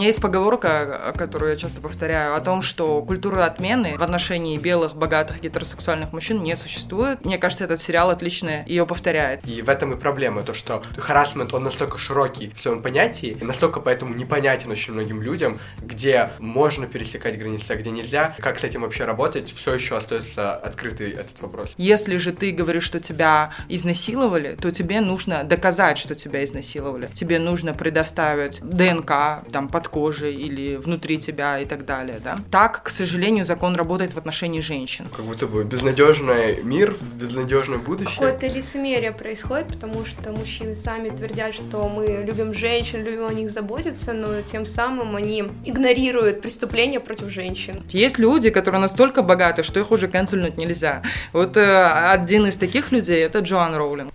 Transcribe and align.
меня 0.00 0.06
есть 0.06 0.22
поговорка, 0.22 1.12
которую 1.18 1.50
я 1.50 1.56
часто 1.56 1.82
повторяю, 1.82 2.34
о 2.34 2.40
том, 2.40 2.62
что 2.62 3.02
культура 3.02 3.44
отмены 3.44 3.98
в 3.98 4.02
отношении 4.02 4.56
белых, 4.56 4.96
богатых, 4.96 5.42
гетеросексуальных 5.42 6.14
мужчин 6.14 6.42
не 6.42 6.56
существует. 6.56 7.22
Мне 7.22 7.36
кажется, 7.36 7.64
этот 7.64 7.82
сериал 7.82 8.08
отлично 8.08 8.64
ее 8.64 8.86
повторяет. 8.86 9.46
И 9.46 9.60
в 9.60 9.68
этом 9.68 9.92
и 9.92 9.96
проблема, 9.96 10.42
то, 10.42 10.54
что 10.54 10.82
харасмент, 10.96 11.52
он 11.52 11.64
настолько 11.64 11.98
широкий 11.98 12.50
в 12.56 12.60
своем 12.62 12.80
понятии, 12.80 13.36
и 13.38 13.44
настолько 13.44 13.80
поэтому 13.80 14.14
непонятен 14.14 14.70
очень 14.70 14.94
многим 14.94 15.20
людям, 15.20 15.58
где 15.82 16.30
можно 16.38 16.86
пересекать 16.86 17.38
границы, 17.38 17.72
а 17.72 17.74
где 17.74 17.90
нельзя, 17.90 18.34
как 18.38 18.58
с 18.58 18.64
этим 18.64 18.80
вообще 18.82 19.04
работать, 19.04 19.52
все 19.52 19.74
еще 19.74 19.98
остается 19.98 20.54
открытый 20.54 21.10
этот 21.10 21.42
вопрос. 21.42 21.72
Если 21.76 22.16
же 22.16 22.32
ты 22.32 22.52
говоришь, 22.52 22.84
что 22.84 23.00
тебя 23.00 23.50
изнасиловали, 23.68 24.56
то 24.58 24.70
тебе 24.70 25.02
нужно 25.02 25.44
доказать, 25.44 25.98
что 25.98 26.14
тебя 26.14 26.42
изнасиловали. 26.42 27.10
Тебе 27.12 27.38
нужно 27.38 27.74
предоставить 27.74 28.60
ДНК 28.62 29.44
там 29.52 29.68
под 29.68 29.89
кожей 29.90 30.34
или 30.34 30.76
внутри 30.76 31.18
тебя 31.18 31.58
и 31.58 31.66
так 31.66 31.84
далее, 31.84 32.20
да. 32.22 32.38
Так, 32.50 32.82
к 32.82 32.88
сожалению, 32.88 33.44
закон 33.44 33.76
работает 33.76 34.14
в 34.14 34.18
отношении 34.18 34.60
женщин. 34.60 35.06
Как 35.14 35.24
будто 35.24 35.46
бы 35.46 35.64
безнадежный 35.64 36.62
мир, 36.62 36.96
безнадежное 37.14 37.78
будущее. 37.78 38.14
Какое-то 38.14 38.46
лицемерие 38.46 39.12
происходит, 39.12 39.68
потому 39.68 40.04
что 40.04 40.32
мужчины 40.32 40.76
сами 40.76 41.10
твердят, 41.10 41.54
что 41.54 41.88
мы 41.88 42.24
любим 42.24 42.54
женщин, 42.54 43.02
любим 43.04 43.26
о 43.26 43.32
них 43.32 43.50
заботиться, 43.50 44.12
но 44.12 44.42
тем 44.42 44.66
самым 44.66 45.16
они 45.16 45.44
игнорируют 45.64 46.40
преступления 46.40 47.00
против 47.00 47.28
женщин. 47.30 47.82
Есть 47.88 48.18
люди, 48.18 48.50
которые 48.50 48.80
настолько 48.80 49.22
богаты, 49.22 49.62
что 49.62 49.80
их 49.80 49.90
уже 49.90 50.08
канцельнуть 50.08 50.58
нельзя. 50.58 51.02
Вот 51.32 51.56
э, 51.56 51.86
один 52.12 52.46
из 52.46 52.56
таких 52.56 52.92
людей 52.92 53.24
это 53.24 53.40
Джоан 53.40 53.74
Роулинг. 53.74 54.12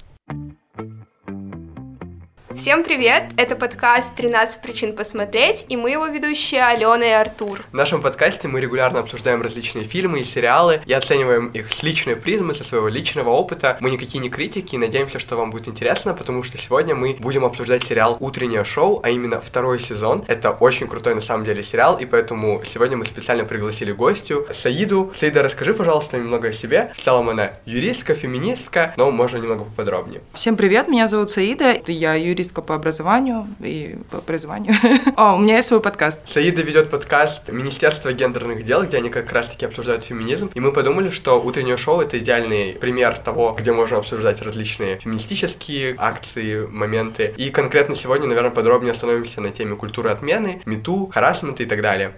Всем 2.55 2.85
привет! 2.85 3.25
Это 3.35 3.57
подкаст 3.57 4.17
«13 4.17 4.61
причин 4.63 4.95
посмотреть» 4.95 5.65
и 5.67 5.75
мы 5.75 5.91
его 5.91 6.05
ведущие 6.05 6.63
Алена 6.63 7.05
и 7.05 7.09
Артур. 7.09 7.61
В 7.69 7.75
нашем 7.75 8.01
подкасте 8.01 8.47
мы 8.47 8.61
регулярно 8.61 9.01
обсуждаем 9.01 9.41
различные 9.41 9.83
фильмы 9.83 10.21
и 10.21 10.23
сериалы 10.23 10.79
и 10.85 10.93
оцениваем 10.93 11.47
их 11.47 11.73
с 11.73 11.83
личной 11.83 12.15
призмы, 12.15 12.53
со 12.53 12.63
своего 12.63 12.87
личного 12.87 13.29
опыта. 13.29 13.77
Мы 13.81 13.91
никакие 13.91 14.21
не 14.21 14.29
критики 14.29 14.75
и 14.75 14.77
надеемся, 14.77 15.19
что 15.19 15.35
вам 15.35 15.51
будет 15.51 15.67
интересно, 15.67 16.13
потому 16.13 16.43
что 16.43 16.57
сегодня 16.57 16.95
мы 16.95 17.17
будем 17.19 17.43
обсуждать 17.43 17.83
сериал 17.83 18.15
«Утреннее 18.21 18.63
шоу», 18.63 19.01
а 19.03 19.09
именно 19.09 19.41
второй 19.41 19.81
сезон. 19.81 20.23
Это 20.27 20.51
очень 20.51 20.87
крутой 20.87 21.15
на 21.15 21.21
самом 21.21 21.43
деле 21.43 21.61
сериал, 21.61 21.97
и 21.97 22.05
поэтому 22.05 22.63
сегодня 22.65 22.95
мы 22.95 23.03
специально 23.03 23.43
пригласили 23.43 23.91
гостю 23.91 24.47
Саиду. 24.53 25.11
Саида, 25.13 25.43
расскажи, 25.43 25.73
пожалуйста, 25.73 26.17
немного 26.17 26.47
о 26.47 26.53
себе. 26.53 26.93
В 26.95 27.01
целом 27.01 27.29
она 27.29 27.51
юристка, 27.65 28.15
феминистка, 28.15 28.93
но 28.95 29.11
можно 29.11 29.37
немного 29.37 29.65
поподробнее. 29.65 30.21
Всем 30.33 30.55
привет, 30.55 30.87
меня 30.87 31.09
зовут 31.09 31.29
Саида, 31.31 31.81
я 31.87 32.15
юрист 32.15 32.44
юристка 32.45 32.61
по 32.61 32.75
образованию 32.75 33.47
и 33.59 33.97
по 34.11 34.19
образованию. 34.19 34.73
О, 35.15 35.35
у 35.35 35.39
меня 35.39 35.57
есть 35.57 35.67
свой 35.67 35.81
подкаст. 35.81 36.19
Саида 36.25 36.61
ведет 36.61 36.89
подкаст 36.89 37.49
Министерства 37.49 38.13
гендерных 38.13 38.63
дел, 38.63 38.83
где 38.83 38.97
они 38.97 39.09
как 39.09 39.31
раз-таки 39.31 39.65
обсуждают 39.65 40.03
феминизм. 40.03 40.51
И 40.53 40.59
мы 40.59 40.71
подумали, 40.71 41.09
что 41.09 41.41
утреннее 41.41 41.77
шоу— 41.77 42.01
это 42.01 42.17
идеальный 42.19 42.73
пример 42.73 43.17
того, 43.17 43.55
где 43.57 43.71
можно 43.71 43.97
обсуждать 43.97 44.41
различные 44.41 44.99
феминистические 44.99 45.95
акции, 45.97 46.65
моменты. 46.65 47.33
И 47.37 47.49
конкретно 47.49 47.95
сегодня, 47.95 48.27
наверное, 48.27 48.51
подробнее 48.51 48.91
остановимся 48.91 49.41
на 49.41 49.49
теме 49.49 49.75
культуры 49.75 50.09
отмены, 50.11 50.61
мету, 50.65 51.09
харасмента 51.13 51.63
и 51.63 51.65
так 51.65 51.81
далее. 51.81 52.13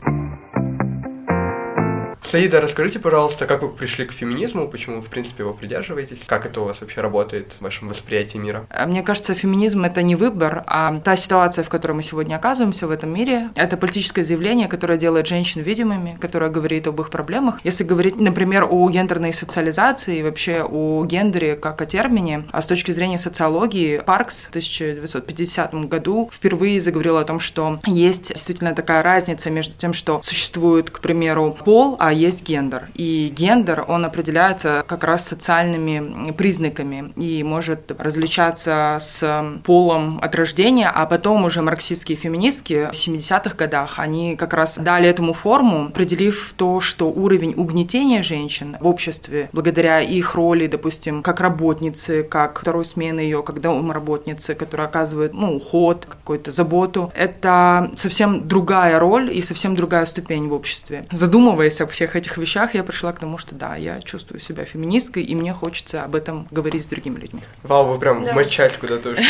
Саида, 2.29 2.59
расскажите, 2.59 2.99
пожалуйста, 2.99 3.45
как 3.45 3.61
вы 3.61 3.69
пришли 3.69 4.03
к 4.03 4.11
феминизму, 4.11 4.67
почему, 4.67 5.01
в 5.01 5.07
принципе, 5.07 5.43
его 5.43 5.53
придерживаетесь, 5.53 6.19
как 6.25 6.45
это 6.45 6.59
у 6.59 6.65
вас 6.65 6.81
вообще 6.81 6.99
работает 6.99 7.53
в 7.53 7.61
вашем 7.61 7.87
восприятии 7.87 8.37
мира? 8.37 8.67
А, 8.69 8.85
мне 8.85 9.01
кажется, 9.01 9.33
феминизм— 9.33 9.85
это 9.85 10.01
не 10.01 10.15
выбор, 10.15 10.65
а 10.67 10.99
та 10.99 11.15
ситуация, 11.15 11.63
в 11.63 11.69
которой 11.69 11.93
мы 11.93 12.03
сегодня 12.03 12.35
оказываемся 12.35 12.85
в 12.85 12.91
этом 12.91 13.13
мире. 13.13 13.51
Это 13.55 13.77
политическое 13.77 14.25
заявление, 14.25 14.67
которое 14.67 14.97
делает 14.97 15.25
женщин 15.25 15.61
видимыми, 15.61 16.17
которое 16.19 16.49
говорит 16.49 16.85
об 16.87 16.99
их 16.99 17.11
проблемах. 17.11 17.61
Если 17.63 17.85
говорить, 17.85 18.19
например, 18.19 18.67
о 18.69 18.89
гендерной 18.89 19.31
социализации 19.31 20.17
и 20.17 20.23
вообще 20.23 20.63
о 20.69 21.05
гендере 21.05 21.55
как 21.55 21.81
о 21.81 21.85
термине, 21.85 22.43
а 22.51 22.61
с 22.61 22.67
точки 22.67 22.91
зрения 22.91 23.19
социологии, 23.19 23.99
Паркс 24.05 24.47
в 24.47 24.49
1950 24.49 25.73
году 25.87 26.29
впервые 26.33 26.81
заговорил 26.81 27.15
о 27.15 27.23
том, 27.23 27.39
что 27.39 27.79
есть 27.85 28.33
действительно 28.33 28.75
такая 28.75 29.01
разница 29.01 29.49
между 29.49 29.77
тем, 29.77 29.93
что 29.93 30.19
существует, 30.23 30.89
к 30.89 30.99
примеру, 30.99 31.57
пол, 31.63 31.95
а 31.99 32.16
есть 32.17 32.43
гендер. 32.43 32.89
И 32.95 33.31
гендер, 33.35 33.85
он 33.87 34.05
определяется 34.05 34.83
как 34.87 35.03
раз 35.03 35.27
социальными 35.27 36.31
признаками 36.31 37.11
и 37.15 37.43
может 37.43 37.91
различаться 37.99 38.97
с 38.99 39.45
полом 39.63 40.19
от 40.21 40.35
рождения, 40.35 40.89
а 40.89 41.05
потом 41.05 41.45
уже 41.45 41.61
марксистские 41.61 42.17
феминистки 42.17 42.89
в 42.91 42.95
70-х 42.95 43.55
годах, 43.55 43.99
они 43.99 44.35
как 44.35 44.53
раз 44.53 44.77
дали 44.77 45.09
этому 45.09 45.33
форму, 45.33 45.87
определив 45.87 46.53
то, 46.55 46.79
что 46.79 47.09
уровень 47.09 47.53
угнетения 47.55 48.23
женщин 48.23 48.77
в 48.79 48.87
обществе, 48.87 49.49
благодаря 49.53 50.01
их 50.01 50.35
роли, 50.35 50.67
допустим, 50.67 51.23
как 51.23 51.39
работницы, 51.39 52.23
как 52.23 52.59
второй 52.59 52.85
смены 52.85 53.21
ее, 53.21 53.43
как 53.43 53.61
домработницы, 53.61 54.55
которая 54.55 54.87
оказывает 54.87 55.33
ну, 55.33 55.55
уход, 55.55 56.05
какую-то 56.05 56.51
заботу, 56.51 57.11
это 57.15 57.91
совсем 57.95 58.47
другая 58.47 58.99
роль 58.99 59.31
и 59.33 59.41
совсем 59.41 59.75
другая 59.75 60.05
ступень 60.05 60.47
в 60.47 60.53
обществе. 60.53 61.05
Задумываясь 61.11 61.81
об 61.81 61.89
всех 61.89 62.06
всех 62.07 62.15
этих 62.15 62.37
вещах 62.37 62.73
я 62.73 62.83
пришла 62.83 63.11
к 63.11 63.19
тому, 63.19 63.37
что 63.37 63.53
да, 63.53 63.75
я 63.75 64.01
чувствую 64.01 64.39
себя 64.39 64.63
феминисткой, 64.63 65.23
и 65.23 65.35
мне 65.35 65.53
хочется 65.53 66.03
об 66.03 66.15
этом 66.15 66.47
говорить 66.51 66.83
с 66.83 66.87
другими 66.87 67.19
людьми. 67.19 67.41
Вау, 67.63 67.85
вы 67.85 67.99
прям 67.99 68.23
да. 68.23 68.31
в 68.31 68.35
матчасть 68.35 68.77
куда-то 68.77 69.09
ушли. 69.09 69.25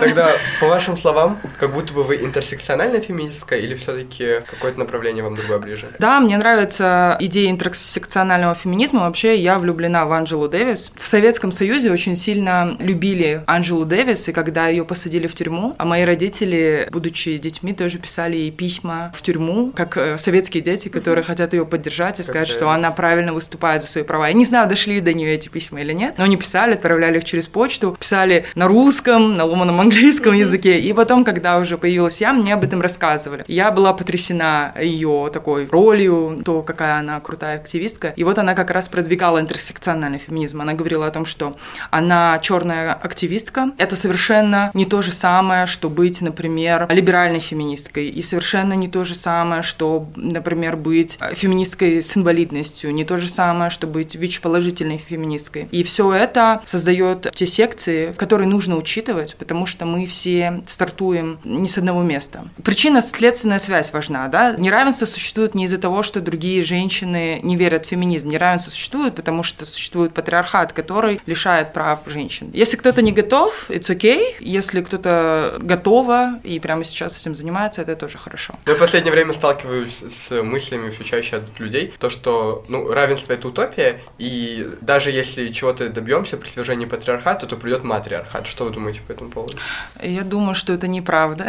Тогда, 0.00 0.36
по 0.60 0.68
вашим 0.68 0.96
словам, 0.96 1.40
как 1.58 1.72
будто 1.72 1.92
бы 1.92 2.04
вы 2.04 2.16
интерсекциональная 2.16 3.00
феминистка 3.00 3.56
или 3.56 3.74
все-таки 3.74 4.42
какое-то 4.48 4.78
направление 4.78 5.24
вам 5.24 5.34
другое 5.34 5.58
ближе? 5.58 5.86
Да, 5.98 6.20
мне 6.20 6.38
нравится 6.38 7.16
идея 7.20 7.50
интерсекционального 7.50 8.54
феминизма. 8.54 9.00
Вообще, 9.00 9.36
я 9.36 9.58
влюблена 9.58 10.04
в 10.04 10.12
Анджелу 10.12 10.48
Дэвис. 10.48 10.92
В 10.96 11.04
Советском 11.04 11.50
Союзе 11.50 11.90
очень 11.90 12.14
сильно 12.14 12.76
любили 12.78 13.42
Анджелу 13.46 13.84
Дэвис, 13.84 14.28
и 14.28 14.32
когда 14.32 14.68
ее 14.68 14.84
посадили 14.84 15.26
в 15.26 15.34
тюрьму, 15.34 15.74
а 15.78 15.84
мои 15.84 16.04
родители, 16.04 16.88
будучи 16.92 17.36
детьми, 17.38 17.74
тоже 17.74 17.98
писали 17.98 18.36
ей 18.36 18.52
письма 18.52 19.10
в 19.14 19.22
тюрьму, 19.22 19.72
как 19.74 19.96
э, 19.96 20.16
советские 20.18 20.62
дети, 20.62 20.88
которые 20.88 21.24
хотят 21.24 21.52
ее 21.54 21.66
поддержать 21.66 22.03
поддержать 22.04 22.20
и 22.20 22.22
сказать, 22.22 22.48
что 22.48 22.70
она 22.70 22.90
правильно 22.90 23.32
выступает 23.32 23.82
за 23.82 23.88
свои 23.88 24.04
права. 24.04 24.28
Я 24.28 24.34
не 24.34 24.44
знаю, 24.44 24.68
дошли 24.68 25.00
до 25.00 25.12
нее 25.12 25.34
эти 25.34 25.48
письма 25.48 25.80
или 25.80 25.92
нет, 25.92 26.14
но 26.18 26.24
они 26.24 26.36
писали, 26.36 26.74
отправляли 26.74 27.18
их 27.18 27.24
через 27.24 27.48
почту, 27.48 27.96
писали 27.98 28.44
на 28.54 28.68
русском, 28.68 29.36
на 29.36 29.44
ломаном 29.44 29.80
английском 29.80 30.34
языке. 30.34 30.78
И 30.78 30.92
потом, 30.92 31.24
когда 31.24 31.58
уже 31.58 31.78
появилась 31.78 32.20
я, 32.20 32.32
мне 32.32 32.54
об 32.54 32.64
этом 32.64 32.80
рассказывали. 32.80 33.44
Я 33.48 33.70
была 33.70 33.92
потрясена 33.92 34.72
ее 34.80 35.30
такой 35.32 35.66
ролью, 35.66 36.40
то, 36.44 36.62
какая 36.62 36.98
она 36.98 37.20
крутая 37.20 37.56
активистка. 37.56 38.12
И 38.16 38.24
вот 38.24 38.38
она 38.38 38.54
как 38.54 38.70
раз 38.70 38.88
продвигала 38.88 39.40
интерсекциональный 39.40 40.18
феминизм. 40.18 40.60
Она 40.60 40.74
говорила 40.74 41.06
о 41.06 41.10
том, 41.10 41.26
что 41.26 41.56
она 41.90 42.38
черная 42.40 42.92
активистка. 42.92 43.70
Это 43.78 43.96
совершенно 43.96 44.70
не 44.74 44.84
то 44.84 45.02
же 45.02 45.12
самое, 45.12 45.66
что 45.66 45.88
быть, 45.88 46.20
например, 46.20 46.86
либеральной 46.90 47.40
феминисткой. 47.40 48.08
И 48.08 48.22
совершенно 48.22 48.74
не 48.74 48.88
то 48.88 49.04
же 49.04 49.14
самое, 49.14 49.62
что, 49.62 50.08
например, 50.16 50.76
быть 50.76 51.18
феминисткой 51.32 51.93
с 52.00 52.16
инвалидностью, 52.16 52.92
не 52.92 53.04
то 53.04 53.16
же 53.16 53.28
самое, 53.28 53.70
что 53.70 53.86
быть 53.86 54.14
ВИЧ-положительной 54.14 54.98
феминисткой. 54.98 55.68
И 55.70 55.82
все 55.82 56.12
это 56.12 56.62
создает 56.64 57.30
те 57.34 57.46
секции, 57.46 58.12
которые 58.16 58.48
нужно 58.48 58.76
учитывать, 58.76 59.36
потому 59.36 59.66
что 59.66 59.84
мы 59.84 60.06
все 60.06 60.62
стартуем 60.66 61.38
не 61.44 61.68
с 61.68 61.78
одного 61.78 62.02
места. 62.02 62.44
Причинно-следственная 62.62 63.58
связь 63.58 63.92
важна, 63.92 64.28
да? 64.28 64.54
Неравенство 64.56 65.06
существует 65.06 65.54
не 65.54 65.64
из-за 65.64 65.78
того, 65.78 66.02
что 66.02 66.20
другие 66.20 66.62
женщины 66.62 67.40
не 67.42 67.56
верят 67.56 67.86
в 67.86 67.88
феминизм. 67.88 68.28
Неравенство 68.28 68.70
существует, 68.70 69.14
потому 69.14 69.42
что 69.42 69.64
существует 69.66 70.14
патриархат, 70.14 70.72
который 70.72 71.20
лишает 71.26 71.72
прав 71.72 72.00
женщин. 72.06 72.50
Если 72.52 72.76
кто-то 72.76 73.02
не 73.02 73.12
готов, 73.12 73.70
it's 73.70 73.94
okay. 73.94 74.34
Если 74.40 74.80
кто-то 74.82 75.58
готова 75.60 76.40
и 76.42 76.58
прямо 76.58 76.84
сейчас 76.84 77.20
этим 77.20 77.36
занимается, 77.36 77.82
это 77.82 77.96
тоже 77.96 78.18
хорошо. 78.18 78.54
Я 78.66 78.74
в 78.74 78.78
последнее 78.78 79.12
время 79.12 79.32
сталкиваюсь 79.32 80.02
с 80.08 80.42
мыслями 80.42 80.90
все 80.90 81.04
чаще 81.04 81.36
от 81.36 81.60
людей, 81.60 81.83
людей, 81.84 81.94
то, 81.98 82.10
что 82.10 82.64
ну, 82.68 82.88
равенство 82.88 83.32
это 83.32 83.48
утопия, 83.48 84.00
и 84.18 84.68
даже 84.80 85.10
если 85.10 85.48
чего-то 85.48 85.88
добьемся 85.88 86.36
при 86.36 86.48
свержении 86.48 86.86
патриархата, 86.86 87.46
то 87.46 87.56
придет 87.56 87.84
матриархат. 87.84 88.46
Что 88.46 88.64
вы 88.64 88.70
думаете 88.70 89.00
по 89.06 89.12
этому 89.12 89.30
поводу? 89.30 89.56
Я 90.02 90.22
думаю, 90.22 90.54
что 90.54 90.72
это 90.72 90.88
неправда. 90.88 91.46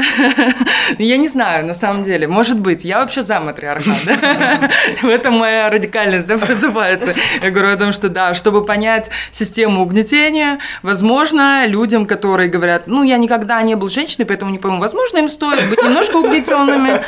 Я 0.98 1.18
не 1.18 1.30
знаю, 1.30 1.66
на 1.66 1.74
самом 1.74 2.04
деле. 2.04 2.28
Может 2.28 2.60
быть, 2.60 2.86
я 2.86 3.00
вообще 3.00 3.22
за 3.22 3.40
матриархат. 3.40 3.96
В 5.02 5.08
этом 5.08 5.36
моя 5.36 5.70
радикальность 5.70 6.28
просыпается. 6.28 7.16
Я 7.42 7.52
говорю 7.52 7.74
о 7.74 7.78
том, 7.78 7.94
что 7.94 8.10
да, 8.10 8.34
чтобы 8.34 8.64
понять 8.66 9.10
систему 9.32 9.82
угнетения, 9.82 10.60
возможно, 10.84 11.66
людям, 11.68 12.06
которые 12.06 12.50
говорят, 12.50 12.88
ну, 12.88 13.04
я 13.04 13.18
никогда 13.18 13.62
не 13.62 13.76
был 13.76 13.90
женщиной, 13.90 14.26
поэтому 14.26 14.52
не 14.52 14.60
пойму, 14.60 14.80
возможно, 14.80 15.18
им 15.18 15.30
стоит 15.30 15.70
быть 15.70 15.82
немножко 15.82 16.18
угнетенными, 16.18 17.02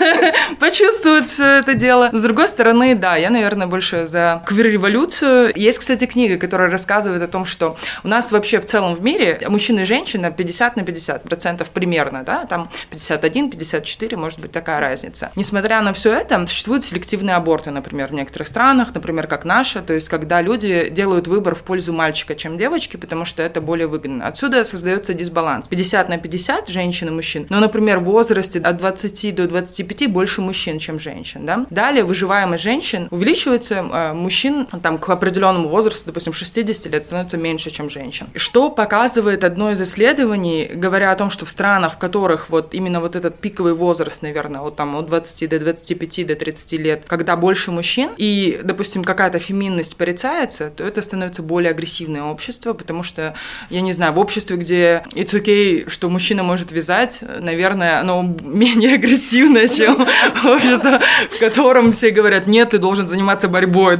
почувствовать 0.60 1.38
это 1.38 1.74
дело. 1.74 2.10
С 2.12 2.22
другой 2.22 2.48
стороны, 2.48 2.73
да, 2.94 3.16
я, 3.16 3.30
наверное, 3.30 3.66
больше 3.66 4.06
за 4.06 4.42
квир-революцию. 4.46 5.52
Есть, 5.54 5.78
кстати, 5.78 6.06
книга, 6.06 6.36
которая 6.38 6.70
рассказывает 6.70 7.22
о 7.22 7.26
том, 7.26 7.44
что 7.44 7.76
у 8.02 8.08
нас 8.08 8.32
вообще 8.32 8.60
в 8.60 8.66
целом 8.66 8.94
в 8.94 9.02
мире 9.02 9.40
мужчины 9.48 9.80
и 9.80 9.84
женщины 9.84 10.32
50 10.32 10.76
на 10.76 10.82
50 10.82 11.22
процентов 11.22 11.70
примерно, 11.70 12.22
да, 12.24 12.44
там 12.44 12.70
51, 12.90 13.50
54, 13.50 14.16
может 14.16 14.40
быть, 14.40 14.52
такая 14.52 14.80
разница. 14.80 15.30
Несмотря 15.36 15.80
на 15.82 15.92
все 15.92 16.12
это, 16.12 16.44
существуют 16.46 16.84
селективные 16.84 17.36
аборты, 17.36 17.70
например, 17.70 18.08
в 18.08 18.12
некоторых 18.12 18.48
странах, 18.48 18.94
например, 18.94 19.26
как 19.26 19.44
наша, 19.44 19.82
то 19.82 19.92
есть 19.92 20.08
когда 20.08 20.42
люди 20.42 20.88
делают 20.90 21.28
выбор 21.28 21.54
в 21.54 21.62
пользу 21.62 21.92
мальчика, 21.92 22.34
чем 22.34 22.58
девочки, 22.58 22.96
потому 22.96 23.24
что 23.24 23.42
это 23.42 23.60
более 23.60 23.86
выгодно. 23.86 24.26
Отсюда 24.26 24.64
создается 24.64 25.14
дисбаланс. 25.14 25.68
50 25.68 26.08
на 26.08 26.18
50 26.18 26.68
женщин 26.68 27.08
и 27.08 27.10
мужчин. 27.10 27.46
Но, 27.48 27.60
например, 27.60 27.98
в 28.00 28.04
возрасте 28.04 28.58
от 28.60 28.76
20 28.76 29.34
до 29.34 29.46
25 29.46 30.10
больше 30.10 30.40
мужчин, 30.40 30.78
чем 30.78 30.98
женщин. 30.98 31.46
Да? 31.46 31.66
Далее 31.70 32.04
выживаемость 32.04 32.63
женщин 32.64 33.08
увеличивается, 33.10 33.86
а 33.92 34.14
мужчин 34.14 34.66
там, 34.82 34.98
к 34.98 35.08
определенному 35.08 35.68
возрасту, 35.68 36.06
допустим, 36.06 36.32
60 36.32 36.86
лет, 36.86 37.04
становится 37.04 37.36
меньше, 37.36 37.70
чем 37.70 37.90
женщин. 37.90 38.26
Что 38.34 38.70
показывает 38.70 39.44
одно 39.44 39.70
из 39.70 39.80
исследований, 39.80 40.70
говоря 40.74 41.12
о 41.12 41.16
том, 41.16 41.30
что 41.30 41.44
в 41.44 41.50
странах, 41.50 41.94
в 41.94 41.98
которых 41.98 42.48
вот 42.50 42.74
именно 42.74 43.00
вот 43.00 43.14
этот 43.16 43.38
пиковый 43.38 43.74
возраст, 43.74 44.22
наверное, 44.22 44.62
вот 44.62 44.76
там 44.76 44.96
от 44.96 45.06
20 45.06 45.48
до 45.48 45.58
25 45.60 46.26
до 46.26 46.34
30 46.34 46.72
лет, 46.72 47.04
когда 47.06 47.36
больше 47.36 47.70
мужчин, 47.70 48.10
и, 48.16 48.60
допустим, 48.64 49.04
какая-то 49.04 49.38
феминность 49.38 49.96
порицается, 49.96 50.70
то 50.70 50.84
это 50.84 51.02
становится 51.02 51.42
более 51.42 51.70
агрессивное 51.70 52.22
общество, 52.22 52.72
потому 52.72 53.02
что, 53.02 53.34
я 53.70 53.82
не 53.82 53.92
знаю, 53.92 54.14
в 54.14 54.18
обществе, 54.18 54.56
где 54.56 55.04
it's 55.14 55.34
okay, 55.34 55.88
что 55.88 56.08
мужчина 56.08 56.42
может 56.42 56.72
вязать, 56.72 57.20
наверное, 57.20 58.00
оно 58.00 58.22
менее 58.42 58.94
агрессивное, 58.94 59.68
чем 59.68 60.00
общество, 60.44 61.00
в 61.30 61.38
котором 61.38 61.92
все 61.92 62.10
говорят, 62.10 62.46
нет, 62.54 62.70
ты 62.70 62.78
должен 62.78 63.08
заниматься 63.08 63.48
борьбой. 63.48 63.98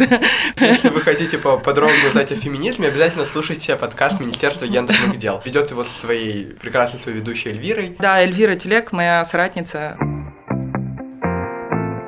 Если 0.60 0.88
вы 0.88 1.00
хотите 1.00 1.38
подробно 1.38 1.96
узнать 2.08 2.30
о 2.30 2.36
феминизме, 2.36 2.86
обязательно 2.86 3.26
слушайте 3.26 3.74
подкаст 3.74 4.20
Министерства 4.20 4.66
гендерных 4.66 5.18
дел. 5.18 5.42
Ведет 5.44 5.72
его 5.72 5.82
со 5.82 5.98
своей 5.98 6.44
прекрасной 6.44 7.00
своей 7.00 7.18
ведущей 7.18 7.48
Эльвирой. 7.50 7.96
Да, 7.98 8.22
Эльвира 8.22 8.54
Телек, 8.54 8.92
моя 8.92 9.24
соратница 9.24 9.98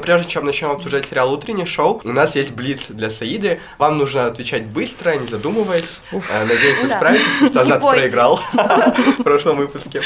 прежде 0.06 0.30
чем 0.30 0.46
начнем 0.46 0.70
обсуждать 0.70 1.06
сериал 1.06 1.32
«Утреннее 1.32 1.66
шоу», 1.66 2.00
у 2.04 2.12
нас 2.12 2.36
есть 2.36 2.52
блиц 2.52 2.86
для 2.90 3.10
Саиды. 3.10 3.60
Вам 3.76 3.98
нужно 3.98 4.26
отвечать 4.26 4.64
быстро, 4.64 5.16
не 5.16 5.26
задумываясь. 5.26 6.00
Э, 6.12 6.44
надеюсь, 6.44 6.80
вы 6.80 6.88
справитесь, 6.88 7.26
потому 7.40 7.50
что 7.50 7.60
Азат 7.62 7.80
проиграл 7.82 8.40
в 9.18 9.22
прошлом 9.24 9.56
выпуске. 9.56 10.00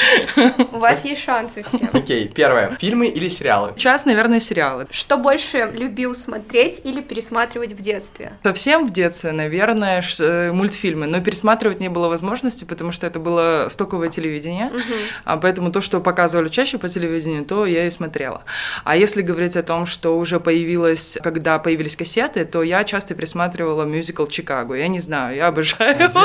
У 0.71 0.79
вас 0.79 1.05
есть 1.05 1.23
шансы 1.23 1.63
все. 1.63 1.87
Окей, 1.93 2.27
первое. 2.27 2.75
Фильмы 2.79 3.07
или 3.07 3.29
сериалы? 3.29 3.73
Сейчас, 3.77 4.05
наверное, 4.05 4.39
сериалы. 4.39 4.87
Что 4.89 5.17
больше 5.17 5.69
любил 5.71 6.15
смотреть 6.15 6.81
или 6.83 7.01
пересматривать 7.01 7.73
в 7.73 7.81
детстве? 7.81 8.33
Совсем 8.41 8.87
в 8.87 8.91
детстве, 8.91 9.33
наверное, 9.33 10.01
э, 10.19 10.51
мультфильмы. 10.51 11.05
Но 11.05 11.21
пересматривать 11.21 11.79
не 11.79 11.89
было 11.89 12.07
возможности, 12.07 12.65
потому 12.65 12.91
что 12.91 13.05
это 13.05 13.19
было 13.19 13.67
стоковое 13.69 14.09
телевидение. 14.09 14.71
А 15.25 15.37
поэтому 15.37 15.71
то, 15.71 15.79
что 15.79 16.01
показывали 16.01 16.49
чаще 16.49 16.79
по 16.79 16.89
телевидению, 16.89 17.45
то 17.45 17.67
я 17.67 17.85
и 17.85 17.91
смотрела. 17.91 18.41
А 18.83 18.97
если 18.97 19.21
говорить 19.21 19.55
о 19.55 19.61
том, 19.61 19.85
что 19.91 20.17
уже 20.17 20.39
появилось, 20.39 21.17
когда 21.21 21.59
появились 21.59 21.95
кассеты, 21.95 22.45
то 22.45 22.63
я 22.63 22.83
часто 22.83 23.13
присматривала 23.13 23.83
мюзикл 23.83 24.25
«Чикаго». 24.25 24.75
Я 24.75 24.87
не 24.87 24.99
знаю, 24.99 25.35
я 25.35 25.47
обожаю 25.47 25.95
его. 25.99 26.21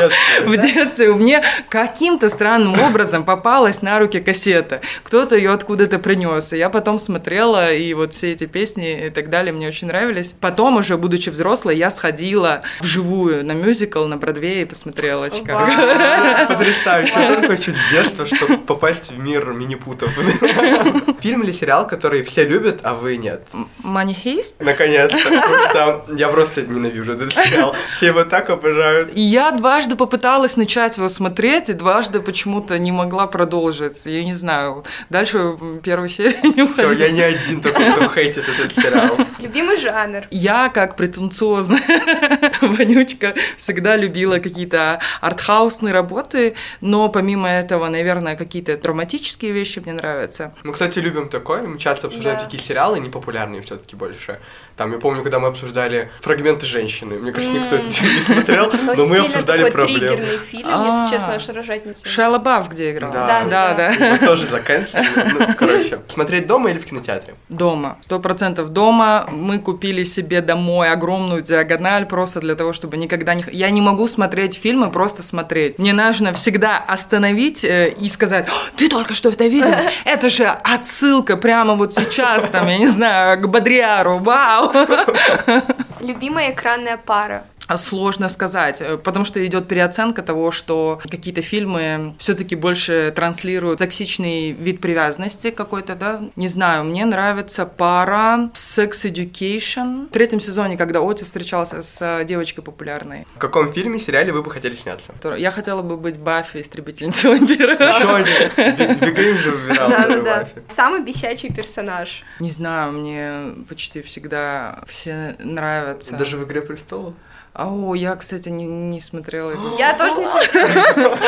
В 0.47 0.57
детстве 0.57 1.11
у 1.11 1.17
меня 1.17 1.43
каким-то 1.69 2.31
странным 2.31 2.81
образом 2.81 3.25
попалась 3.25 3.83
на 3.83 3.99
руки 3.99 4.21
кассета. 4.21 4.81
Кто-то 5.03 5.37
ее 5.37 5.51
откуда-то 5.51 5.99
принес. 5.99 6.53
И 6.53 6.57
я 6.57 6.71
потом 6.71 6.99
смотрела, 6.99 7.73
и 7.73 7.93
вот 7.95 8.13
все 8.13 8.33
эти 8.33 8.47
песни 8.47 9.07
и 9.07 9.11
так 9.11 9.29
далее 9.31 9.53
мне 9.53 9.69
очень 9.69 9.89
нравились. 9.89 10.35
Потом 10.41 10.77
уже, 10.77 10.97
будучи 10.97 11.31
взрослой, 11.31 11.77
я 11.77 11.91
сходила 11.91 12.63
вживую 12.81 13.45
на 13.45 13.53
мюзикл 13.53 14.05
на 14.05 14.17
Бродвее 14.17 14.63
и 14.63 14.65
посмотрела 14.65 15.31
«Чикаго». 15.31 16.47
Потрясающе. 16.49 17.13
Я 17.17 17.35
только 17.35 17.59
чуть 17.59 17.75
с 17.77 17.91
детства, 17.91 18.27
чтобы 18.27 18.59
попасть 18.59 19.11
в 19.11 19.19
мир 19.19 19.53
мини-путов. 19.53 20.11
Фильм 21.21 21.43
или 21.43 21.53
сериал, 21.53 21.87
который 21.87 22.23
все 22.23 22.45
любят, 22.45 22.81
а 22.83 22.95
вы 22.95 23.17
нет? 23.17 23.49
Heist? 23.85 24.55
Наконец-то, 24.61 25.19
потому 25.19 25.59
что 25.71 26.05
я 26.17 26.29
просто 26.29 26.63
ненавижу 26.63 27.13
этот 27.13 27.33
сериал. 27.33 27.75
Все 27.97 28.07
его 28.07 28.25
так 28.25 28.51
обожают. 28.51 29.11
Я 29.15 29.51
дважды 29.53 29.97
попыталась 29.97 30.57
начать 30.57 30.97
его 30.97 31.09
смотреть, 31.09 31.69
и 31.69 31.73
дважды 31.73 32.21
почему-то 32.21 32.79
не 32.79 32.93
могла 32.93 33.27
продолжить. 33.27 34.03
Я 34.05 34.25
не 34.25 34.35
знаю, 34.35 34.85
дальше 35.11 35.57
первой 35.83 36.11
серии 36.11 36.57
не 36.57 36.67
Все, 36.67 36.93
я 36.93 37.11
не 37.11 37.23
один 37.23 37.61
только, 37.61 37.81
кто 37.93 38.09
хейтит 38.09 38.45
этот 38.49 38.73
сериал. 38.73 39.17
Любимый 39.39 39.79
жанр? 39.79 40.25
Я, 40.31 40.69
как 40.69 40.97
претенциозная 40.97 41.81
вонючка, 42.61 43.35
всегда 43.57 43.97
любила 43.97 44.39
какие-то 44.39 45.01
артхаусные 45.21 45.93
работы, 45.93 46.55
но 46.81 47.09
помимо 47.09 47.49
этого, 47.49 47.89
наверное, 47.89 48.37
какие-то 48.37 48.77
драматические 48.77 49.53
вещи 49.53 49.79
мне 49.79 49.93
нравятся. 49.93 50.55
Мы, 50.65 50.73
кстати, 50.73 50.99
любим 50.99 51.29
такое, 51.29 51.63
мы 51.63 51.79
часто 51.79 52.09
обсуждаем 52.09 52.39
да. 52.39 52.45
такие 52.45 52.63
сериалы 52.63 53.01
непопулярные 53.01 53.46
популярнее 53.47 53.63
все-таки 53.63 53.97
больше. 53.97 54.41
Там, 54.77 54.93
я 54.93 54.99
помню, 54.99 55.23
когда 55.23 55.39
мы 55.39 55.49
обсуждали 55.49 56.11
фрагменты 56.21 56.67
женщины. 56.67 57.19
Мне 57.19 57.33
кажется, 57.33 57.55
никто 57.55 57.77
это 57.77 57.87
не 57.87 57.91
смотрел, 58.21 58.71
но 58.97 59.07
мы 59.07 59.17
обсуждали 59.19 59.71
проблемы. 59.71 60.07
триггерный 60.07 60.39
фильм, 60.39 60.69
если 60.69 61.17
честно, 61.17 61.35
аж 61.35 61.49
рожать 61.49 61.87
не 61.87 61.95
Шайла 62.05 62.39
Бафф 62.39 62.69
где 62.69 62.93
играл. 62.93 63.11
Да, 63.11 63.45
да, 63.49 63.75
да. 63.75 64.19
Тоже 64.19 64.47
заканчивали. 64.47 65.07
Ну, 65.39 65.55
короче, 65.59 66.01
смотреть 66.09 66.47
дома 66.47 66.71
или 66.71 66.79
в 66.79 66.85
кинотеатре? 66.85 67.35
Дома. 67.49 67.97
Сто 68.03 68.21
процентов 68.21 68.69
дома. 68.69 69.27
Мы 69.31 69.59
купили 69.61 70.05
себе 70.05 70.43
домой 70.43 70.91
огромную 70.91 71.41
диагональ 71.41 72.05
просто 72.05 72.41
для 72.41 72.55
того, 72.55 72.75
чтобы 72.75 72.99
никогда 72.99 73.35
не... 73.35 73.45
Я 73.53 73.71
не 73.71 73.81
могу 73.81 74.09
смотреть 74.09 74.59
фильмы, 74.59 74.91
просто 74.91 75.23
смотреть. 75.23 75.79
Мне 75.79 75.95
нужно 75.95 76.35
всегда 76.35 76.77
остановить 76.77 77.65
э, 77.65 77.95
и 77.99 78.09
сказать, 78.11 78.47
ты 78.77 78.89
только 78.89 79.15
что 79.15 79.31
это 79.31 79.47
видел? 79.47 79.75
Это 80.05 80.29
же 80.29 80.45
отсылка 80.47 81.37
прямо 81.37 81.75
вот 81.75 81.95
сейчас, 81.95 82.49
там, 82.51 82.69
я 82.69 82.77
не 82.77 82.87
знаю, 82.87 83.41
к 83.41 83.49
Бодриару, 83.49 84.19
вау! 84.19 84.66
Любимая 86.01 86.53
экранная 86.53 86.97
пара. 86.97 87.45
Сложно 87.75 88.29
сказать, 88.29 88.81
э, 88.81 88.97
потому 88.97 89.25
что 89.25 89.45
идет 89.45 89.69
переоценка 89.69 90.23
того, 90.23 90.51
что 90.51 91.01
какие-то 91.11 91.43
фильмы 91.43 92.15
все-таки 92.19 92.55
больше 92.55 93.13
транслируют 93.15 93.79
токсичный 93.79 94.53
вид 94.53 94.81
привязанности 94.81 95.51
какой-то, 95.51 95.95
да. 95.95 96.23
Не 96.37 96.49
знаю, 96.49 96.85
мне 96.85 97.05
нравится 97.05 97.67
пара 97.67 98.51
Sex 98.55 99.05
Education. 99.05 100.07
В 100.09 100.13
третьем 100.13 100.41
сезоне, 100.41 100.77
когда 100.77 101.01
Оти 101.01 101.25
встречался 101.25 101.83
с 101.83 101.99
э, 102.01 102.25
девочкой 102.25 102.65
популярной. 102.65 103.27
В 103.35 103.39
каком 103.39 103.73
фильме, 103.73 103.99
сериале 103.99 104.33
вы 104.33 104.43
бы 104.43 104.51
хотели 104.51 104.75
сняться? 104.75 105.13
Я 105.37 105.51
хотела 105.51 105.83
бы 105.83 105.97
быть 105.97 106.19
Баффи, 106.19 106.61
истребительницей 106.61 107.31
вампира. 107.31 107.73
Еще 107.75 108.15
один. 108.15 108.99
Бегаим 109.01 109.39
же 109.39 109.51
выбирал 109.51 109.89
Баффи. 110.25 110.63
Самый 110.75 111.03
бесячий 111.03 111.53
персонаж. 111.53 112.23
Не 112.41 112.51
знаю, 112.51 112.93
мне 112.93 113.65
почти 113.69 114.03
всегда 114.03 114.83
все 114.87 115.37
нравятся. 115.39 116.17
Даже 116.17 116.37
в 116.37 116.45
«Игре 116.45 116.63
престолов»? 116.63 117.15
О, 117.59 117.95
я, 117.95 118.15
кстати, 118.17 118.51
не, 118.51 118.67
не 118.67 119.01
смотрела 119.01 119.53
его. 119.53 119.77
Я 119.79 119.95
тоже 119.95 120.19
не 120.19 120.27
смотрела. 120.27 121.19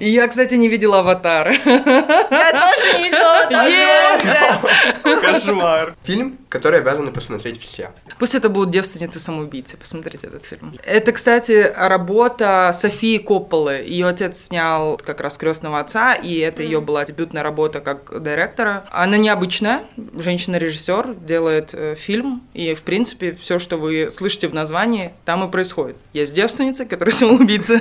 И 0.00 0.08
я, 0.08 0.26
кстати, 0.28 0.54
не 0.54 0.68
видела 0.68 1.00
«Аватар». 1.00 1.52
Я 1.52 1.58
тоже 1.60 2.98
не 2.98 3.04
видела 3.04 3.40
«Аватар». 3.40 5.20
Кошмар. 5.20 5.94
Фильм, 6.02 6.38
который 6.48 6.78
обязаны 6.78 7.10
посмотреть 7.12 7.60
все. 7.60 7.90
Пусть 8.18 8.34
это 8.34 8.48
будут 8.48 8.70
«Девственницы-самоубийцы». 8.70 9.76
Посмотрите 9.76 10.28
этот 10.28 10.46
фильм. 10.46 10.72
Это, 10.84 11.12
кстати, 11.12 11.70
работа 11.76 12.70
Софии 12.72 13.18
Копполы. 13.18 13.84
Ее 13.86 14.06
отец 14.06 14.44
снял 14.44 14.96
как 14.96 15.20
раз 15.20 15.36
«Крестного 15.36 15.80
отца», 15.80 16.14
и 16.14 16.38
это 16.38 16.62
ее 16.62 16.80
была 16.80 17.04
дебютная 17.04 17.42
работа 17.42 17.80
как 17.80 18.22
директора. 18.22 18.84
Она 18.90 19.18
необычная. 19.18 19.82
Женщина-режиссер 20.16 21.14
делает 21.16 21.74
э, 21.74 21.94
фильм, 21.94 22.42
и, 22.54 22.72
в 22.72 22.84
принципе, 22.84 23.34
все, 23.34 23.58
что 23.58 23.76
вы 23.76 24.10
слышите 24.10 24.48
в 24.48 24.54
названии, 24.54 25.12
там 25.26 25.46
и 25.46 25.50
происходит 25.50 25.73
происходит. 25.74 25.96
Есть 26.12 26.34
девственница, 26.34 26.84
которая 26.84 27.14
самоубийца. 27.14 27.80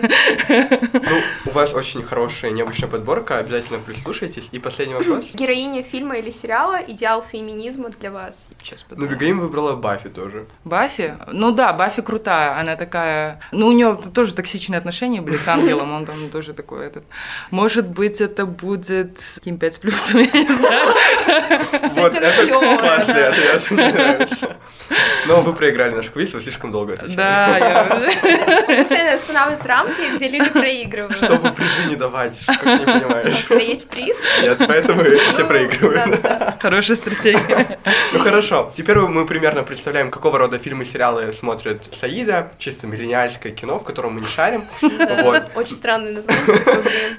Ну, 0.50 1.22
у 1.46 1.50
вас 1.52 1.74
очень 1.74 2.04
хорошая, 2.04 2.52
необычная 2.52 2.90
подборка, 2.90 3.38
обязательно 3.38 3.80
прислушайтесь. 3.80 4.50
И 4.52 4.60
последний 4.60 4.96
вопрос. 4.96 5.32
Героиня 5.34 5.84
фильма 5.84 6.16
или 6.18 6.32
сериала– 6.32 6.80
идеал 6.88 7.24
феминизма 7.24 7.90
для 7.90 8.12
вас? 8.12 8.48
Сейчас 8.62 8.86
Ну, 8.90 9.06
Бегаим 9.06 9.40
выбрала 9.40 9.76
Баффи 9.76 10.10
тоже. 10.10 10.46
Баффи? 10.64 11.16
Ну 11.32 11.52
да, 11.52 11.74
Баффи 11.74 12.02
крутая, 12.02 12.60
она 12.60 12.76
такая... 12.76 13.40
Ну, 13.52 13.68
у 13.68 13.72
нее 13.72 13.98
тоже 14.14 14.34
токсичные 14.34 14.78
отношения 14.80 15.22
были 15.22 15.38
с 15.38 15.48
ангелом, 15.48 15.94
он 15.94 16.06
там 16.06 16.30
тоже 16.30 16.54
такой 16.54 16.88
этот... 16.88 17.04
Может 17.52 17.88
быть, 17.88 18.22
это 18.22 18.46
будет 18.46 19.20
Ким 19.44 19.58
5 19.58 19.74
с 19.74 19.78
плюсом, 19.78 20.20
я 20.20 20.42
не 20.42 20.48
знаю. 20.48 20.88
Вот, 21.94 22.14
это 22.14 22.48
классный 22.80 23.28
ответ, 23.28 23.72
мне 23.72 23.94
нравится. 23.94 24.58
Но 25.28 25.42
вы 25.42 25.54
проиграли 25.54 25.96
наш 25.96 26.10
квиз, 26.10 26.34
вы 26.34 26.42
слишком 26.42 26.72
долго 26.72 26.94
отвечали. 26.94 27.16
Да, 27.16 27.58
я... 27.58 27.83
Постоянно 27.90 29.16
устанавливают 29.16 29.66
рамки, 29.66 30.16
где 30.16 30.28
люди 30.30 30.50
проигрывают. 30.50 31.18
Чтобы 31.18 31.52
призы 31.52 31.86
не 31.90 31.96
давать, 31.96 32.40
как 32.46 32.66
не 32.66 32.86
понимаешь. 32.86 33.44
У 33.44 33.48
тебя 33.48 33.60
есть 33.60 33.88
приз? 33.88 34.18
Нет, 34.42 34.62
поэтому 34.68 35.04
все 35.04 35.42
Ну, 35.42 35.48
проигрывают. 35.48 36.25
Хорошая 36.62 36.98
стратегия. 36.98 37.80
Ну 38.13 38.20
хорошо, 38.20 38.72
теперь 38.75 38.98
мы 39.00 39.25
примерно 39.25 39.63
представляем, 39.63 40.12
какого 40.12 40.38
рода 40.38 40.58
фильмы 40.60 40.84
и 40.84 40.86
сериалы 40.86 41.34
смотрит 41.34 41.94
Саида, 41.94 42.52
чисто 42.58 42.88
миллениальское 42.88 43.52
кино, 43.52 43.80
в 43.80 43.84
котором 43.84 44.13
мы 44.13 44.22
не 44.22 44.28
шарим. 44.28 44.66
Очень 45.56 45.74
странное 45.75 46.13
название. 46.13 46.44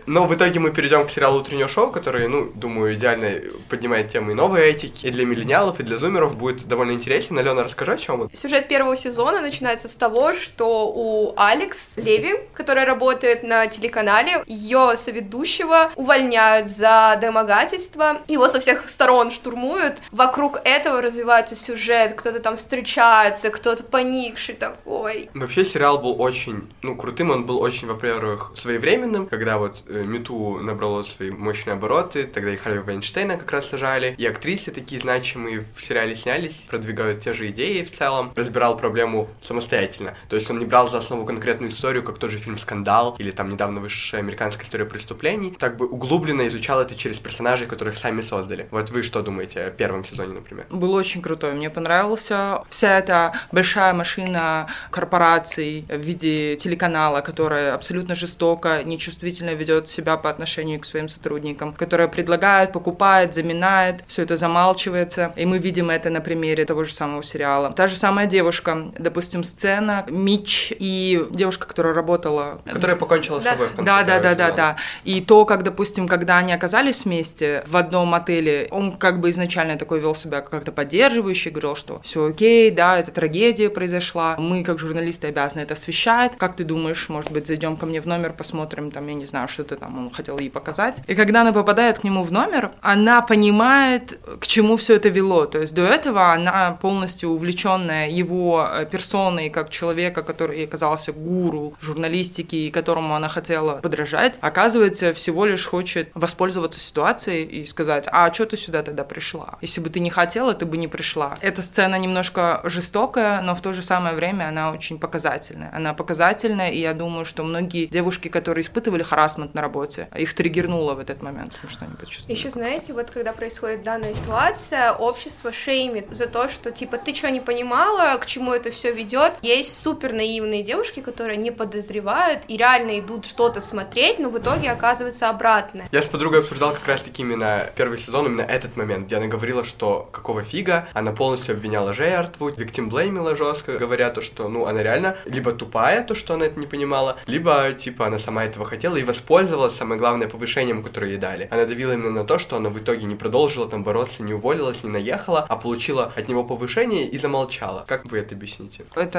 Но 0.06 0.26
в 0.26 0.35
итоге 0.35 0.61
мы 0.61 0.71
перейдем 0.71 1.06
к 1.06 1.11
сериалу 1.11 1.40
«Утреннее 1.40 1.68
шоу», 1.68 1.90
который, 1.90 2.28
ну, 2.28 2.50
думаю, 2.54 2.94
идеально 2.94 3.30
поднимает 3.68 4.11
темы 4.11 4.33
и 4.33 4.35
новой 4.35 4.62
этики, 4.71 5.06
и 5.06 5.11
для 5.11 5.25
миллениалов, 5.25 5.80
и 5.80 5.83
для 5.83 5.99
зумеров 5.99 6.37
будет 6.37 6.66
довольно 6.66 6.92
интересен. 6.92 7.38
Алена, 7.38 7.64
расскажи, 7.64 7.92
о 7.92 7.97
чем 7.97 8.23
он? 8.23 8.30
Сюжет 8.40 8.68
первого 8.68 8.97
сезона 8.97 9.40
начинается 9.40 9.88
с 9.88 9.94
того, 9.94 10.33
что 10.33 10.53
у 10.62 11.34
Алекс 11.37 11.96
Леви, 11.96 12.34
которая 12.54 12.87
работает 12.87 13.42
на 13.42 13.66
телеканале, 13.66 14.42
ее 14.46 14.96
соведущего 14.99 15.90
увольняют 15.96 16.68
за 16.68 17.18
домогательство. 17.20 18.18
Его 18.28 18.49
со 18.49 18.61
всех 18.61 18.88
сторон 18.88 19.30
штурмуют. 19.30 19.99
Вокруг 20.12 20.61
этого 20.64 21.00
развивается 21.00 21.56
сюжет. 21.56 22.14
Кто-то 22.14 22.40
там 22.40 22.56
встречается, 22.56 23.50
кто-то 23.50 23.82
поникший 23.82 24.54
такой. 24.54 25.30
Вообще 25.34 25.64
сериал 25.64 25.99
был 25.99 26.20
очень, 26.20 26.73
ну, 26.82 26.96
крутым, 26.96 27.30
он 27.30 27.46
был 27.46 27.61
очень, 27.61 27.88
во-первых, 27.88 28.52
своевременным, 28.54 29.26
когда 29.26 29.58
вот 29.58 29.84
э, 29.88 30.04
Мету 30.04 30.58
набрало 30.61 31.02
свои 31.02 31.30
мощные 31.30 31.75
обороты, 31.75 32.25
тогда 32.25 32.50
и 32.50 32.56
Харви 32.56 32.80
Вайнштейна 32.80 33.37
как 33.37 33.50
раз 33.50 33.68
сажали, 33.68 34.14
и 34.18 34.26
актрисы 34.26 34.70
такие 34.70 35.00
значимые 35.00 35.61
в 35.61 35.84
сериале 35.84 36.16
снялись, 36.16 36.66
продвигают 36.68 37.20
те 37.20 37.34
же 37.34 37.49
идеи 37.50 37.82
в 37.82 37.92
целом, 37.92 38.32
разбирал 38.34 38.76
проблему 38.76 39.28
самостоятельно, 39.40 40.16
то 40.28 40.37
есть 40.37 40.43
он 40.50 40.58
не 40.58 40.64
брал 40.64 40.88
за 40.88 40.98
основу 40.98 41.24
конкретную 41.24 41.70
историю, 41.70 42.02
как 42.02 42.18
тот 42.18 42.30
же 42.30 42.38
фильм 42.38 42.58
«Скандал» 42.58 43.16
или 43.18 43.30
там 43.30 43.50
недавно 43.50 43.80
вышедшая 43.80 44.20
«Американская 44.20 44.66
история 44.66 44.84
преступлений», 44.84 45.50
так 45.58 45.76
бы 45.76 45.86
углубленно 45.86 46.46
изучал 46.46 46.80
это 46.80 46.94
через 46.94 47.18
персонажей, 47.18 47.66
которых 47.66 47.96
сами 47.96 48.22
создали. 48.22 48.68
Вот 48.70 48.90
вы 48.90 49.02
что 49.02 49.22
думаете 49.22 49.60
о 49.60 49.70
первом 49.70 50.04
сезоне, 50.04 50.34
например? 50.34 50.66
Был 50.70 50.94
очень 50.94 51.22
крутой, 51.22 51.54
мне 51.54 51.70
понравился. 51.70 52.62
Вся 52.68 52.98
эта 52.98 53.32
большая 53.52 53.94
машина 53.94 54.68
корпораций 54.90 55.86
в 55.88 55.98
виде 55.98 56.56
телеканала, 56.56 57.20
которая 57.20 57.74
абсолютно 57.74 58.14
жестоко, 58.14 58.82
нечувствительно 58.84 59.54
ведет 59.54 59.88
себя 59.88 60.16
по 60.16 60.30
отношению 60.30 60.80
к 60.80 60.84
своим 60.84 61.08
сотрудникам, 61.08 61.72
которая 61.72 62.08
предлагает, 62.08 62.72
покупает, 62.72 63.34
заминает, 63.34 64.04
все 64.06 64.22
это 64.22 64.36
замалчивается. 64.36 65.32
И 65.36 65.46
мы 65.46 65.58
видим 65.58 65.90
это 65.90 66.10
на 66.10 66.20
примере 66.20 66.64
того 66.64 66.84
же 66.84 66.92
самого 66.92 67.22
сериала. 67.22 67.72
Та 67.72 67.86
же 67.86 67.96
самая 67.96 68.26
девушка, 68.26 68.92
допустим, 68.98 69.44
сцена, 69.44 70.04
Мич 70.34 70.72
и 70.78 71.26
девушка, 71.30 71.66
которая 71.68 71.94
работала 71.94 72.60
Которая 72.64 72.96
покончила 72.96 73.40
с 73.40 73.44
Да. 73.44 73.52
собой 73.52 73.68
в 73.68 73.74
конце 73.74 73.84
да, 73.84 74.02
да, 74.02 74.18
да, 74.20 74.34
да, 74.34 74.50
да. 74.52 74.76
И 75.04 75.20
то, 75.20 75.44
как, 75.44 75.62
допустим, 75.62 76.08
когда 76.08 76.38
они 76.38 76.52
оказались 76.52 77.04
вместе 77.04 77.62
в 77.66 77.76
одном 77.76 78.14
отеле, 78.14 78.68
он 78.70 78.92
как 78.92 79.20
бы 79.20 79.30
изначально 79.30 79.76
такой 79.78 80.00
вел 80.00 80.14
себя 80.14 80.40
как-то 80.40 80.72
поддерживающий, 80.72 81.50
говорил, 81.50 81.76
что 81.76 82.00
все 82.02 82.26
окей, 82.26 82.70
да, 82.70 82.98
это 82.98 83.10
трагедия 83.10 83.70
произошла, 83.70 84.36
мы 84.38 84.64
как 84.64 84.78
журналисты 84.78 85.28
обязаны 85.28 85.62
это 85.62 85.74
освещать. 85.74 86.32
Как 86.36 86.56
ты 86.56 86.64
думаешь, 86.64 87.08
может 87.08 87.30
быть, 87.30 87.46
зайдем 87.46 87.76
ко 87.76 87.86
мне 87.86 88.00
в 88.00 88.06
номер, 88.06 88.32
посмотрим, 88.32 88.90
там, 88.90 89.06
я 89.06 89.14
не 89.14 89.26
знаю, 89.26 89.48
что-то 89.48 89.76
там 89.76 89.98
он 89.98 90.10
хотел 90.10 90.38
ей 90.38 90.50
показать. 90.50 90.96
И 91.06 91.14
когда 91.14 91.42
она 91.42 91.52
попадает 91.52 91.98
к 92.00 92.04
нему 92.04 92.22
в 92.22 92.32
номер, 92.32 92.72
она 92.80 93.22
понимает, 93.22 94.18
к 94.40 94.46
чему 94.46 94.76
все 94.76 94.96
это 94.96 95.08
вело. 95.08 95.46
То 95.46 95.60
есть 95.60 95.74
до 95.74 95.82
этого 95.82 96.32
она 96.32 96.78
полностью 96.80 97.30
увлеченная 97.30 98.08
его 98.08 98.68
э, 98.70 98.86
персоной, 98.86 99.50
как 99.50 99.70
человека, 100.14 100.23
который 100.23 100.59
ей 100.59 100.66
казался 100.66 101.12
гуру 101.12 101.75
журналистики, 101.80 102.56
и 102.56 102.71
которому 102.71 103.14
она 103.14 103.28
хотела 103.28 103.80
подражать, 103.80 104.38
оказывается, 104.40 105.12
всего 105.12 105.47
лишь 105.47 105.66
хочет 105.66 106.11
воспользоваться 106.14 106.80
ситуацией 106.80 107.44
и 107.44 107.64
сказать, 107.66 108.09
а 108.11 108.33
что 108.33 108.47
ты 108.47 108.56
сюда 108.56 108.83
тогда 108.83 109.04
пришла? 109.04 109.59
Если 109.61 109.80
бы 109.80 109.90
ты 109.90 110.00
не 110.00 110.11
хотела, 110.11 110.54
ты 110.54 110.66
бы 110.66 110.76
не 110.76 110.88
пришла. 110.88 111.35
Эта 111.40 111.62
сцена 111.62 111.97
немножко 111.97 112.61
жестокая, 112.64 113.40
но 113.42 113.54
в 113.54 113.61
то 113.61 113.73
же 113.73 113.83
самое 113.83 114.14
время 114.14 114.49
она 114.49 114.73
очень 114.73 114.99
показательная. 114.99 115.71
Она 115.75 115.94
показательная, 115.94 116.71
и 116.71 116.80
я 116.80 116.94
думаю, 116.94 117.25
что 117.25 117.42
многие 117.42 117.87
девушки, 117.87 118.28
которые 118.28 118.62
испытывали 118.62 119.02
харасмент 119.02 119.54
на 119.54 119.62
работе, 119.62 120.09
их 120.16 120.35
триггернуло 120.35 120.94
в 120.94 121.00
этот 121.00 121.23
момент, 121.23 121.52
потому 121.54 121.71
что 121.71 121.85
они 121.85 121.94
почувствовали. 121.94 122.38
Еще 122.38 122.50
знаете, 122.50 122.92
вот 122.92 123.11
когда 123.11 123.33
происходит 123.33 123.83
данная 123.83 124.14
ситуация, 124.14 124.92
общество 124.92 125.52
шеймит 125.52 126.06
за 126.11 126.26
то, 126.26 126.49
что 126.49 126.71
типа 126.71 126.99
ты 126.99 127.14
что 127.14 127.30
не 127.30 127.40
понимала, 127.40 128.16
к 128.18 128.26
чему 128.26 128.52
это 128.52 128.71
все 128.71 128.92
ведет. 128.92 129.33
Есть 129.42 129.83
супер 129.83 130.03
наивные 130.12 130.62
девушки, 130.62 131.00
которые 131.00 131.37
не 131.37 131.50
подозревают 131.50 132.40
и 132.49 132.56
реально 132.56 132.99
идут 132.99 133.26
что-то 133.26 133.61
смотреть, 133.61 134.18
но 134.18 134.30
в 134.30 134.38
итоге 134.38 134.70
оказывается 134.70 135.28
обратное. 135.28 135.88
Я 135.92 136.02
с 136.02 136.08
подругой 136.08 136.40
обсуждал 136.40 136.73
как 136.73 136.87
раз-таки 136.87 137.23
именно 137.23 137.70
первый 137.76 137.99
сезон, 137.99 138.26
именно 138.26 138.42
этот 138.42 138.76
момент, 138.76 139.06
где 139.06 139.16
она 139.16 139.26
говорила, 139.26 139.64
что 139.64 140.08
какого 140.12 140.42
фига, 140.42 140.88
она 140.92 141.12
полностью 141.12 141.54
обвиняла 141.54 141.92
жертву, 141.94 142.49
виктимблеймила 142.49 143.37
жестко, 143.37 143.78
говоря 143.78 144.11
то, 144.11 144.23
что, 144.23 144.49
ну, 144.49 144.66
она 144.66 144.82
реально 144.82 145.16
либо 145.25 145.52
тупая, 145.52 146.04
то, 146.04 146.14
что 146.14 146.34
она 146.34 146.46
это 146.46 146.58
не 146.58 146.66
понимала, 146.66 147.16
либо, 147.26 147.73
типа, 147.73 148.06
она 148.06 148.18
сама 148.18 148.44
этого 148.44 148.64
хотела 148.64 148.96
и 148.96 149.04
воспользовалась, 149.04 149.75
самое 149.75 149.99
главное, 149.99 150.28
повышением, 150.28 150.82
которое 150.82 151.12
ей 151.12 151.18
дали. 151.18 151.49
Она 151.50 151.64
давила 151.64 151.92
именно 151.92 152.11
на 152.11 152.25
то, 152.25 152.38
что 152.38 152.56
она 152.56 152.70
в 152.70 152.78
итоге 152.78 153.06
не 153.06 153.16
продолжила 153.16 153.68
там 153.68 153.84
бороться, 153.84 154.23
не 154.23 154.34
уволилась, 154.34 154.82
не 154.84 154.90
наехала, 154.90 155.46
а 155.49 155.56
получила 155.56 156.12
от 156.14 156.28
него 156.28 156.44
повышение 156.44 157.06
и 157.06 157.18
замолчала. 157.18 157.84
Как 157.87 158.04
вы 158.06 158.18
это 158.18 158.34
объясните? 158.34 158.84
Это 158.94 159.18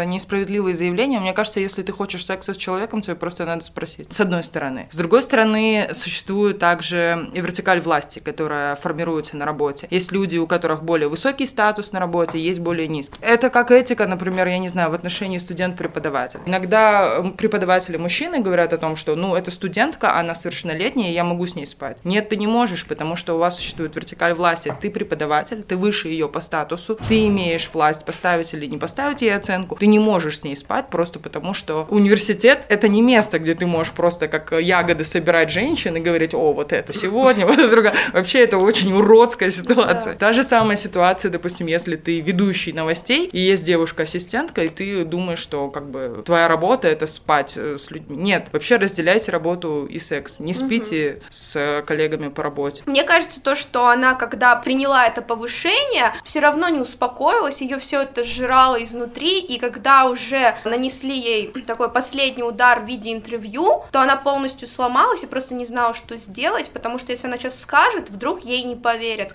несправедливые 0.76 0.86
заявления. 0.86 1.20
Мне 1.20 1.34
кажется, 1.34 1.60
если 1.60 1.84
ты 1.84 1.92
хочешь 1.92 2.26
секса 2.26 2.54
с 2.54 2.58
человеком, 2.58 3.02
тебе 3.02 3.16
просто 3.16 3.46
надо 3.46 3.64
спросить. 3.64 4.12
С 4.12 4.20
одной 4.22 4.44
стороны. 4.44 4.88
С 4.92 4.96
другой 4.96 5.24
стороны, 5.24 5.90
существует 5.94 6.60
также 6.60 7.30
и 7.34 7.42
вертикаль 7.42 7.80
власти, 7.80 8.20
которая 8.20 8.76
формируется 8.76 9.38
на 9.38 9.46
работе. 9.46 9.88
Есть 9.90 10.12
люди, 10.12 10.38
у 10.38 10.48
которых 10.48 10.84
более 10.84 11.08
высокий 11.08 11.48
статус 11.48 11.92
на 11.92 12.00
работе, 12.00 12.40
есть 12.40 12.60
более 12.60 12.88
низкий. 12.88 13.18
Это 13.22 13.50
как 13.50 13.72
этика, 13.72 14.06
например, 14.06 14.48
я 14.48 14.58
не 14.60 14.70
знаю, 14.70 14.92
в 14.92 14.94
отношении 14.94 15.38
студент-преподаватель. 15.38 16.40
Иногда 16.46 17.22
преподаватели 17.38 17.98
мужчины 17.98 18.40
говорят 18.40 18.74
о 18.74 18.78
том, 18.78 18.96
что, 18.96 19.16
ну, 19.16 19.36
это 19.36 19.52
студентка, 19.52 20.18
она 20.18 20.36
совершеннолетняя, 20.36 21.12
я 21.12 21.24
могу 21.24 21.46
с 21.48 21.56
ней 21.56 21.66
спать. 21.66 21.98
Нет, 22.04 22.30
ты 22.30 22.36
не 22.36 22.48
можешь, 22.48 22.86
потому 22.86 23.16
что 23.16 23.36
у 23.36 23.38
вас 23.38 23.56
существует 23.56 23.96
вертикаль 23.96 24.34
власти. 24.34 24.74
Ты 24.82 24.90
преподаватель, 24.90 25.64
ты 25.64 25.78
выше 25.78 26.10
ее 26.10 26.28
по 26.28 26.42
статусу, 26.42 26.98
ты 27.08 27.28
имеешь 27.28 27.70
власть 27.74 28.06
поставить 28.06 28.54
или 28.54 28.66
не 28.66 28.78
поставить 28.78 29.22
ей 29.22 29.36
оценку. 29.36 29.76
Ты 29.76 29.88
не 29.88 30.00
можешь 30.00 30.40
с 30.40 30.44
ней 30.44 30.56
спать 30.56 30.65
просто 30.90 31.20
потому, 31.20 31.54
что 31.54 31.88
университет— 31.90 32.66
это 32.70 32.88
не 32.88 33.02
место, 33.02 33.40
где 33.40 33.54
ты 33.54 33.66
можешь 33.66 33.94
просто 33.94 34.28
как 34.28 34.52
ягоды 34.52 35.04
собирать 35.04 35.50
женщин 35.50 35.96
и 35.96 36.00
говорить, 36.00 36.34
о, 36.34 36.54
вот 36.54 36.74
это 36.74 36.94
сегодня, 36.94 37.46
вот 37.48 37.58
это 37.58 37.70
другое. 37.70 37.94
Вообще 38.14 38.44
это 38.44 38.58
очень 38.58 38.94
уродская 38.94 39.52
ситуация. 39.52 40.16
Та 40.16 40.34
же 40.34 40.44
самая 40.44 40.78
ситуация, 40.78 41.32
допустим, 41.32 41.68
если 41.68 41.96
ты 41.96 42.20
ведущий 42.20 42.74
новостей, 42.74 43.30
и 43.32 43.40
есть 43.40 43.66
девушка-ассистентка, 43.66 44.64
и 44.64 44.70
ты 44.70 45.06
думаешь, 45.06 45.40
что 45.40 45.70
как 45.70 45.90
бы 45.90 46.24
твоя 46.26 46.48
работа— 46.48 46.88
это 46.90 47.08
спать 47.08 47.54
э, 47.56 47.78
с 47.78 47.92
людьми. 47.92 48.18
Нет, 48.18 48.48
вообще 48.52 48.78
разделяйте 48.78 49.32
работу 49.32 49.86
и 49.86 50.00
секс. 50.00 50.40
Не 50.40 50.54
спите 50.54 51.22
с 51.30 51.56
э, 51.56 51.82
коллегами 51.84 52.30
по 52.30 52.44
работе. 52.44 52.84
Мне 52.86 53.04
кажется, 53.04 53.42
то, 53.42 53.56
что 53.56 53.88
она, 53.88 54.16
когда 54.16 54.56
приняла 54.56 55.08
это 55.08 55.22
повышение, 55.22 56.14
все 56.24 56.40
равно 56.40 56.70
не 56.70 56.80
успокоилась, 56.80 57.62
ее 57.62 57.80
все 57.80 58.04
это 58.04 58.24
сжирало 58.24 58.82
изнутри, 58.84 59.40
и 59.40 59.60
когда 59.60 60.06
уже 60.06 60.55
нанесли 60.64 61.18
ей 61.18 61.48
такой 61.66 61.92
последний 61.92 62.44
удар 62.44 62.80
в 62.80 62.86
виде 62.86 63.12
интервью, 63.12 63.84
то 63.92 64.02
она 64.02 64.16
полностью 64.16 64.68
сломалась 64.68 65.24
и 65.24 65.28
просто 65.28 65.56
не 65.56 65.66
знала, 65.66 65.94
что 65.94 66.18
сделать, 66.18 66.70
потому 66.70 66.98
что 66.98 67.12
если 67.12 67.28
она 67.28 67.38
сейчас 67.38 67.60
скажет, 67.60 68.10
вдруг 68.10 68.42
ей 68.42 68.64
не 68.64 68.76
поверят. 68.76 69.34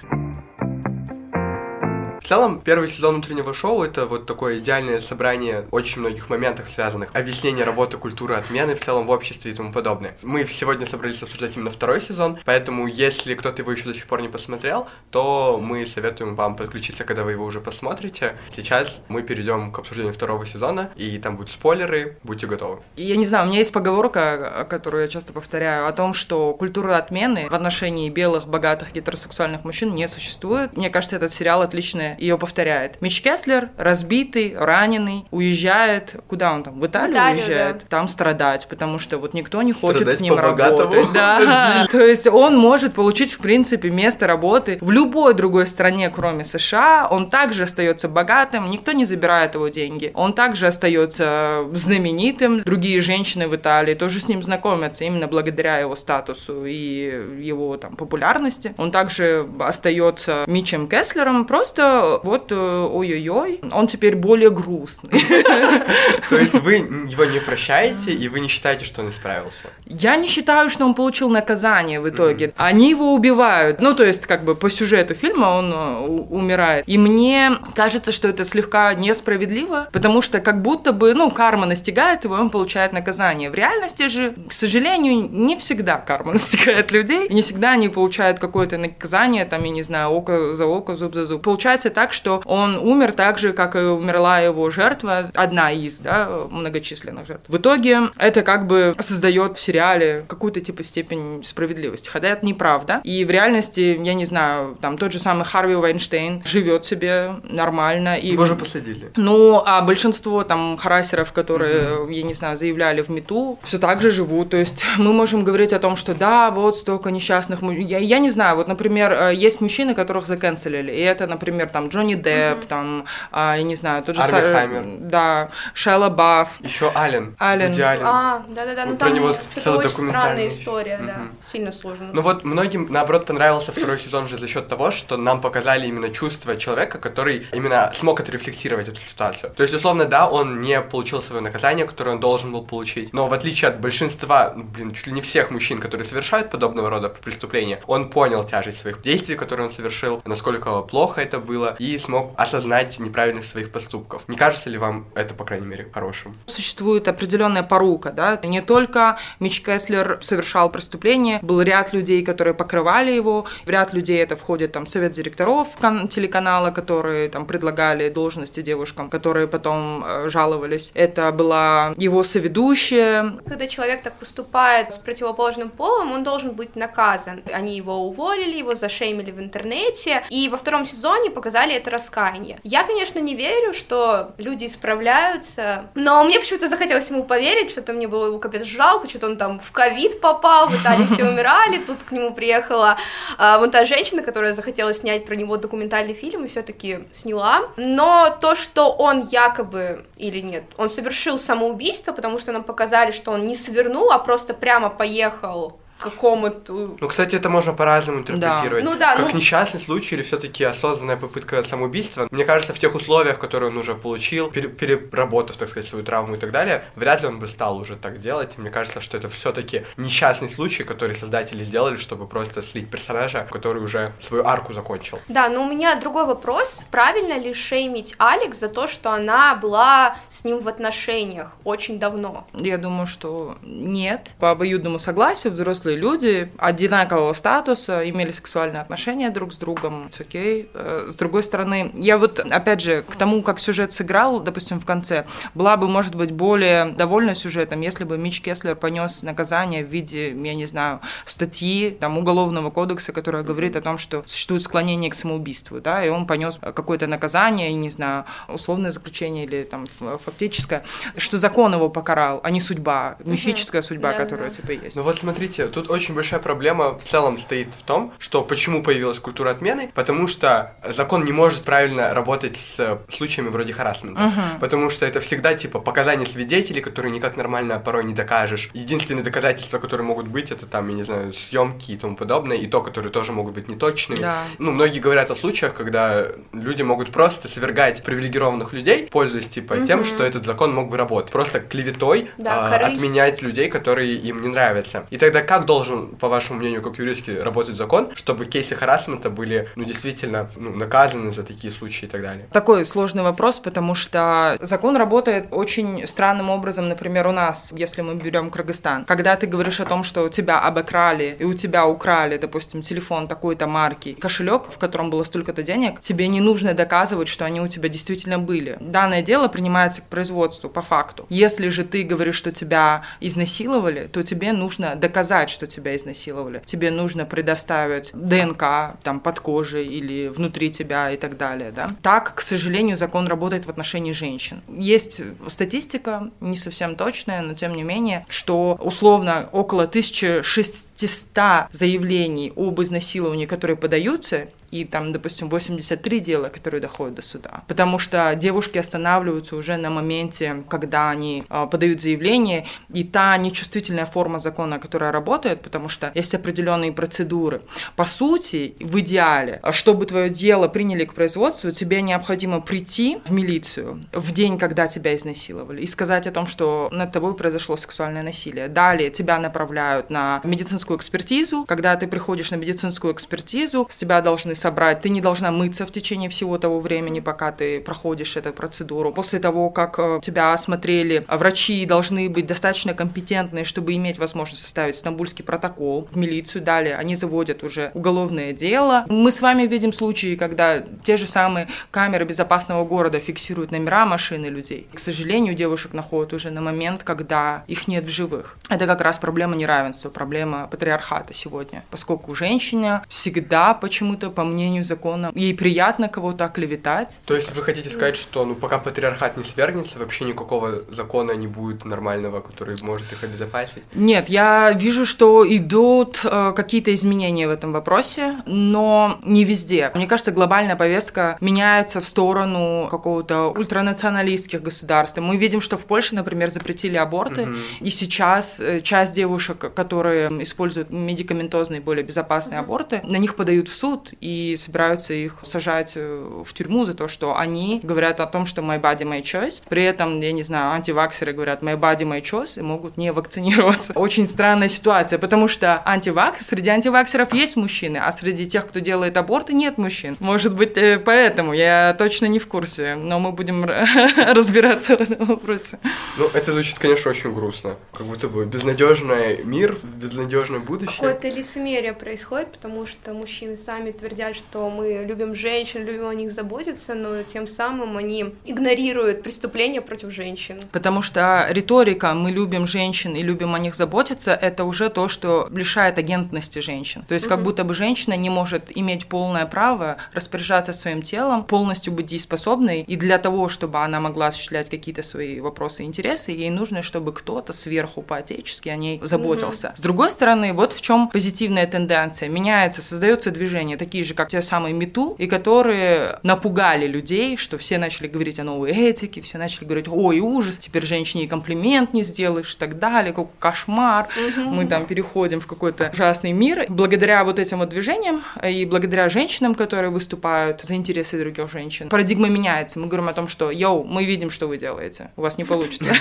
Целом, 2.30 2.60
первый 2.60 2.88
сезон 2.88 3.16
утреннего 3.16 3.52
шоу 3.52 3.82
это 3.82 4.06
вот 4.06 4.24
такое 4.24 4.60
идеальное 4.60 5.00
собрание 5.00 5.66
очень 5.72 5.98
многих 5.98 6.30
моментов 6.30 6.70
связанных. 6.70 7.10
Объяснение 7.12 7.64
работы, 7.64 7.96
культуры, 7.96 8.36
отмены 8.36 8.76
в 8.76 8.80
целом 8.80 9.08
в 9.08 9.10
обществе 9.10 9.50
и 9.50 9.54
тому 9.54 9.72
подобное. 9.72 10.16
Мы 10.22 10.46
сегодня 10.46 10.86
собрались 10.86 11.20
обсуждать 11.24 11.56
именно 11.56 11.72
второй 11.72 12.00
сезон, 12.00 12.38
поэтому 12.44 12.86
если 12.86 13.34
кто-то 13.34 13.62
его 13.62 13.72
еще 13.72 13.86
до 13.86 13.94
сих 13.94 14.06
пор 14.06 14.22
не 14.22 14.28
посмотрел, 14.28 14.86
то 15.10 15.58
мы 15.60 15.84
советуем 15.86 16.36
вам 16.36 16.54
подключиться, 16.54 17.02
когда 17.02 17.24
вы 17.24 17.32
его 17.32 17.44
уже 17.44 17.60
посмотрите. 17.60 18.36
Сейчас 18.54 19.00
мы 19.08 19.22
перейдем 19.22 19.72
к 19.72 19.80
обсуждению 19.80 20.12
второго 20.12 20.46
сезона, 20.46 20.92
и 20.94 21.18
там 21.18 21.36
будут 21.36 21.50
спойлеры, 21.50 22.16
будьте 22.22 22.46
готовы. 22.46 22.78
Я 22.94 23.16
не 23.16 23.26
знаю, 23.26 23.46
у 23.46 23.48
меня 23.48 23.58
есть 23.58 23.72
поговорка, 23.72 24.68
которую 24.70 25.02
я 25.02 25.08
часто 25.08 25.32
повторяю, 25.32 25.88
о 25.88 25.92
том, 25.92 26.14
что 26.14 26.54
культура 26.54 26.96
отмены 26.96 27.48
в 27.50 27.54
отношении 27.56 28.08
белых, 28.08 28.46
богатых, 28.46 28.92
гетеросексуальных 28.92 29.64
мужчин 29.64 29.92
не 29.96 30.06
существует. 30.06 30.76
Мне 30.76 30.90
кажется, 30.90 31.16
этот 31.16 31.32
сериал 31.32 31.62
отличная 31.62 32.19
ее 32.20 32.38
повторяет. 32.38 33.00
Мич 33.00 33.22
Кеслер 33.22 33.70
разбитый, 33.76 34.54
раненый, 34.56 35.24
уезжает, 35.30 36.16
куда 36.28 36.52
он 36.52 36.62
там, 36.62 36.78
в 36.78 36.86
Италию, 36.86 37.10
В 37.10 37.16
Италию, 37.16 37.46
уезжает, 37.46 37.78
да. 37.78 37.84
там 37.88 38.08
страдать, 38.08 38.68
потому 38.68 38.98
что 38.98 39.18
вот 39.18 39.34
никто 39.34 39.62
не 39.62 39.72
хочет 39.72 39.98
Страдать 39.98 40.18
с 40.18 40.20
ним 40.20 40.36
работать. 40.36 41.06
Да. 41.12 41.86
То 41.90 42.00
есть 42.00 42.26
он 42.26 42.56
может 42.56 42.94
получить, 42.94 43.32
в 43.32 43.40
принципе, 43.40 43.90
место 43.90 44.26
работы 44.26 44.78
в 44.80 44.90
любой 44.90 45.34
другой 45.34 45.66
стране, 45.66 46.10
кроме 46.10 46.44
США. 46.44 47.08
Он 47.10 47.30
также 47.30 47.64
остается 47.64 48.08
богатым, 48.08 48.70
никто 48.70 48.92
не 48.92 49.04
забирает 49.04 49.54
его 49.54 49.68
деньги. 49.68 50.12
Он 50.14 50.32
также 50.32 50.66
остается 50.66 51.64
знаменитым. 51.72 52.60
Другие 52.60 53.00
женщины 53.00 53.48
в 53.48 53.56
Италии 53.56 53.94
тоже 53.94 54.20
с 54.20 54.28
ним 54.28 54.42
знакомятся 54.42 55.04
именно 55.04 55.26
благодаря 55.26 55.78
его 55.78 55.96
статусу 55.96 56.64
и 56.66 57.40
его 57.40 57.76
там 57.76 57.96
популярности. 57.96 58.74
Он 58.76 58.90
также 58.90 59.46
остается 59.58 60.44
Мичем 60.46 60.88
Кеслером, 60.88 61.44
просто 61.44 62.09
вот 62.22 62.52
э, 62.52 62.56
ой-ой-ой, 62.56 63.60
он 63.70 63.86
теперь 63.86 64.16
более 64.16 64.50
грустный. 64.50 65.10
То 66.28 66.38
есть 66.38 66.54
вы 66.54 66.74
его 67.08 67.24
не 67.24 67.40
прощаете, 67.40 68.12
и 68.12 68.28
вы 68.28 68.40
не 68.40 68.48
считаете, 68.48 68.84
что 68.84 69.02
он 69.02 69.10
исправился? 69.10 69.68
Я 69.86 70.16
не 70.16 70.28
считаю, 70.28 70.70
что 70.70 70.84
он 70.84 70.94
получил 70.94 71.28
наказание 71.28 72.00
в 72.00 72.08
итоге. 72.08 72.52
Они 72.56 72.90
его 72.90 73.14
убивают. 73.14 73.80
Ну, 73.80 73.94
то 73.94 74.04
есть, 74.04 74.26
как 74.26 74.44
бы 74.44 74.54
по 74.54 74.70
сюжету 74.70 75.14
фильма 75.14 75.46
он 75.46 75.72
э, 75.72 75.98
умирает. 76.30 76.84
И 76.86 76.98
мне 76.98 77.52
кажется, 77.74 78.12
что 78.12 78.28
это 78.28 78.44
слегка 78.44 78.94
несправедливо, 78.94 79.88
потому 79.92 80.22
что 80.22 80.40
как 80.40 80.62
будто 80.62 80.92
бы, 80.92 81.14
ну, 81.14 81.30
карма 81.30 81.66
настигает 81.66 82.24
его, 82.24 82.36
и 82.36 82.40
он 82.40 82.50
получает 82.50 82.92
наказание. 82.92 83.50
В 83.50 83.54
реальности 83.54 84.08
же, 84.08 84.34
к 84.48 84.52
сожалению, 84.52 85.28
не 85.30 85.56
всегда 85.56 85.96
карма 85.98 86.32
настигает 86.32 86.92
людей, 86.92 87.26
и 87.26 87.34
не 87.34 87.42
всегда 87.42 87.72
они 87.72 87.88
получают 87.88 88.38
какое-то 88.38 88.78
наказание, 88.78 89.44
там, 89.44 89.64
я 89.64 89.70
не 89.70 89.82
знаю, 89.82 90.10
око 90.10 90.54
за 90.54 90.66
око, 90.66 90.96
зуб 90.96 91.14
за 91.14 91.24
зуб. 91.24 91.42
Получается 91.42 91.90
так, 91.90 91.99
что 92.12 92.42
он 92.44 92.76
умер 92.76 93.12
так 93.12 93.38
же, 93.38 93.52
как 93.52 93.76
и 93.76 93.80
умерла 93.80 94.40
его 94.40 94.70
жертва, 94.70 95.30
одна 95.34 95.72
из, 95.72 95.98
да, 95.98 96.28
многочисленных 96.50 97.26
жертв. 97.26 97.44
В 97.48 97.56
итоге 97.56 98.10
это 98.18 98.42
как 98.42 98.66
бы 98.66 98.94
создает 98.98 99.58
в 99.58 99.60
сериале 99.60 100.24
какую-то 100.28 100.60
типа 100.60 100.82
степень 100.82 101.42
справедливости, 101.44 102.08
хотя 102.08 102.28
это 102.28 102.46
неправда. 102.46 103.00
И 103.04 103.24
в 103.24 103.30
реальности, 103.30 103.98
я 104.02 104.14
не 104.14 104.24
знаю, 104.24 104.76
там 104.80 104.98
тот 104.98 105.12
же 105.12 105.18
самый 105.18 105.44
Харви 105.44 105.74
Вайнштейн 105.74 106.42
живет 106.44 106.84
себе 106.84 107.36
нормально. 107.42 108.16
И... 108.16 108.28
Его 108.28 108.46
же 108.46 108.56
посадили. 108.56 109.12
Ну, 109.16 109.62
а 109.64 109.80
большинство 109.82 110.44
там 110.44 110.76
харассеров, 110.76 111.32
которые, 111.32 112.06
я 112.14 112.22
не 112.22 112.34
знаю, 112.34 112.56
заявляли 112.56 113.02
в 113.02 113.08
МИТУ, 113.08 113.58
все 113.62 113.78
так 113.78 114.00
же 114.00 114.10
живут. 114.10 114.50
То 114.50 114.56
есть 114.56 114.84
мы 114.98 115.12
можем 115.12 115.44
говорить 115.44 115.72
о 115.72 115.78
том, 115.78 115.96
что 115.96 116.14
да, 116.14 116.50
вот 116.50 116.76
столько 116.76 117.10
несчастных 117.10 117.62
мужчин. 117.62 117.86
Я, 117.86 117.98
я 117.98 118.18
не 118.18 118.30
знаю, 118.30 118.56
вот, 118.56 118.68
например, 118.68 119.12
э, 119.12 119.34
есть 119.34 119.60
мужчины, 119.60 119.94
которых 119.94 120.26
заканцелили, 120.26 120.92
и 120.92 121.00
это, 121.00 121.26
например, 121.26 121.68
там 121.68 121.79
Джонни 121.88 122.14
Депп, 122.14 122.64
там, 122.66 123.04
а, 123.30 123.56
я 123.56 123.62
не 123.62 123.74
знаю, 123.74 124.02
тот 124.02 124.16
же 124.16 124.22
Арми 124.22 124.78
Са-. 124.78 124.98
Да, 125.00 125.48
Шайла 125.74 126.08
Бафф. 126.08 126.60
Еще 126.60 126.90
Ален. 126.94 127.36
Ален. 127.40 127.70
Вуди. 127.70 127.82
А, 127.82 128.42
да-да-да, 128.48 128.84
ну 128.84 128.90
Вот 128.92 128.98
про 128.98 129.06
там 129.06 129.14
него 129.14 129.30
это 129.30 129.60
целый 129.60 129.78
очень 129.78 129.90
документальный 129.90 130.30
странная 130.30 130.48
история, 130.48 130.98
да. 130.98 131.18
Мгм. 131.18 131.36
Сильно 131.46 131.72
сложно. 131.72 132.10
Ну 132.12 132.22
вот 132.22 132.44
многим, 132.44 132.86
наоборот, 132.90 133.26
понравился 133.26 133.72
второй 133.72 133.98
сезон 133.98 134.28
же 134.28 134.38
за 134.38 134.48
счет 134.48 134.68
того, 134.68 134.90
что 134.90 135.16
нам 135.16 135.40
показали 135.40 135.86
именно 135.86 136.10
чувство 136.10 136.56
человека, 136.56 136.98
который 136.98 137.46
именно 137.52 137.92
смог 137.94 138.20
отрефлексировать 138.20 138.88
эту 138.88 139.00
ситуацию. 139.00 139.52
То 139.56 139.62
есть, 139.62 139.74
условно, 139.74 140.04
да, 140.04 140.28
он 140.28 140.60
не 140.60 140.80
получил 140.80 141.22
свое 141.22 141.42
наказание, 141.42 141.86
которое 141.86 142.12
он 142.12 142.20
должен 142.20 142.52
был 142.52 142.62
получить, 142.62 143.12
но 143.12 143.28
в 143.28 143.32
отличие 143.32 143.70
от 143.70 143.80
большинства, 143.80 144.52
ну, 144.54 144.64
блин, 144.64 144.92
чуть 144.92 145.06
ли 145.06 145.12
не 145.12 145.22
всех 145.22 145.50
мужчин, 145.50 145.80
которые 145.80 146.06
совершают 146.06 146.50
подобного 146.50 146.90
рода 146.90 147.08
преступления, 147.08 147.80
он 147.86 148.10
понял 148.10 148.44
тяжесть 148.44 148.80
своих 148.80 149.02
действий, 149.02 149.36
которые 149.36 149.68
он 149.68 149.72
совершил, 149.72 150.22
насколько 150.24 150.82
плохо 150.82 151.20
это 151.20 151.38
было, 151.38 151.69
и 151.78 151.98
смог 151.98 152.32
осознать 152.36 152.98
неправильность 152.98 153.50
своих 153.50 153.70
поступков. 153.70 154.28
Не 154.28 154.36
кажется 154.36 154.70
ли 154.70 154.78
вам 154.78 155.06
это, 155.14 155.34
по 155.34 155.44
крайней 155.44 155.66
мере, 155.66 155.88
хорошим? 155.92 156.36
Существует 156.46 157.08
определенная 157.08 157.62
порука, 157.62 158.12
да, 158.12 158.38
не 158.42 158.62
только 158.62 159.18
Мич 159.38 159.62
Кеслер 159.62 160.18
совершал 160.22 160.70
преступление, 160.70 161.38
был 161.42 161.60
ряд 161.62 161.92
людей, 161.92 162.24
которые 162.24 162.54
покрывали 162.54 163.12
его, 163.12 163.46
в 163.64 163.70
ряд 163.70 163.92
людей 163.92 164.18
это 164.22 164.36
входит 164.36 164.72
там 164.72 164.86
совет 164.86 165.12
директоров 165.12 165.68
кан- 165.80 166.08
телеканала, 166.08 166.70
которые 166.70 167.28
там 167.28 167.46
предлагали 167.46 168.08
должности 168.08 168.62
девушкам, 168.62 169.10
которые 169.10 169.46
потом 169.46 170.04
э, 170.04 170.28
жаловались. 170.28 170.90
Это 170.94 171.30
была 171.32 171.94
его 171.96 172.24
соведущая, 172.24 173.34
Когда 173.46 173.66
человек 173.66 174.02
так 174.02 174.14
поступает 174.14 174.94
с 174.94 174.98
противоположным 174.98 175.70
полом, 175.70 176.12
он 176.12 176.24
должен 176.24 176.52
быть 176.52 176.76
наказан. 176.76 177.42
Они 177.52 177.76
его 177.76 177.96
уволили, 178.08 178.58
его 178.58 178.74
зашеймили 178.74 179.30
в 179.30 179.38
интернете, 179.38 180.22
и 180.30 180.48
во 180.48 180.56
втором 180.56 180.86
сезоне 180.86 181.30
показали 181.30 181.59
это 181.68 181.90
раскаяние. 181.90 182.58
Я, 182.62 182.84
конечно, 182.84 183.18
не 183.18 183.34
верю, 183.34 183.72
что 183.72 184.32
люди 184.38 184.66
исправляются, 184.66 185.90
но 185.94 186.24
мне 186.24 186.38
почему-то 186.38 186.68
захотелось 186.68 187.10
ему 187.10 187.24
поверить, 187.24 187.70
что-то 187.70 187.92
мне 187.92 188.08
было 188.08 188.26
его 188.26 188.38
капец 188.38 188.64
жалко, 188.64 189.08
что-то 189.08 189.26
он 189.26 189.36
там 189.36 189.60
в 189.60 189.72
ковид 189.72 190.20
попал, 190.20 190.68
в 190.68 190.80
Италии 190.80 191.06
все 191.06 191.24
умирали, 191.28 191.78
тут 191.78 191.98
к 192.02 192.12
нему 192.12 192.32
приехала 192.32 192.96
а, 193.38 193.58
вон 193.58 193.70
та 193.70 193.84
женщина, 193.84 194.22
которая 194.22 194.52
захотела 194.52 194.94
снять 194.94 195.26
про 195.26 195.34
него 195.34 195.56
документальный 195.56 196.14
фильм 196.14 196.44
и 196.44 196.48
все-таки 196.48 197.00
сняла. 197.12 197.62
Но 197.76 198.36
то, 198.40 198.54
что 198.54 198.92
он 198.92 199.22
якобы 199.22 200.04
или 200.16 200.40
нет, 200.40 200.64
он 200.76 200.90
совершил 200.90 201.38
самоубийство, 201.38 202.12
потому 202.12 202.38
что 202.38 202.52
нам 202.52 202.62
показали, 202.62 203.10
что 203.10 203.32
он 203.32 203.46
не 203.46 203.56
свернул, 203.56 204.10
а 204.10 204.18
просто 204.18 204.54
прямо 204.54 204.90
поехал 204.90 205.80
какому-то... 206.00 206.96
Ну, 207.00 207.08
кстати, 207.08 207.36
это 207.36 207.48
можно 207.48 207.72
по-разному 207.72 208.20
интерпретировать. 208.20 208.84
Ну 208.84 208.96
да, 208.98 209.16
как 209.16 209.32
ну- 209.32 209.38
несчастный 209.38 209.80
случай 209.80 210.16
или 210.16 210.22
все-таки 210.22 210.64
осознанная 210.64 211.16
попытка 211.16 211.62
самоубийства. 211.62 212.28
Мне 212.30 212.44
кажется, 212.44 212.74
в 212.74 212.78
тех 212.78 212.94
условиях, 212.94 213.38
которые 213.38 213.70
он 213.70 213.78
уже 213.78 213.94
получил, 213.94 214.50
пере- 214.50 214.68
переработав, 214.68 215.56
так 215.56 215.68
сказать, 215.68 215.88
свою 215.88 216.04
травму 216.04 216.34
и 216.34 216.38
так 216.38 216.50
далее, 216.50 216.84
вряд 216.96 217.22
ли 217.22 217.28
он 217.28 217.38
бы 217.38 217.46
стал 217.46 217.78
уже 217.78 217.96
так 217.96 218.20
делать. 218.20 218.54
И 218.56 218.60
мне 218.60 218.70
кажется, 218.70 219.00
что 219.00 219.16
это 219.16 219.28
все-таки 219.28 219.84
несчастный 219.96 220.48
случай, 220.50 220.84
который 220.84 221.14
создатели 221.14 221.64
сделали, 221.64 221.96
чтобы 221.96 222.26
просто 222.26 222.62
слить 222.62 222.90
персонажа, 222.90 223.46
который 223.50 223.82
уже 223.82 224.12
свою 224.18 224.44
арку 224.46 224.72
закончил. 224.72 225.18
Да, 225.28 225.48
но 225.48 225.64
у 225.64 225.68
меня 225.68 225.94
другой 225.96 226.26
вопрос. 226.26 226.82
Правильно 226.90 227.38
ли 227.38 227.54
шеймить 227.54 228.14
Алекс 228.18 228.58
за 228.58 228.68
то, 228.68 228.86
что 228.88 229.12
она 229.12 229.54
была 229.54 230.16
с 230.28 230.44
ним 230.44 230.60
в 230.60 230.68
отношениях 230.68 231.52
очень 231.64 231.98
давно? 231.98 232.46
Я 232.54 232.78
думаю, 232.78 233.06
что 233.06 233.58
нет. 233.62 234.32
По 234.38 234.50
обоюдному 234.50 234.98
согласию 234.98 235.52
взрослые 235.52 235.89
люди 235.96 236.50
одинакового 236.58 237.32
статуса 237.32 238.08
имели 238.08 238.30
сексуальные 238.30 238.82
отношения 238.82 239.30
друг 239.30 239.52
с 239.52 239.58
другом. 239.58 240.08
It's 240.08 240.20
окей. 240.20 240.68
Э, 240.74 241.08
С 241.10 241.14
другой 241.14 241.42
стороны, 241.42 241.90
я 241.94 242.18
вот, 242.18 242.38
опять 242.40 242.80
же, 242.80 243.02
к 243.02 243.16
тому, 243.16 243.42
как 243.42 243.58
сюжет 243.58 243.92
сыграл, 243.92 244.40
допустим, 244.40 244.80
в 244.80 244.86
конце, 244.86 245.26
была 245.54 245.76
бы, 245.76 245.88
может 245.88 246.14
быть, 246.14 246.32
более 246.32 246.86
довольна 246.86 247.34
сюжетом, 247.34 247.80
если 247.80 248.04
бы 248.04 248.18
Мич 248.18 248.40
Кеслер 248.40 248.76
понес 248.76 249.22
наказание 249.22 249.84
в 249.84 249.88
виде, 249.88 250.30
я 250.30 250.54
не 250.54 250.66
знаю, 250.66 251.00
статьи 251.24 251.96
там, 251.98 252.18
Уголовного 252.18 252.70
кодекса, 252.70 253.12
которая 253.12 253.42
говорит 253.42 253.76
о 253.76 253.80
том, 253.80 253.98
что 253.98 254.22
существует 254.26 254.62
склонение 254.62 255.10
к 255.10 255.14
самоубийству, 255.14 255.80
да, 255.80 256.04
и 256.04 256.08
он 256.08 256.26
понес 256.26 256.58
какое-то 256.60 257.06
наказание, 257.06 257.72
не 257.72 257.90
знаю, 257.90 258.24
условное 258.48 258.90
заключение 258.90 259.44
или 259.44 259.62
там 259.62 259.86
фактическое, 260.24 260.84
что 261.16 261.38
закон 261.38 261.74
его 261.74 261.88
покарал, 261.88 262.40
а 262.42 262.50
не 262.50 262.60
судьба, 262.60 263.16
мифическая 263.24 263.82
судьба, 263.82 264.12
которая 264.12 264.50
типа 264.50 264.72
есть. 264.72 264.96
Ну 264.96 265.02
вот 265.02 265.18
смотрите, 265.18 265.66
тут 265.68 265.79
очень 265.88 266.14
большая 266.14 266.40
проблема 266.40 266.98
в 266.98 267.04
целом 267.04 267.38
стоит 267.38 267.74
в 267.74 267.82
том, 267.82 268.12
что 268.18 268.42
почему 268.42 268.82
появилась 268.82 269.18
культура 269.20 269.50
отмены, 269.50 269.90
потому 269.94 270.26
что 270.26 270.74
закон 270.88 271.24
не 271.24 271.32
может 271.32 271.62
правильно 271.62 272.12
работать 272.12 272.56
с 272.56 272.98
случаями 273.08 273.48
вроде 273.50 273.72
харасмента, 273.72 274.22
Мгм. 274.22 274.58
потому 274.60 274.90
что 274.90 275.06
это 275.06 275.20
всегда 275.20 275.54
типа 275.54 275.78
показания 275.78 276.26
свидетелей, 276.26 276.80
которые 276.80 277.12
никак 277.12 277.36
нормально 277.36 277.78
порой 277.78 278.04
не 278.04 278.14
докажешь. 278.14 278.68
Единственные 278.74 279.22
доказательства, 279.22 279.78
которые 279.78 280.06
могут 280.06 280.26
быть, 280.26 280.50
это 280.50 280.66
там, 280.66 280.88
я 280.88 280.94
не 280.94 281.02
знаю, 281.04 281.32
съемки 281.32 281.92
и 281.92 281.96
тому 281.96 282.16
подобное, 282.16 282.56
и 282.56 282.66
то, 282.66 282.80
которые 282.80 283.12
тоже 283.12 283.30
могут 283.32 283.54
быть 283.54 283.68
неточными. 283.68 284.20
Да. 284.20 284.42
Ну, 284.58 284.72
многие 284.72 284.98
говорят 284.98 285.30
о 285.30 285.36
случаях, 285.36 285.74
когда 285.74 286.26
люди 286.52 286.82
могут 286.82 287.10
просто 287.12 287.46
свергать 287.48 288.02
привилегированных 288.02 288.72
людей, 288.72 289.06
пользуясь 289.10 289.48
типа 289.48 289.78
тем, 289.86 290.00
Мгм. 290.00 290.04
что 290.08 290.24
этот 290.24 290.44
закон 290.46 290.74
мог 290.74 290.88
бы 290.90 290.96
работать. 290.96 291.30
Просто 291.32 291.60
клеветой 291.60 292.30
Да, 292.38 292.68
а, 292.68 292.86
отменять 292.86 293.42
людей, 293.42 293.68
которые 293.68 294.14
им 294.14 294.42
не 294.42 294.48
нравятся. 294.48 295.06
И 295.10 295.16
тогда 295.18 295.42
как 295.42 295.66
должен, 295.70 296.08
по 296.16 296.28
вашему 296.28 296.58
мнению, 296.58 296.82
как 296.82 296.98
юристки, 296.98 297.30
работать 297.30 297.76
закон, 297.76 298.08
чтобы 298.16 298.46
кейсы 298.46 298.74
харасмента 298.74 299.30
были, 299.30 299.68
ну, 299.76 299.84
действительно, 299.84 300.50
ну, 300.56 300.70
наказаны 300.74 301.30
за 301.30 301.44
такие 301.44 301.72
случаи 301.72 302.06
и 302.06 302.08
так 302.08 302.22
далее? 302.22 302.48
Такой 302.52 302.84
сложный 302.84 303.22
вопрос, 303.22 303.60
потому 303.60 303.94
что 303.94 304.58
закон 304.60 304.96
работает 304.96 305.46
очень 305.52 306.08
странным 306.08 306.50
образом, 306.50 306.88
например, 306.88 307.28
у 307.28 307.32
нас, 307.32 307.70
если 307.72 308.02
мы 308.02 308.16
берем 308.16 308.50
Кыргызстан. 308.50 309.04
Когда 309.04 309.36
ты 309.36 309.46
говоришь 309.46 309.78
о 309.78 309.84
том, 309.84 310.02
что 310.02 310.28
тебя 310.28 310.58
обокрали 310.58 311.36
и 311.38 311.44
у 311.44 311.54
тебя 311.54 311.86
украли, 311.86 312.36
допустим, 312.36 312.82
телефон 312.82 313.28
такой-то 313.28 313.68
марки, 313.68 314.14
кошелек, 314.14 314.64
в 314.64 314.78
котором 314.78 315.08
было 315.08 315.22
столько-то 315.22 315.62
денег, 315.62 316.00
тебе 316.00 316.26
не 316.26 316.40
нужно 316.40 316.74
доказывать, 316.74 317.28
что 317.28 317.44
они 317.44 317.60
у 317.60 317.68
тебя 317.68 317.88
действительно 317.88 318.40
были. 318.40 318.76
Данное 318.80 319.22
дело 319.22 319.46
принимается 319.46 320.00
к 320.00 320.06
производству 320.06 320.68
по 320.68 320.82
факту. 320.82 321.26
Если 321.28 321.68
же 321.68 321.84
ты 321.84 322.02
говоришь, 322.02 322.34
что 322.34 322.50
тебя 322.50 323.02
изнасиловали, 323.20 324.08
то 324.12 324.24
тебе 324.24 324.52
нужно 324.52 324.96
доказать, 324.96 325.59
что 325.60 325.66
тебя 325.66 325.94
изнасиловали. 325.94 326.62
Тебе 326.64 326.90
нужно 326.90 327.26
предоставить 327.26 328.12
ДНК 328.14 328.96
там 329.02 329.20
под 329.20 329.40
кожей 329.40 329.86
или 329.86 330.28
внутри 330.28 330.70
тебя 330.70 331.10
и 331.10 331.18
так 331.18 331.36
далее, 331.36 331.70
да. 331.70 331.90
Так, 332.00 332.34
к 332.34 332.40
сожалению, 332.40 332.96
закон 332.96 333.26
работает 333.26 333.66
в 333.66 333.68
отношении 333.68 334.12
женщин. 334.12 334.62
Есть 334.68 335.20
статистика, 335.48 336.30
не 336.40 336.56
совсем 336.56 336.96
точная, 336.96 337.42
но 337.42 337.52
тем 337.52 337.74
не 337.74 337.82
менее, 337.82 338.24
что 338.30 338.78
условно 338.80 339.50
около 339.52 339.82
1600 339.82 341.70
заявлений 341.70 342.54
об 342.56 342.80
изнасиловании, 342.80 343.44
которые 343.44 343.76
подаются, 343.76 344.48
и 344.70 344.84
там, 344.84 345.12
допустим, 345.12 345.48
83 345.48 346.20
дела, 346.20 346.48
которые 346.48 346.80
доходят 346.80 347.14
до 347.14 347.22
суда. 347.22 347.62
Потому 347.66 347.98
что 347.98 348.34
девушки 348.34 348.78
останавливаются 348.78 349.56
уже 349.56 349.76
на 349.76 349.90
моменте, 349.90 350.64
когда 350.68 351.10
они 351.10 351.44
э, 351.48 351.66
подают 351.70 352.00
заявление, 352.00 352.66
и 352.92 353.04
та 353.04 353.36
нечувствительная 353.36 354.06
форма 354.06 354.38
закона, 354.38 354.78
которая 354.78 355.12
работает, 355.12 355.62
потому 355.62 355.88
что 355.88 356.12
есть 356.14 356.34
определенные 356.34 356.92
процедуры. 356.92 357.62
По 357.96 358.04
сути, 358.04 358.74
в 358.80 358.98
идеале, 359.00 359.60
чтобы 359.72 360.06
твое 360.06 360.30
дело 360.30 360.68
приняли 360.68 361.04
к 361.04 361.14
производству, 361.14 361.70
тебе 361.70 362.02
необходимо 362.02 362.60
прийти 362.60 363.18
в 363.24 363.32
милицию 363.32 364.00
в 364.12 364.32
день, 364.32 364.58
когда 364.58 364.86
тебя 364.86 365.16
изнасиловали, 365.16 365.82
и 365.82 365.86
сказать 365.86 366.26
о 366.26 366.30
том, 366.32 366.46
что 366.46 366.88
над 366.92 367.12
тобой 367.12 367.34
произошло 367.34 367.76
сексуальное 367.76 368.22
насилие. 368.22 368.68
Далее 368.68 369.10
тебя 369.10 369.38
направляют 369.38 370.10
на 370.10 370.40
медицинскую 370.44 370.96
экспертизу. 370.96 371.64
Когда 371.66 371.96
ты 371.96 372.06
приходишь 372.06 372.50
на 372.50 372.56
медицинскую 372.56 373.12
экспертизу, 373.12 373.86
с 373.90 373.96
тебя 373.98 374.20
должны 374.20 374.54
собрать. 374.60 375.00
Ты 375.00 375.10
не 375.10 375.20
должна 375.20 375.50
мыться 375.50 375.86
в 375.86 375.90
течение 375.90 376.28
всего 376.28 376.58
того 376.58 376.80
времени, 376.80 377.20
пока 377.20 377.50
ты 377.50 377.80
проходишь 377.80 378.36
эту 378.36 378.52
процедуру. 378.52 379.12
После 379.12 379.38
того, 379.38 379.70
как 379.70 379.98
э, 379.98 380.20
тебя 380.22 380.52
осмотрели, 380.52 381.24
врачи 381.28 381.84
должны 381.86 382.28
быть 382.28 382.46
достаточно 382.46 382.94
компетентные, 382.94 383.64
чтобы 383.64 383.94
иметь 383.94 384.18
возможность 384.18 384.62
составить 384.62 384.96
стамбульский 384.96 385.44
протокол 385.44 386.08
в 386.12 386.16
милицию. 386.16 386.62
Далее 386.62 386.96
они 386.96 387.16
заводят 387.16 387.62
уже 387.62 387.90
уголовное 387.94 388.52
дело. 388.52 389.04
Мы 389.08 389.32
с 389.32 389.40
вами 389.40 389.66
видим 389.66 389.92
случаи, 389.92 390.36
когда 390.36 390.80
те 391.02 391.16
же 391.16 391.26
самые 391.26 391.68
камеры 391.90 392.24
безопасного 392.24 392.84
города 392.84 393.18
фиксируют 393.18 393.70
номера 393.70 394.04
машины 394.04 394.46
людей. 394.46 394.86
К 394.92 394.98
сожалению, 394.98 395.54
девушек 395.54 395.92
находят 395.94 396.32
уже 396.32 396.50
на 396.50 396.60
момент, 396.60 397.02
когда 397.02 397.64
их 397.66 397.88
нет 397.88 398.04
в 398.04 398.08
живых. 398.08 398.56
Это 398.68 398.86
как 398.86 399.00
раз 399.00 399.18
проблема 399.18 399.56
неравенства, 399.56 400.10
проблема 400.10 400.66
патриархата 400.66 401.34
сегодня. 401.34 401.84
Поскольку 401.90 402.34
женщина 402.34 403.04
всегда 403.08 403.74
почему-то, 403.74 404.30
по 404.30 404.44
мнению 404.50 404.84
закона, 404.84 405.32
ей 405.34 405.54
приятно 405.54 406.08
кого-то 406.08 406.44
оклеветать. 406.44 407.20
То 407.26 407.36
есть 407.36 407.54
вы 407.54 407.62
хотите 407.62 407.90
сказать, 407.90 408.16
что 408.16 408.44
ну 408.44 408.54
пока 408.54 408.78
патриархат 408.78 409.36
не 409.36 409.44
свергнется, 409.44 409.98
вообще 409.98 410.24
никакого 410.24 410.82
закона 410.90 411.32
не 411.32 411.46
будет 411.46 411.84
нормального, 411.84 412.40
который 412.40 412.76
может 412.82 413.12
их 413.12 413.24
обезопасить? 413.24 413.82
Нет, 413.94 414.28
я 414.28 414.72
вижу, 414.72 415.06
что 415.06 415.46
идут 415.46 416.20
э, 416.24 416.52
какие-то 416.54 416.92
изменения 416.94 417.46
в 417.46 417.50
этом 417.50 417.72
вопросе, 417.72 418.42
но 418.46 419.18
не 419.24 419.44
везде. 419.44 419.90
Мне 419.94 420.06
кажется, 420.06 420.32
глобальная 420.32 420.76
повестка 420.76 421.36
меняется 421.40 422.00
в 422.00 422.04
сторону 422.04 422.88
какого-то 422.90 423.48
ультранационалистских 423.48 424.62
государств. 424.62 425.18
Мы 425.18 425.36
видим, 425.36 425.60
что 425.60 425.76
в 425.76 425.84
Польше, 425.84 426.14
например, 426.14 426.50
запретили 426.50 426.96
аборты, 426.96 427.42
mm-hmm. 427.42 427.60
и 427.80 427.90
сейчас 427.90 428.60
э, 428.60 428.80
часть 428.80 429.12
девушек, 429.12 429.72
которые 429.74 430.28
используют 430.42 430.90
медикаментозные 430.90 431.80
более 431.80 432.04
безопасные 432.04 432.58
mm-hmm. 432.60 432.64
аборты, 432.64 433.00
на 433.04 433.16
них 433.16 433.36
подают 433.36 433.68
в 433.68 433.74
суд, 433.74 434.12
и 434.20 434.39
и 434.40 434.56
собираются 434.56 435.12
их 435.12 435.36
сажать 435.42 435.92
э, 435.96 436.42
в 436.44 436.52
тюрьму 436.54 436.84
за 436.86 436.94
то, 436.94 437.08
что 437.08 437.36
они 437.36 437.80
говорят 437.82 438.20
о 438.20 438.26
том, 438.26 438.46
что 438.46 438.62
my 438.62 438.80
body, 438.80 439.02
my 439.02 439.22
choice. 439.22 439.62
При 439.68 439.84
этом, 439.84 440.20
я 440.20 440.32
не 440.32 440.42
знаю, 440.42 440.72
антиваксеры 440.72 441.32
говорят 441.32 441.62
my 441.62 441.78
body, 441.78 442.02
my 442.02 442.22
choice 442.22 442.58
и 442.58 442.62
могут 442.62 442.96
не 442.96 443.12
вакцинироваться. 443.12 443.92
Очень 443.94 444.26
странная 444.26 444.68
ситуация, 444.68 445.18
потому 445.18 445.48
что 445.48 445.82
антивакс, 445.84 446.46
среди 446.46 446.70
антиваксеров 446.70 447.32
есть 447.34 447.56
мужчины, 447.56 447.98
а 447.98 448.12
среди 448.12 448.46
тех, 448.46 448.66
кто 448.66 448.80
делает 448.80 449.16
аборты, 449.16 449.52
нет 449.52 449.78
мужчин. 449.78 450.16
Может 450.20 450.54
быть, 450.54 450.76
э, 450.76 450.98
поэтому 450.98 451.52
я 451.52 451.94
точно 451.98 452.26
не 452.26 452.38
в 452.38 452.48
курсе, 452.48 452.94
но 452.94 453.18
мы 453.18 453.32
будем 453.32 453.64
разбираться 454.34 454.96
в 454.96 455.00
этом 455.00 455.26
вопросе. 455.26 455.78
Ну, 456.16 456.30
это 456.32 456.52
звучит, 456.52 456.78
конечно, 456.78 457.10
очень 457.10 457.32
грустно. 457.32 457.76
Как 457.92 458.06
будто 458.06 458.28
бы 458.28 458.46
безнадежный 458.46 459.44
мир, 459.44 459.76
безнадежное 459.82 460.60
будущее. 460.60 460.96
Какое-то 460.96 461.28
лицемерие 461.28 461.92
происходит, 461.92 462.52
потому 462.52 462.86
что 462.86 463.12
мужчины 463.12 463.56
сами 463.56 463.90
твердят, 463.90 464.29
говорят, 464.30 464.36
что 464.36 464.70
мы 464.70 465.04
любим 465.06 465.34
женщин, 465.34 465.84
любим 465.84 466.08
о 466.08 466.14
них 466.14 466.32
заботиться, 466.32 466.94
но 466.94 467.22
тем 467.22 467.46
самым 467.46 467.96
они 467.96 468.34
игнорируют 468.44 469.22
преступления 469.22 469.80
против 469.80 470.10
женщин. 470.10 470.60
Потому 470.72 471.02
что 471.02 471.46
риторика 471.50 472.14
«мы 472.14 472.30
любим 472.30 472.66
женщин 472.66 473.14
и 473.16 473.22
любим 473.22 473.54
о 473.54 473.58
них 473.58 473.74
заботиться»— 473.74 474.32
это 474.42 474.64
уже 474.64 474.88
то, 474.88 475.08
что 475.08 475.48
лишает 475.50 475.98
агентности 475.98 476.60
женщин. 476.60 477.02
То 477.08 477.14
есть 477.14 477.26
угу. 477.26 477.34
как 477.34 477.44
будто 477.44 477.64
бы 477.64 477.74
женщина 477.74 478.16
не 478.16 478.30
может 478.30 478.76
иметь 478.76 479.06
полное 479.06 479.46
право 479.46 479.96
распоряжаться 480.12 480.72
своим 480.72 481.02
телом, 481.02 481.44
полностью 481.44 481.92
быть 481.92 482.06
дееспособной, 482.06 482.82
и 482.82 482.96
для 482.96 483.18
того, 483.18 483.48
чтобы 483.48 483.78
она 483.78 484.00
могла 484.00 484.28
осуществлять 484.28 484.70
какие-то 484.70 485.02
свои 485.02 485.40
вопросы 485.40 485.82
и 485.82 485.86
интересы, 485.86 486.30
ей 486.30 486.50
нужно, 486.50 486.82
чтобы 486.82 487.12
кто-то 487.12 487.52
сверху 487.52 488.02
по-отечески 488.02 488.68
о 488.68 488.76
ней 488.76 489.00
заботился. 489.02 489.68
Угу. 489.68 489.76
С 489.76 489.80
другой 489.80 490.10
стороны, 490.10 490.52
вот 490.52 490.72
в 490.72 490.80
чем 490.80 491.08
позитивная 491.08 491.66
тенденция. 491.66 492.28
Меняется, 492.28 492.82
создается 492.82 493.30
движение, 493.30 493.76
такие 493.76 494.04
же, 494.04 494.14
как 494.20 494.28
те 494.28 494.42
самые 494.42 494.74
МИТУ, 494.74 495.16
и 495.18 495.26
которые 495.26 496.18
напугали 496.22 496.86
людей, 496.86 497.38
что 497.38 497.56
все 497.56 497.78
начали 497.78 498.06
говорить 498.06 498.38
о 498.38 498.44
новой 498.44 498.70
этике, 498.70 499.22
все 499.22 499.38
начали 499.38 499.64
говорить, 499.64 499.88
ой, 499.88 500.20
ужас, 500.20 500.58
теперь 500.58 500.84
женщине 500.84 501.24
и 501.24 501.26
комплимент 501.26 501.94
не 501.94 502.02
сделаешь 502.02 502.54
и 502.54 502.58
так 502.58 502.78
далее, 502.78 503.14
какой 503.14 503.30
кошмар, 503.38 504.08
угу. 504.08 504.50
мы 504.50 504.66
там 504.66 504.84
переходим 504.84 505.40
в 505.40 505.46
какой-то 505.46 505.90
ужасный 505.94 506.32
мир. 506.32 506.66
Благодаря 506.68 507.24
вот 507.24 507.38
этим 507.38 507.60
вот 507.60 507.70
движениям 507.70 508.22
и 508.46 508.66
благодаря 508.66 509.08
женщинам, 509.08 509.54
которые 509.54 509.90
выступают 509.90 510.60
за 510.60 510.74
интересы 510.74 511.18
других 511.18 511.50
женщин, 511.50 511.88
парадигма 511.88 512.28
меняется. 512.28 512.78
Мы 512.78 512.88
говорим 512.88 513.08
о 513.08 513.14
том, 513.14 513.26
что, 513.26 513.50
йоу, 513.50 513.84
мы 513.84 514.04
видим, 514.04 514.28
что 514.28 514.48
вы 514.48 514.58
делаете, 514.58 515.12
у 515.16 515.22
вас 515.22 515.38
не 515.38 515.44
получится. 515.44 515.90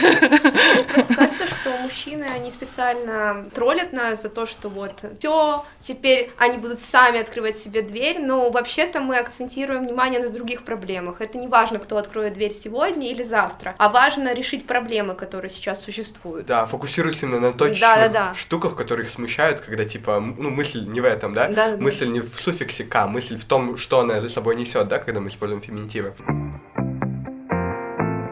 Кажется, 1.15 1.47
что 1.47 1.77
мужчины, 1.81 2.25
они 2.35 2.51
специально 2.51 3.45
троллят 3.55 3.93
нас 3.93 4.23
за 4.23 4.29
то, 4.29 4.45
что 4.45 4.67
вот 4.67 5.05
все, 5.17 5.65
теперь 5.79 6.31
они 6.37 6.57
будут 6.57 6.81
сами 6.81 7.19
открывать 7.19 7.55
себе 7.55 7.81
дверь, 7.81 8.08
дверь, 8.13 8.25
но 8.25 8.49
вообще-то 8.49 8.99
мы 8.99 9.17
акцентируем 9.17 9.85
внимание 9.85 10.19
на 10.19 10.29
других 10.29 10.63
проблемах. 10.63 11.21
Это 11.21 11.37
не 11.37 11.47
важно, 11.47 11.79
кто 11.79 11.97
откроет 11.97 12.33
дверь 12.33 12.53
сегодня 12.53 13.09
или 13.09 13.23
завтра, 13.23 13.75
а 13.77 13.89
важно 13.89 14.33
решить 14.33 14.65
проблемы, 14.65 15.15
которые 15.15 15.49
сейчас 15.49 15.81
существуют. 15.81 16.45
Да, 16.45 16.65
фокусируйся 16.65 17.25
именно 17.25 17.39
на 17.39 17.53
точных 17.53 17.81
да, 17.81 17.95
да, 17.95 18.09
да. 18.09 18.35
штуках, 18.35 18.75
которые 18.75 19.05
их 19.05 19.11
смущают, 19.11 19.61
когда 19.61 19.85
типа, 19.85 20.19
ну, 20.19 20.49
мысль 20.49 20.85
не 20.87 21.01
в 21.01 21.05
этом, 21.05 21.33
да? 21.33 21.47
да 21.47 21.75
мысль 21.77 22.05
да. 22.05 22.11
не 22.11 22.19
в 22.21 22.35
суффиксе 22.35 22.83
«к», 22.83 23.07
мысль 23.07 23.37
в 23.37 23.45
том, 23.45 23.77
что 23.77 23.99
она 23.99 24.21
за 24.21 24.29
собой 24.29 24.55
несет, 24.55 24.87
да, 24.87 24.99
когда 24.99 25.19
мы 25.19 25.29
используем 25.29 25.61
феминитивы. 25.61 26.13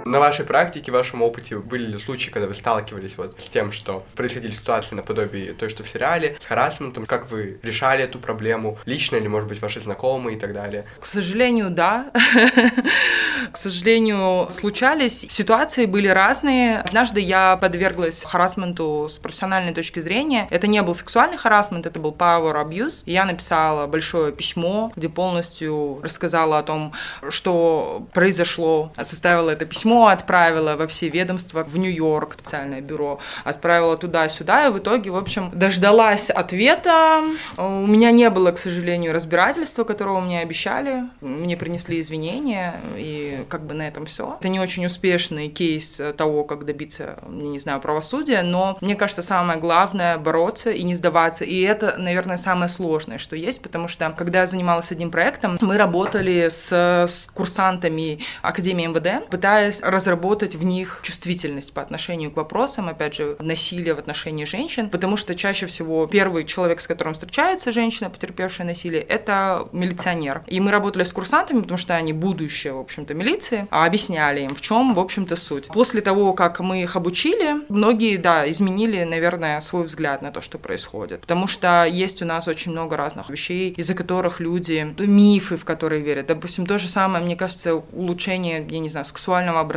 На 0.08 0.20
вашей 0.20 0.46
практике, 0.46 0.89
в 0.89 0.93
вашем 0.93 1.22
опыте 1.22 1.58
были 1.58 1.86
ли 1.86 2.00
случаи, 2.00 2.30
когда 2.30 2.48
вы 2.48 2.54
сталкивались 2.54 3.17
вот 3.17 3.41
с 3.41 3.50
тем, 3.50 3.74
что 3.74 4.06
происходили 4.15 4.54
ситуации 4.54 4.96
наподобие 4.96 5.54
той, 5.54 5.70
что 5.70 5.84
в 5.84 5.89
сериале, 5.89 6.38
с 6.39 6.46
харасментом, 6.46 7.06
как 7.06 7.30
вы 7.30 7.60
решали 7.62 8.06
эту 8.06 8.17
проблему, 8.17 8.80
лично 8.86 9.17
или, 9.17 9.28
может 9.28 9.50
быть, 9.50 9.62
ваши 9.62 9.82
знакомые 9.82 10.38
и 10.38 10.39
так 10.39 10.54
далее? 10.54 10.86
К 11.02 11.06
сожалению, 11.06 11.70
да. 11.72 12.10
К 13.52 13.58
сожалению, 13.58 14.48
случались. 14.50 15.26
Ситуации 15.30 15.86
были 15.86 16.08
разные. 16.08 16.80
Однажды 16.80 17.20
я 17.20 17.58
подверглась 17.58 18.24
харасменту 18.24 19.08
с 19.10 19.17
профессиональной 19.17 19.74
точки 19.74 20.00
зрения. 20.00 20.48
Это 20.52 20.67
не 20.67 20.82
был 20.84 20.96
сексуальный 20.96 21.38
харасмент, 21.38 21.86
это 21.86 22.00
был 22.00 22.15
power 22.17 22.65
abuse. 22.65 23.04
Я 23.06 23.26
написала 23.26 23.88
большое 23.88 24.32
письмо, 24.32 24.91
где 24.96 25.10
полностью 25.10 26.00
рассказала 26.02 26.60
о 26.60 26.63
том, 26.63 26.93
что 27.28 28.08
произошло, 28.13 28.93
составила 29.02 29.50
это 29.50 29.65
письмо 29.65 29.96
отправила 30.05 30.75
во 30.75 30.86
все 30.86 31.10
ведомства, 31.10 31.63
в 31.63 31.77
Нью-Йорк, 31.77 32.33
специальное 32.33 32.81
бюро, 32.81 33.19
отправила 33.43 33.97
туда-сюда, 33.97 34.67
и 34.67 34.69
в 34.69 34.77
итоге, 34.77 35.10
в 35.10 35.17
общем, 35.17 35.51
дождалась 35.53 36.29
ответа. 36.29 37.23
У 37.57 37.88
меня 37.88 38.12
не 38.12 38.29
было, 38.29 38.51
к 38.51 38.57
сожалению, 38.57 39.13
разбирательства, 39.13 39.83
которого 39.83 40.19
мне 40.19 40.41
обещали. 40.41 41.03
Мне 41.21 41.57
принесли 41.57 41.99
извинения, 41.99 42.79
и 42.95 43.45
как 43.49 43.65
бы 43.65 43.73
на 43.73 43.88
этом 43.88 44.05
все. 44.05 44.38
Это 44.39 44.49
не 44.49 44.60
очень 44.60 44.86
успешный 44.86 45.49
кейс 45.49 45.99
того, 46.15 46.43
как 46.43 46.65
добиться, 46.65 47.17
не 47.27 47.60
знаю, 47.60 47.81
правосудия, 47.81 48.43
но 48.43 48.77
мне 48.81 48.95
кажется, 48.95 49.21
самое 49.21 49.60
главное— 49.60 50.17
бороться 50.19 50.71
и 50.71 50.83
не 50.83 50.93
сдаваться. 50.93 51.43
И 51.43 51.62
это, 51.62 51.95
наверное, 51.97 52.38
самое 52.38 52.69
сложное, 52.69 53.17
что 53.17 53.36
есть, 53.36 53.62
потому 53.62 53.88
что, 53.88 54.13
когда 54.17 54.41
я 54.41 54.47
занималась 54.47 54.91
одним 54.91 55.12
проектом, 55.12 55.57
мы 55.62 55.77
работали 55.77 56.49
с, 56.49 56.71
с 56.71 57.27
курсантами 57.33 58.19
Академии 58.41 58.88
МВД, 58.88 59.29
пытаясь 59.29 59.81
разработать 59.89 60.56
в 60.56 60.65
них 60.65 61.00
чувствительность 61.04 61.73
по 61.73 61.82
отношению 61.82 62.32
к 62.32 62.38
вопросам, 62.38 62.89
опять 62.89 63.15
же, 63.15 63.36
насилия 63.39 63.93
в 63.93 64.00
отношении 64.00 64.45
женщин, 64.45 64.89
потому 64.89 65.17
что 65.17 65.36
чаще 65.36 65.67
всего 65.67 66.08
первый 66.08 66.45
человек, 66.45 66.80
с 66.80 66.88
которым 66.88 67.13
встречается 67.13 67.71
женщина, 67.71 68.10
потерпевшая 68.10 68.65
насилие, 68.65 69.02
это 69.02 69.67
милиционер. 69.71 70.43
И 70.47 70.60
мы 70.60 70.71
работали 70.71 71.04
с 71.04 71.13
курсантами, 71.13 71.62
потому 71.62 71.78
что 71.78 71.95
они 71.95 72.13
будущее, 72.13 72.73
в 72.73 72.80
общем-то, 72.80 73.13
таблицы, 73.28 73.67
а 73.71 73.86
объясняли 73.86 74.41
им, 74.41 74.56
в 74.56 74.62
чем, 74.62 74.93
в 74.93 75.00
общем-то, 75.00 75.36
суть. 75.36 75.67
После 75.67 76.02
того, 76.02 76.34
как 76.34 76.60
мы 76.60 76.84
их 76.84 76.95
обучили, 76.95 77.65
многие, 77.69 78.17
да, 78.17 78.50
изменили, 78.50 79.04
наверное, 79.04 79.60
свой 79.62 79.86
взгляд 79.86 80.21
на 80.21 80.32
то, 80.32 80.41
что 80.41 80.58
происходит. 80.58 81.21
Потому 81.21 81.47
что 81.47 81.84
есть 81.84 82.21
у 82.21 82.26
нас 82.26 82.47
очень 82.47 82.71
много 82.71 82.95
разных 82.95 83.30
вещей, 83.30 83.73
из-за 83.78 83.93
которых 83.93 84.39
люди, 84.39 84.95
мифы, 85.00 85.58
в 85.58 85.65
которые 85.65 86.02
верят. 86.02 86.28
Допустим, 86.28 86.65
то 86.65 86.78
же 86.78 86.88
самое, 86.88 87.23
мне 87.23 87.36
кажется, 87.36 87.76
улучшение, 87.76 88.65
я 88.69 88.80
не 88.80 88.89
знаю, 88.89 89.06
сексуального 89.06 89.60
образования, 89.60 89.76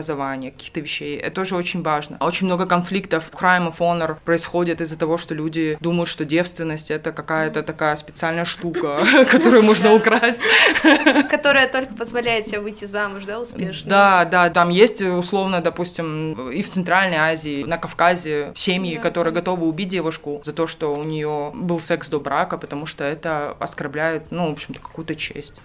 каких-то 0.51 0.81
вещей. 0.81 1.17
Это 1.19 1.37
тоже 1.37 1.57
очень 1.57 1.83
важно. 1.83 2.17
Очень 2.21 2.47
много 2.47 2.67
конфликтов, 2.67 3.31
crime 3.33 3.73
of 3.73 3.79
honor 3.79 4.17
происходит 4.25 4.81
из-за 4.81 4.99
того, 4.99 5.17
что 5.19 5.35
люди 5.35 5.79
думают, 5.81 6.09
что 6.09 6.25
девственность— 6.25 6.91
это 6.91 7.13
какая-то 7.13 7.63
такая 7.63 7.97
специальная 7.97 8.45
штука, 8.45 9.01
которую 9.31 9.63
можно 9.63 9.95
украсть. 9.95 10.41
Которая 11.31 11.69
только 11.69 11.95
позволяет 11.95 12.47
тебе 12.47 12.61
выйти 12.61 12.85
замуж, 12.85 13.25
да, 13.25 13.41
успешно? 13.41 13.89
Да, 13.89 14.25
да, 14.25 14.51
там 14.51 14.71
есть, 14.71 15.03
условно, 15.03 15.61
допустим, 15.61 16.51
и 16.51 16.63
в 16.63 16.71
Центральной 16.71 17.17
Азии, 17.17 17.65
на 17.65 17.79
Кавказе 17.79 18.53
семьи, 18.55 18.97
которые 18.97 19.33
готовы 19.33 19.67
убить 19.67 19.89
девушку 19.89 20.41
за 20.45 20.53
то, 20.53 20.67
что 20.67 20.95
у 20.95 21.05
нее 21.05 21.53
был 21.55 21.81
секс 21.81 22.09
до 22.09 22.21
брака, 22.21 22.59
потому 22.59 22.87
что 22.87 23.05
это 23.05 23.57
оскорбляет, 23.59 24.31
ну, 24.31 24.49
в 24.49 24.53
общем-то, 24.53 24.81
какую-то 24.81 25.15
честь 25.15 25.61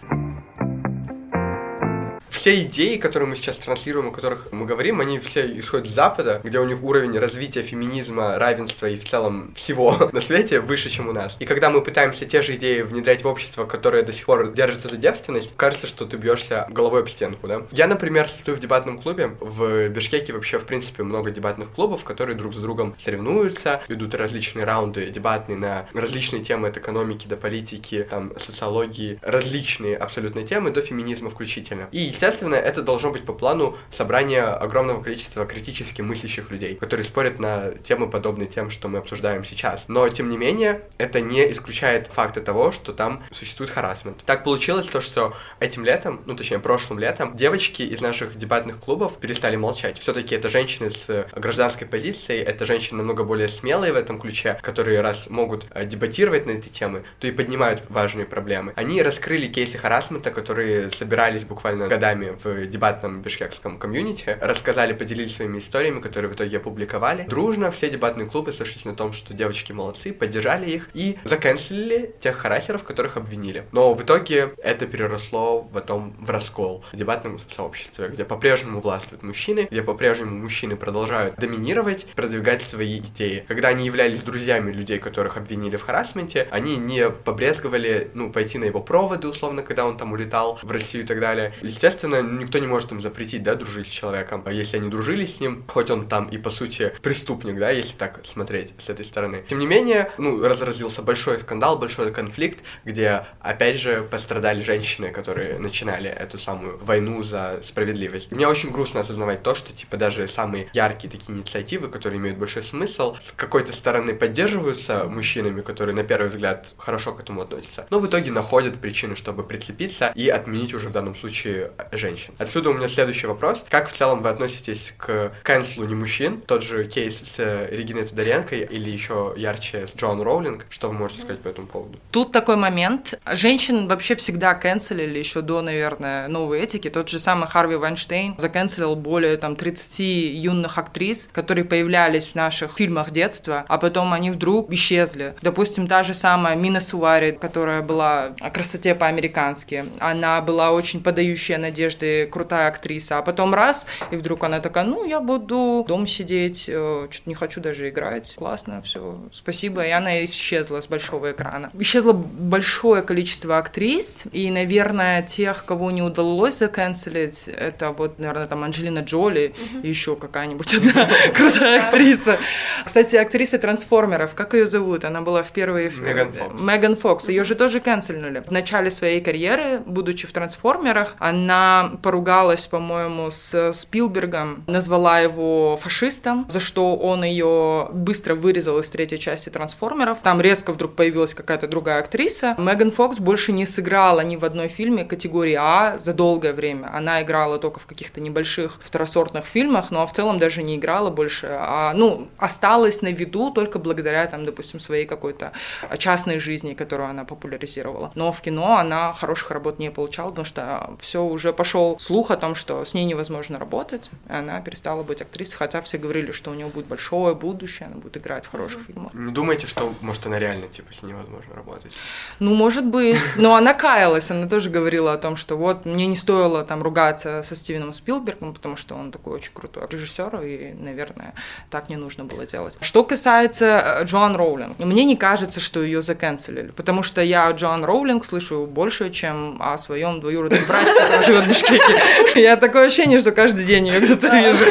все 2.35 2.61
идеи, 2.61 2.97
которые 2.97 3.29
мы 3.29 3.35
сейчас 3.35 3.57
транслируем, 3.57 4.09
о 4.09 4.11
которых 4.11 4.49
мы 4.51 4.65
говорим, 4.65 4.99
они 4.99 5.19
все 5.19 5.45
исходят 5.59 5.87
с 5.87 5.91
Запада, 5.91 6.41
где 6.43 6.59
у 6.59 6.65
них 6.65 6.83
уровень 6.83 7.17
развития 7.17 7.61
феминизма, 7.63 8.37
равенства 8.37 8.87
и 8.87 8.97
в 8.97 9.05
целом 9.05 9.53
всего 9.55 10.09
на 10.11 10.21
свете 10.21 10.59
выше, 10.59 10.89
чем 10.89 11.09
у 11.09 11.13
нас. 11.13 11.37
И 11.39 11.45
когда 11.45 11.69
мы 11.69 11.81
пытаемся 11.81 12.25
те 12.25 12.41
же 12.41 12.55
идеи 12.55 12.81
внедрять 12.81 13.23
в 13.23 13.27
общество, 13.27 13.65
которое 13.65 14.03
до 14.03 14.13
сих 14.13 14.25
пор 14.25 14.51
держится 14.53 14.89
за 14.89 14.97
девственность, 14.97 15.53
кажется, 15.55 15.87
что 15.87 16.05
ты 16.05 16.17
бьешься 16.17 16.67
головой 16.69 17.01
об 17.01 17.09
стенку, 17.09 17.47
да? 17.47 17.63
Я, 17.71 17.87
например, 17.87 18.27
состою 18.27 18.57
в 18.57 18.59
дебатном 18.59 18.99
клубе. 18.99 19.35
В 19.39 19.89
Бишкеке 19.89 20.33
вообще, 20.33 20.59
в 20.59 20.65
принципе, 20.65 21.03
много 21.03 21.31
дебатных 21.31 21.71
клубов, 21.71 22.03
которые 22.03 22.35
друг 22.35 22.53
с 22.53 22.57
другом 22.57 22.95
соревнуются, 23.01 23.81
ведут 23.87 24.13
различные 24.13 24.65
раунды 24.65 25.07
дебатные 25.07 25.57
на 25.57 25.87
различные 25.93 26.43
темы 26.43 26.67
от 26.67 26.77
экономики 26.77 27.27
до 27.27 27.37
политики, 27.37 28.05
там, 28.09 28.33
социологии, 28.37 29.19
различные 29.21 29.95
абсолютно 29.95 30.43
темы, 30.43 30.71
до 30.71 30.81
феминизма 30.81 31.29
включительно. 31.29 31.87
И, 31.91 31.99
естественно, 31.99 32.24
Естественно, 32.25 32.55
это 32.55 32.81
должно 32.81 33.11
быть 33.11 33.23
по 33.23 33.33
плану 33.33 33.77
собрания 33.91 34.45
огромного 34.45 35.03
количества 35.03 35.45
критически 35.45 36.01
мыслящих 36.01 36.49
людей, 36.49 36.73
которые 36.73 37.05
спорят 37.05 37.37
на 37.37 37.73
темы, 37.83 38.09
подобные 38.09 38.47
тем, 38.47 38.71
что 38.71 38.87
мы 38.87 38.97
обсуждаем 38.97 39.43
сейчас. 39.43 39.85
Но, 39.87 40.09
тем 40.09 40.29
не 40.29 40.35
менее, 40.35 40.81
это 40.97 41.21
не 41.21 41.51
исключает 41.51 42.07
факта 42.07 42.41
того, 42.41 42.71
что 42.71 42.93
там 42.93 43.23
существует 43.31 43.69
харасмент. 43.69 44.23
Так 44.25 44.43
получилось 44.43 44.87
то, 44.87 45.01
что 45.01 45.35
этим 45.59 45.85
летом, 45.85 46.23
ну, 46.25 46.35
точнее, 46.35 46.57
прошлым 46.57 46.97
летом, 46.97 47.37
девочки 47.37 47.83
из 47.83 48.01
наших 48.01 48.35
дебатных 48.39 48.79
клубов 48.79 49.17
перестали 49.19 49.55
молчать. 49.55 49.99
Все-таки 49.99 50.33
это 50.33 50.49
женщины 50.49 50.89
с 50.89 51.27
гражданской 51.35 51.85
позицией, 51.85 52.41
это 52.41 52.65
женщины 52.65 52.97
намного 52.97 53.23
более 53.23 53.49
смелые 53.49 53.93
в 53.93 53.97
этом 53.97 54.19
ключе, 54.19 54.57
которые 54.63 55.01
раз 55.01 55.29
могут 55.29 55.67
э, 55.75 55.85
дебатировать 55.85 56.47
на 56.47 56.51
эти 56.51 56.69
темы, 56.69 57.03
то 57.19 57.27
и 57.27 57.31
поднимают 57.31 57.83
важные 57.87 58.25
проблемы. 58.25 58.73
Они 58.75 59.03
раскрыли 59.03 59.45
кейсы 59.45 59.77
харасмента, 59.77 60.31
которые 60.31 60.89
собирались 60.89 61.43
буквально 61.43 61.87
годами 61.87 62.14
нами 62.15 62.37
в 62.41 62.67
дебатном 62.67 63.21
бишкекском 63.21 63.77
комьюнити, 63.77 64.37
рассказали, 64.41 64.93
поделились 64.93 65.35
своими 65.35 65.59
историями, 65.59 65.99
которые 65.99 66.31
в 66.31 66.35
итоге 66.35 66.57
опубликовали. 66.57 67.23
Дружно 67.23 67.71
все 67.71 67.89
дебатные 67.89 68.27
клубы 68.27 68.53
сошлись 68.53 68.85
на 68.85 68.95
том, 68.95 69.11
что 69.11 69.33
девочки 69.33 69.71
молодцы, 69.73 70.13
поддержали 70.13 70.69
их 70.69 70.89
и 70.93 71.17
заканчивали 71.23 72.15
тех 72.21 72.37
харасеров, 72.37 72.83
которых 72.83 73.17
обвинили. 73.17 73.65
Но 73.71 73.93
в 73.93 74.03
итоге 74.03 74.53
это 74.57 74.87
переросло 74.87 75.61
потом 75.73 76.15
в 76.19 76.29
раскол 76.29 76.85
в 76.91 76.95
дебатном 76.95 77.39
сообществе, 77.39 78.07
где 78.07 78.23
по-прежнему 78.23 78.79
властвуют 78.79 79.23
мужчины, 79.23 79.67
где 79.69 79.81
по-прежнему 79.81 80.37
мужчины 80.37 80.75
продолжают 80.75 81.35
доминировать, 81.35 82.07
продвигать 82.15 82.61
свои 82.61 82.99
идеи. 82.99 83.43
Когда 83.47 83.69
они 83.69 83.85
являлись 83.85 84.21
друзьями 84.21 84.71
людей, 84.71 84.99
которых 84.99 85.37
обвинили 85.37 85.75
в 85.75 85.83
харасменте, 85.83 86.47
они 86.51 86.77
не 86.77 87.09
побрезговали, 87.09 88.09
ну, 88.13 88.31
пойти 88.31 88.57
на 88.57 88.65
его 88.65 88.79
проводы, 88.81 89.27
условно, 89.27 89.63
когда 89.63 89.85
он 89.85 89.97
там 89.97 90.13
улетал 90.13 90.59
в 90.61 90.71
Россию 90.71 91.03
и 91.03 91.07
так 91.07 91.19
далее. 91.19 91.53
Естественно, 91.61 92.04
естественно, 92.05 92.39
никто 92.39 92.59
не 92.59 92.67
может 92.67 92.91
им 92.91 93.01
запретить, 93.01 93.43
да, 93.43 93.55
дружить 93.55 93.87
с 93.87 93.89
человеком. 93.89 94.43
А 94.45 94.51
если 94.51 94.77
они 94.77 94.89
дружили 94.89 95.25
с 95.25 95.39
ним, 95.39 95.63
хоть 95.67 95.89
он 95.89 96.07
там 96.07 96.29
и, 96.29 96.37
по 96.37 96.49
сути, 96.49 96.93
преступник, 97.01 97.57
да, 97.57 97.71
если 97.71 97.95
так 97.95 98.21
смотреть 98.25 98.73
с 98.79 98.89
этой 98.89 99.05
стороны. 99.05 99.43
Тем 99.47 99.59
не 99.59 99.67
менее, 99.67 100.11
ну, 100.17 100.41
разразился 100.41 101.01
большой 101.01 101.39
скандал, 101.39 101.77
большой 101.77 102.11
конфликт, 102.11 102.63
где, 102.83 103.25
опять 103.39 103.77
же, 103.77 104.03
пострадали 104.03 104.63
женщины, 104.63 105.11
которые 105.11 105.57
начинали 105.59 106.09
эту 106.09 106.37
самую 106.37 106.77
войну 106.83 107.23
за 107.23 107.59
справедливость. 107.63 108.31
Мне 108.31 108.47
очень 108.47 108.71
грустно 108.71 109.01
осознавать 109.01 109.43
то, 109.43 109.55
что, 109.55 109.73
типа, 109.73 109.97
даже 109.97 110.27
самые 110.27 110.69
яркие 110.73 111.11
такие 111.11 111.37
инициативы, 111.37 111.89
которые 111.89 112.19
имеют 112.19 112.37
большой 112.37 112.63
смысл, 112.63 113.15
с 113.21 113.31
какой-то 113.31 113.73
стороны 113.73 114.13
поддерживаются 114.13 115.05
мужчинами, 115.05 115.61
которые, 115.61 115.95
на 115.95 116.03
первый 116.03 116.29
взгляд, 116.29 116.73
хорошо 116.77 117.13
к 117.13 117.21
этому 117.21 117.41
относятся, 117.41 117.87
но 117.89 117.99
в 117.99 118.07
итоге 118.07 118.31
находят 118.31 118.79
причины, 118.79 119.15
чтобы 119.15 119.43
прицепиться 119.43 120.11
и 120.15 120.29
отменить 120.29 120.73
уже 120.73 120.89
в 120.89 120.91
данном 120.91 121.15
случае 121.15 121.71
женщин. 121.97 122.33
Отсюда 122.37 122.69
у 122.69 122.73
меня 122.73 122.87
следующий 122.87 123.27
вопрос. 123.27 123.65
Как 123.69 123.89
в 123.89 123.93
целом 123.93 124.21
вы 124.21 124.29
относитесь 124.29 124.93
к 124.97 125.31
канцлу 125.43 125.85
не 125.85 125.95
мужчин? 125.95 126.41
Тот 126.41 126.63
же 126.63 126.85
кейс 126.85 127.19
с 127.19 127.67
Региной 127.71 128.05
Тодоренко 128.05 128.55
или 128.55 128.89
еще 128.89 129.33
ярче 129.37 129.87
с 129.87 129.95
Джон 129.95 130.21
Роулинг. 130.21 130.65
Что 130.69 130.89
вы 130.89 130.93
можете 130.93 131.21
сказать 131.21 131.41
по 131.41 131.47
этому 131.47 131.67
поводу? 131.67 131.99
Тут 132.11 132.31
такой 132.31 132.55
момент. 132.55 133.13
Женщин 133.31 133.87
вообще 133.87 134.15
всегда 134.15 134.53
канцелили 134.53 135.17
еще 135.17 135.41
до, 135.41 135.61
наверное, 135.61 136.27
новой 136.27 136.59
этики. 136.59 136.89
Тот 136.89 137.09
же 137.09 137.19
самый 137.19 137.47
Харви 137.47 137.75
Вайнштейн 137.75 138.35
заканцелил 138.37 138.95
более 138.95 139.37
там 139.37 139.55
30 139.55 139.99
юных 139.99 140.77
актрис, 140.77 141.29
которые 141.31 141.65
появлялись 141.65 142.27
в 142.27 142.35
наших 142.35 142.73
фильмах 142.73 143.11
детства, 143.11 143.65
а 143.67 143.77
потом 143.77 144.13
они 144.13 144.31
вдруг 144.31 144.71
исчезли. 144.71 145.35
Допустим, 145.41 145.87
та 145.87 146.03
же 146.03 146.13
самая 146.13 146.55
Мина 146.55 146.81
Сувари, 146.81 147.31
которая 147.31 147.81
была 147.81 148.35
о 148.39 148.49
красоте 148.49 148.95
по-американски. 148.95 149.85
Она 149.99 150.41
была 150.41 150.71
очень 150.71 151.01
подающая 151.01 151.57
надежды 151.57 151.84
Надежды 151.85 152.25
крутая 152.25 152.67
актриса, 152.67 153.19
а 153.19 153.21
потом 153.21 153.53
раз, 153.53 153.85
и 154.09 154.15
вдруг 154.15 154.43
она 154.43 154.59
такая, 154.59 154.85
ну, 154.85 155.05
я 155.05 155.19
буду 155.19 155.85
дома 155.87 156.07
сидеть, 156.07 156.65
э, 156.67 157.07
что-то 157.11 157.29
не 157.29 157.35
хочу 157.35 157.61
даже 157.61 157.89
играть, 157.89 158.33
классно, 158.35 158.81
все, 158.81 159.19
спасибо, 159.31 159.85
и 159.85 159.91
она 159.91 160.25
исчезла 160.25 160.81
с 160.81 160.87
большого 160.87 161.31
экрана. 161.31 161.69
Исчезло 161.77 162.13
большое 162.13 163.03
количество 163.03 163.59
актрис, 163.59 164.23
и, 164.31 164.49
наверное, 164.49 165.21
тех, 165.21 165.63
кого 165.63 165.91
не 165.91 166.01
удалось 166.01 166.57
заканцелить, 166.57 167.47
это 167.47 167.91
вот, 167.91 168.17
наверное, 168.17 168.47
там 168.47 168.63
Анджелина 168.63 168.99
Джоли, 168.99 169.53
и 169.83 169.87
еще 169.87 170.15
какая-нибудь 170.15 170.73
одна 170.73 171.07
крутая 171.35 171.85
актриса. 171.85 172.39
Кстати, 172.83 173.15
актриса 173.15 173.59
трансформеров, 173.59 174.33
как 174.33 174.55
ее 174.55 174.65
зовут? 174.65 175.05
Она 175.05 175.21
была 175.21 175.43
в 175.43 175.51
первой... 175.51 175.91
Меган 175.91 176.31
Фокс. 176.31 176.61
Меган 176.61 176.95
Фокс. 176.95 177.29
Ее 177.29 177.43
же 177.43 177.53
тоже 177.53 177.79
канцельнули. 177.79 178.39
В 178.39 178.51
начале 178.51 178.89
своей 178.89 179.21
карьеры, 179.21 179.81
будучи 179.85 180.25
в 180.25 180.33
трансформерах, 180.33 181.15
она 181.19 181.74
поругалась, 182.01 182.67
по-моему, 182.67 183.31
с 183.31 183.73
Спилбергом, 183.73 184.63
назвала 184.67 185.19
его 185.19 185.77
фашистом, 185.77 186.45
за 186.47 186.59
что 186.59 186.95
он 186.95 187.23
ее 187.23 187.89
быстро 187.91 188.35
вырезал 188.35 188.79
из 188.79 188.89
третьей 188.89 189.19
части 189.19 189.49
«Трансформеров». 189.49 190.19
Там 190.21 190.41
резко 190.41 190.71
вдруг 190.71 190.95
появилась 190.95 191.33
какая-то 191.33 191.67
другая 191.67 191.99
актриса. 191.99 192.55
Меган 192.57 192.91
Фокс 192.91 193.19
больше 193.19 193.51
не 193.51 193.65
сыграла 193.65 194.21
ни 194.21 194.35
в 194.35 194.45
одной 194.45 194.67
фильме 194.67 195.05
категории 195.05 195.57
А 195.59 195.97
за 195.99 196.13
долгое 196.13 196.53
время. 196.53 196.89
Она 196.93 197.21
играла 197.21 197.57
только 197.57 197.79
в 197.79 197.85
каких-то 197.85 198.21
небольших 198.21 198.79
второсортных 198.83 199.45
фильмах, 199.45 199.91
но 199.91 200.05
в 200.07 200.11
целом 200.13 200.39
даже 200.39 200.63
не 200.63 200.75
играла 200.75 201.09
больше, 201.09 201.47
а, 201.51 201.93
ну, 201.93 202.27
осталась 202.37 203.01
на 203.01 203.09
виду 203.11 203.51
только 203.51 203.79
благодаря, 203.79 204.27
там, 204.27 204.45
допустим, 204.45 204.79
своей 204.79 205.05
какой-то 205.05 205.51
частной 205.97 206.39
жизни, 206.39 206.73
которую 206.73 207.09
она 207.09 207.23
популяризировала. 207.23 208.11
Но 208.15 208.31
в 208.31 208.41
кино 208.41 208.77
она 208.77 209.13
хороших 209.13 209.51
работ 209.51 209.79
не 209.79 209.91
получала, 209.91 210.29
потому 210.29 210.45
что 210.45 210.95
все 210.99 211.23
уже 211.23 211.53
пошло 211.53 211.64
пошел 211.65 211.97
слух 211.99 212.29
о 212.29 212.37
том, 212.37 212.53
что 212.53 212.85
с 212.85 212.93
ней 212.93 213.05
невозможно 213.05 213.57
работать, 213.57 214.11
и 214.29 214.33
она 214.33 214.61
перестала 214.61 215.01
быть 215.01 215.23
актрисой, 215.23 215.57
хотя 215.57 215.81
все 215.81 215.97
говорили, 215.97 216.31
что 216.31 216.51
у 216.51 216.53
нее 216.53 216.67
будет 216.67 216.85
большое 216.85 217.33
будущее, 217.33 217.87
она 217.87 217.95
будет 217.95 218.17
играть 218.17 218.45
в 218.45 218.51
хороших 218.51 218.83
фильмах. 218.83 219.11
Не 219.15 219.31
думаете, 219.31 219.65
что, 219.65 219.95
может, 220.01 220.27
она 220.27 220.37
реально, 220.37 220.67
типа, 220.67 220.93
с 220.93 221.01
ней 221.01 221.13
невозможно 221.13 221.55
работать? 221.55 221.97
Ну, 222.39 222.53
может 222.53 222.85
быть. 222.85 223.19
Но 223.35 223.55
она 223.55 223.73
каялась, 223.73 224.29
она 224.29 224.47
тоже 224.47 224.69
говорила 224.69 225.13
о 225.13 225.17
том, 225.17 225.37
что 225.37 225.55
вот 225.57 225.85
мне 225.85 226.05
не 226.05 226.15
стоило 226.15 226.63
там 226.63 226.83
ругаться 226.83 227.41
со 227.41 227.55
Стивеном 227.55 227.93
Спилбергом, 227.93 228.53
потому 228.53 228.75
что 228.75 228.93
он 228.93 229.11
такой 229.11 229.33
очень 229.33 229.51
крутой 229.51 229.87
режиссер, 229.89 230.41
и, 230.41 230.73
наверное, 230.73 231.33
так 231.71 231.89
не 231.89 231.95
нужно 231.95 232.25
было 232.25 232.45
делать. 232.45 232.77
Что 232.81 233.03
касается 233.03 233.65
э, 233.65 234.03
Джоан 234.03 234.35
Роулинг, 234.35 234.77
мне 234.77 235.03
не 235.03 235.17
кажется, 235.17 235.59
что 235.59 235.81
ее 235.81 236.03
заканцелили, 236.03 236.69
потому 236.69 237.01
что 237.01 237.23
я 237.23 237.49
Джоан 237.49 237.83
Роулинг 237.83 238.23
слышу 238.23 238.67
больше, 238.67 239.09
чем 239.09 239.57
о 239.59 239.79
своем 239.79 240.19
двоюродном 240.19 240.63
брате, 240.67 240.91
который 240.93 241.25
живет 241.25 241.44
в 241.45 241.49
Бишкеке. 241.49 242.41
Я 242.41 242.57
такое 242.57 242.85
ощущение, 242.85 243.19
что 243.19 243.31
каждый 243.31 243.65
день 243.65 243.87
ее 243.87 243.99
где-то 243.99 244.27
вижу. 244.27 244.65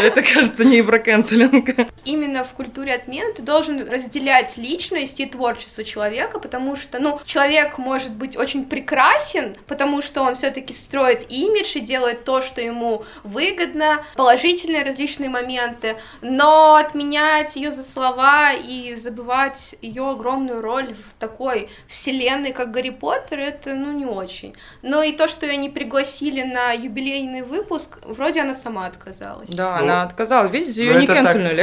Это, 0.00 0.22
кажется, 0.22 0.64
не 0.64 0.82
про 0.82 0.98
канцелинг. 0.98 1.70
Именно 2.04 2.44
в 2.44 2.50
культуре 2.50 2.94
отмены 2.94 3.32
ты 3.32 3.42
должен 3.42 3.88
разделять 3.88 4.56
личность 4.56 5.20
и 5.20 5.26
творчество 5.26 5.84
человека, 5.84 6.38
потому 6.38 6.76
что, 6.76 6.98
ну, 6.98 7.20
человек 7.24 7.78
может 7.78 8.12
быть 8.12 8.36
очень 8.36 8.64
прекрасен, 8.64 9.54
потому 9.66 10.02
что 10.02 10.22
он 10.22 10.34
все-таки 10.34 10.72
строит 10.72 11.26
имидж 11.30 11.76
и 11.76 11.80
делает 11.80 12.24
то, 12.24 12.42
что 12.42 12.60
ему 12.60 13.04
выгодно, 13.24 14.04
положительные 14.14 14.84
различные 14.84 15.30
моменты, 15.30 15.96
но 16.20 16.76
отменять 16.76 17.56
ее 17.56 17.70
за 17.70 17.82
слова 17.82 18.52
и 18.52 18.94
забывать 18.96 19.74
ее 19.80 20.10
огромную 20.10 20.60
роль 20.60 20.94
в 20.94 21.18
такой 21.18 21.68
вселенной, 21.88 22.52
как 22.52 22.70
Гарри 22.70 22.90
Поттер, 22.90 23.40
это, 23.40 23.74
ну, 23.74 23.92
не 23.92 24.06
очень. 24.06 24.54
Но 24.82 25.02
и 25.06 25.16
то, 25.16 25.28
что 25.28 25.46
ее 25.46 25.56
не 25.56 25.68
пригласили 25.68 26.42
на 26.42 26.72
юбилейный 26.72 27.42
выпуск, 27.42 27.98
вроде 28.02 28.40
она 28.42 28.54
сама 28.54 28.86
отказалась. 28.86 29.48
Да, 29.50 29.72
Ну, 29.72 29.78
она 29.78 30.02
отказала. 30.02 30.48
Видите, 30.48 30.84
ее 30.84 30.94
Ну, 30.94 31.00
не 31.00 31.06
канцельнули. 31.06 31.62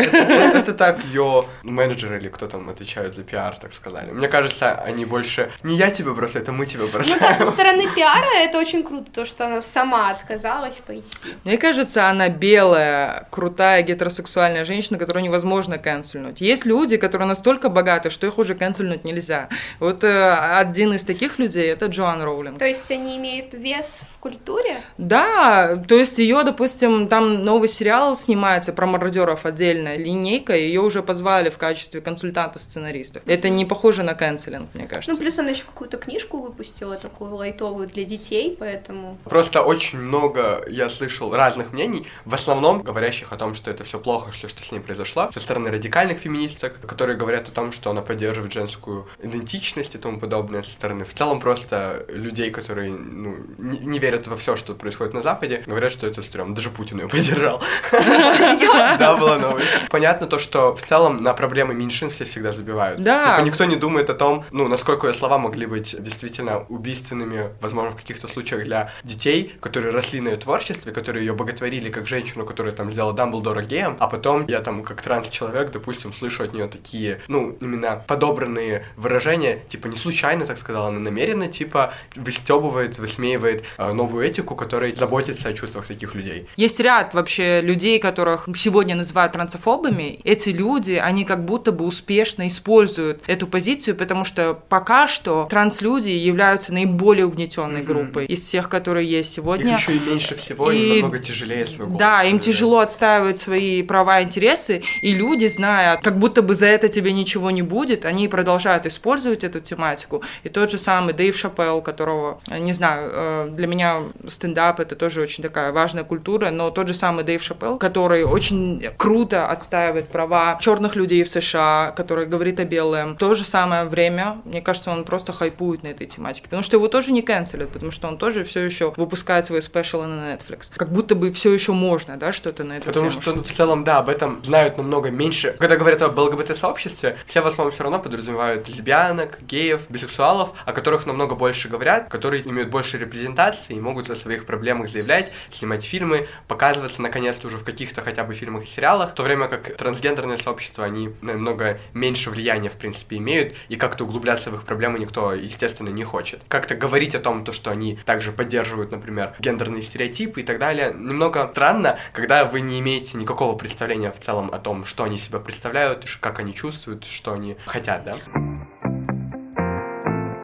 Это, 0.59 0.73
так 0.73 1.03
ее 1.05 1.45
менеджеры 1.63 2.17
или 2.17 2.29
кто 2.29 2.47
там 2.47 2.69
отвечают 2.69 3.15
за 3.15 3.23
пиар, 3.23 3.57
так 3.57 3.73
сказали. 3.73 4.11
Мне 4.11 4.27
кажется, 4.27 4.71
они 4.85 5.05
больше 5.05 5.51
не 5.63 5.75
я 5.75 5.91
тебя 5.91 6.11
бросаю, 6.11 6.43
это 6.43 6.51
мы 6.51 6.65
тебя 6.65 6.83
Ну 6.83 6.87
да, 6.91 6.97
бросаем. 6.97 7.37
со 7.37 7.45
стороны 7.45 7.83
пиара 7.95 8.27
это 8.37 8.57
очень 8.57 8.83
круто, 8.83 9.11
то, 9.11 9.25
что 9.25 9.45
она 9.45 9.61
сама 9.61 10.09
отказалась 10.11 10.75
пойти. 10.85 11.07
Мне 11.43 11.57
кажется, 11.57 12.07
она 12.09 12.29
белая, 12.29 13.27
крутая 13.31 13.81
гетеросексуальная 13.81 14.65
женщина, 14.65 14.97
которую 14.97 15.23
невозможно 15.23 15.77
канцельнуть. 15.77 16.41
Есть 16.41 16.65
люди, 16.65 16.97
которые 16.97 17.27
настолько 17.27 17.69
богаты, 17.69 18.09
что 18.09 18.27
их 18.27 18.37
уже 18.37 18.55
канцельнуть 18.55 19.05
нельзя. 19.05 19.49
Вот 19.79 20.03
э, 20.03 20.33
один 20.57 20.93
из 20.93 21.03
таких 21.03 21.39
людей 21.39 21.71
это 21.71 21.87
Джоан 21.87 22.21
Роулинг. 22.21 22.59
То 22.59 22.65
есть 22.65 22.89
они 22.91 23.17
имеют 23.17 23.32
вес 23.41 24.01
в 24.15 24.19
культуре? 24.19 24.81
Да, 24.97 25.77
то 25.87 25.95
есть 25.95 26.19
ее, 26.19 26.43
допустим, 26.43 27.07
там 27.07 27.43
новый 27.43 27.67
сериал 27.67 28.15
снимается 28.15 28.73
про 28.73 28.85
мародеров 28.85 29.45
отдельная 29.45 29.97
линейка, 29.97 30.55
ее 30.55 30.81
уже 30.81 31.03
позвали 31.03 31.49
в 31.49 31.57
качестве 31.57 32.01
консультанта 32.01 32.59
сценаристов. 32.59 33.23
Это 33.25 33.49
не 33.49 33.65
похоже 33.65 34.03
на 34.03 34.13
канцелинг, 34.13 34.69
мне 34.73 34.87
кажется. 34.87 35.11
Ну, 35.11 35.17
плюс 35.17 35.39
она 35.39 35.49
еще 35.49 35.63
какую-то 35.65 35.97
книжку 35.97 36.41
выпустила, 36.41 36.95
такую 36.95 37.35
лайтовую 37.35 37.87
для 37.87 38.05
детей, 38.05 38.55
поэтому... 38.59 39.17
Просто 39.25 39.61
очень 39.61 39.99
много 39.99 40.63
я 40.69 40.89
слышал 40.89 41.33
разных 41.33 41.73
мнений, 41.73 42.07
в 42.25 42.33
основном 42.33 42.81
говорящих 42.81 43.31
о 43.31 43.37
том, 43.37 43.53
что 43.53 43.71
это 43.71 43.83
все 43.83 43.99
плохо, 43.99 44.31
все, 44.31 44.47
что 44.47 44.63
с 44.63 44.71
ней 44.71 44.79
произошло, 44.79 45.29
со 45.33 45.39
стороны 45.39 45.69
радикальных 45.71 46.19
феминисток, 46.19 46.79
которые 46.81 47.17
говорят 47.17 47.47
о 47.47 47.51
том, 47.51 47.71
что 47.71 47.89
она 47.89 48.01
поддерживает 48.01 48.53
женскую 48.53 49.07
идентичность 49.21 49.95
и 49.95 49.97
тому 49.97 50.19
подобное, 50.19 50.63
со 50.63 50.71
стороны 50.71 51.05
в 51.05 51.13
целом 51.13 51.39
просто 51.39 52.05
людей, 52.09 52.51
которые 52.51 52.91
ну, 53.23 53.37
не, 53.57 53.79
не 53.79 53.99
верят 53.99 54.27
во 54.27 54.35
все, 54.35 54.55
что 54.55 54.75
происходит 54.75 55.13
на 55.13 55.21
Западе, 55.21 55.63
говорят, 55.65 55.91
что 55.91 56.05
это 56.05 56.21
стрёмно. 56.21 56.55
Даже 56.55 56.69
Путин 56.69 56.99
ее 56.99 57.07
поддержал. 57.07 57.61
Да, 57.91 59.15
была 59.17 59.37
новость. 59.37 59.69
Понятно 59.89 60.27
то, 60.27 60.39
что 60.39 60.75
в 60.75 60.81
целом 60.81 61.23
на 61.23 61.33
проблемы 61.33 61.73
меньшинств 61.73 62.15
все 62.15 62.25
всегда 62.25 62.51
забивают. 62.51 63.01
Да. 63.01 63.35
Типа 63.35 63.45
никто 63.45 63.65
не 63.65 63.75
думает 63.75 64.09
о 64.09 64.13
том, 64.13 64.45
ну, 64.51 64.67
насколько 64.67 65.07
ее 65.07 65.13
слова 65.13 65.37
могли 65.37 65.65
быть 65.65 65.95
действительно 66.01 66.65
убийственными, 66.69 67.51
возможно, 67.61 67.91
в 67.91 67.95
каких-то 67.95 68.27
случаях 68.27 68.63
для 68.63 68.91
детей, 69.03 69.55
которые 69.61 69.93
росли 69.93 70.21
на 70.21 70.29
ее 70.29 70.37
творчестве, 70.37 70.91
которые 70.91 71.25
ее 71.25 71.33
боготворили 71.33 71.89
как 71.89 72.07
женщину, 72.07 72.45
которая 72.45 72.73
там 72.73 72.91
сделала 72.91 73.13
Дамблдора 73.13 73.61
геем, 73.61 73.97
а 73.99 74.07
потом 74.07 74.45
я 74.47 74.59
там 74.59 74.83
как 74.83 75.01
транс-человек, 75.01 75.71
допустим, 75.71 76.13
слышу 76.13 76.43
от 76.43 76.53
нее 76.53 76.67
такие, 76.67 77.21
ну, 77.27 77.57
именно 77.61 78.03
подобранные 78.07 78.85
выражения, 78.97 79.59
типа 79.69 79.87
не 79.87 79.97
случайно, 79.97 80.45
так 80.45 80.57
сказала, 80.57 80.89
она 80.89 80.99
намеренно, 80.99 81.47
типа 81.47 81.93
выстебывает, 82.15 82.97
высмеивает 83.17 83.63
э, 83.77 83.91
новую 83.91 84.25
этику, 84.25 84.55
которая 84.55 84.93
заботится 84.95 85.49
о 85.49 85.53
чувствах 85.53 85.87
таких 85.87 86.15
людей. 86.15 86.47
Есть 86.57 86.79
ряд 86.79 87.13
вообще 87.13 87.61
людей, 87.61 87.99
которых 87.99 88.47
сегодня 88.55 88.95
называют 88.95 89.33
трансофобами. 89.33 90.19
Эти 90.23 90.49
люди, 90.49 90.93
они 90.93 91.25
как 91.25 91.45
будто 91.45 91.71
бы 91.71 91.85
успешно 91.85 92.47
используют 92.47 93.21
эту 93.27 93.47
позицию, 93.47 93.95
потому 93.95 94.25
что 94.25 94.53
пока 94.69 95.07
что 95.07 95.47
транслюди 95.49 96.09
являются 96.09 96.73
наиболее 96.73 97.25
угнетенной 97.25 97.81
Мгм. 97.83 97.85
группой 97.85 98.25
из 98.25 98.43
всех, 98.43 98.69
которые 98.69 99.07
есть 99.07 99.33
сегодня. 99.33 99.73
Их 99.73 99.79
еще 99.79 99.95
и 99.95 99.99
меньше 99.99 100.35
всего, 100.35 100.71
И- 100.71 101.01
намного 101.01 101.19
тяжелее 101.19 101.65
свой 101.67 101.87
голос. 101.87 101.99
Да, 101.99 102.23
им 102.23 102.39
тяжело 102.39 102.79
отстаивать 102.79 103.39
свои 103.39 103.83
права 103.83 104.19
и 104.21 104.23
интересы, 104.23 104.81
и 105.01 105.13
люди, 105.13 105.45
зная, 105.47 105.97
как 105.97 106.17
будто 106.17 106.41
бы 106.41 106.55
за 106.55 106.65
это 106.67 106.87
тебе 106.89 107.13
ничего 107.13 107.51
не 107.51 107.61
будет, 107.61 108.05
они 108.05 108.27
продолжают 108.27 108.85
использовать 108.85 109.43
эту 109.43 109.59
тематику. 109.59 110.23
И 110.43 110.49
тот 110.49 110.71
же 110.71 110.77
самый 110.79 111.13
Дэйв 111.13 111.35
Шапелл, 111.37 111.81
которого, 111.81 112.39
не 112.49 112.73
знаю, 112.73 113.02
э, 113.11 113.49
для 113.51 113.67
меня 113.67 114.03
стендап 114.27 114.79
это 114.79 114.95
тоже 114.95 115.21
очень 115.21 115.43
такая 115.43 115.71
важная 115.71 116.03
культура, 116.03 116.49
но 116.49 116.71
тот 116.71 116.87
же 116.87 116.93
самый 116.93 117.23
Дэйв 117.23 117.41
Шапелл, 117.41 117.77
который 117.77 118.23
очень 118.23 118.83
круто 118.97 119.47
отстаивает 119.47 120.07
права 120.07 120.57
черных 120.61 120.95
людей 120.95 121.23
в 121.23 121.29
США, 121.29 121.93
который 121.95 122.25
говорит 122.25 122.59
о 122.59 122.65
белом. 122.65 123.15
В 123.15 123.17
то 123.17 123.33
же 123.33 123.43
самое 123.43 123.85
время, 123.85 124.41
мне 124.45 124.61
кажется, 124.61 124.91
он 124.91 125.03
просто 125.03 125.33
хайпует 125.33 125.83
на 125.83 125.87
этой 125.87 126.07
тематике, 126.07 126.45
потому 126.45 126.63
что 126.63 126.77
его 126.77 126.87
тоже 126.87 127.11
не 127.11 127.21
канцелят, 127.21 127.69
потому 127.69 127.91
что 127.91 128.07
он 128.07 128.17
тоже 128.17 128.43
все 128.43 128.61
еще 128.61 128.93
выпускает 128.97 129.45
свои 129.45 129.61
спешалы 129.61 130.07
на 130.07 130.33
Netflix. 130.33 130.71
Как 130.75 130.91
будто 130.91 131.15
бы 131.15 131.31
все 131.31 131.53
еще 131.53 131.73
можно, 131.73 132.17
да, 132.17 132.31
что-то 132.31 132.63
на 132.63 132.77
эту 132.77 132.85
Потому 132.85 133.09
тему. 133.09 133.21
что 133.21 133.43
в 133.43 133.51
целом, 133.51 133.83
да, 133.83 133.99
об 133.99 134.09
этом 134.09 134.43
знают 134.43 134.77
намного 134.77 135.11
меньше. 135.11 135.55
Когда 135.59 135.75
говорят 135.75 136.01
об 136.01 136.17
ЛГБТ-сообществе, 136.17 137.17
все 137.25 137.41
в 137.41 137.47
основном 137.47 137.73
все 137.73 137.83
равно 137.83 137.99
подразумевают 137.99 138.67
лесбиянок, 138.67 139.39
геев, 139.41 139.81
бисексуалов, 139.89 140.53
о 140.65 140.71
которых 140.73 141.05
намного 141.05 141.35
больше 141.35 141.69
говорят, 141.69 142.09
которые 142.09 142.47
имеют 142.47 142.69
больше 142.69 142.92
репрезентации 142.97 143.75
и 143.75 143.79
могут 143.79 144.09
о 144.09 144.15
своих 144.15 144.45
проблемах 144.45 144.89
заявлять, 144.89 145.31
снимать 145.51 145.83
фильмы, 145.83 146.27
показываться 146.47 147.01
наконец-то 147.01 147.47
уже 147.47 147.57
в 147.57 147.63
каких-то 147.63 148.01
хотя 148.01 148.23
бы 148.23 148.33
фильмах 148.33 148.63
и 148.63 148.67
сериалах, 148.67 149.11
в 149.11 149.13
то 149.13 149.23
время 149.23 149.47
как 149.47 149.75
трансгендерное 149.75 150.37
сообщество, 150.37 150.83
они 150.85 151.11
намного 151.21 151.79
меньше 151.93 152.29
влияния, 152.29 152.69
в 152.69 152.77
принципе, 152.77 153.17
имеют, 153.17 153.55
и 153.69 153.75
как-то 153.75 154.03
углубляться 154.03 154.51
в 154.51 154.55
их 154.55 154.63
проблемы 154.63 154.99
никто, 154.99 155.33
естественно, 155.33 155.89
не 155.89 156.03
хочет. 156.03 156.41
Как-то 156.47 156.75
говорить 156.75 157.15
о 157.15 157.19
том, 157.19 157.43
то, 157.43 157.53
что 157.53 157.71
они 157.71 157.99
также 158.05 158.31
поддерживают, 158.31 158.91
например, 158.91 159.33
гендерные 159.39 159.81
стереотипы 159.81 160.41
и 160.41 160.43
так 160.43 160.59
далее, 160.59 160.93
немного 160.93 161.49
странно, 161.51 161.97
когда 162.11 162.45
вы 162.45 162.61
не 162.61 162.79
имеете 162.79 163.17
никакого 163.17 163.57
представления 163.57 164.11
в 164.11 164.19
целом 164.19 164.49
о 164.53 164.59
том, 164.59 164.85
что 164.85 165.03
они 165.03 165.17
себя 165.17 165.39
представляют, 165.39 166.05
как 166.19 166.39
они 166.39 166.53
чувствуют, 166.53 167.05
что 167.05 167.33
они 167.33 167.57
хотят, 167.65 168.03
да? 168.03 168.92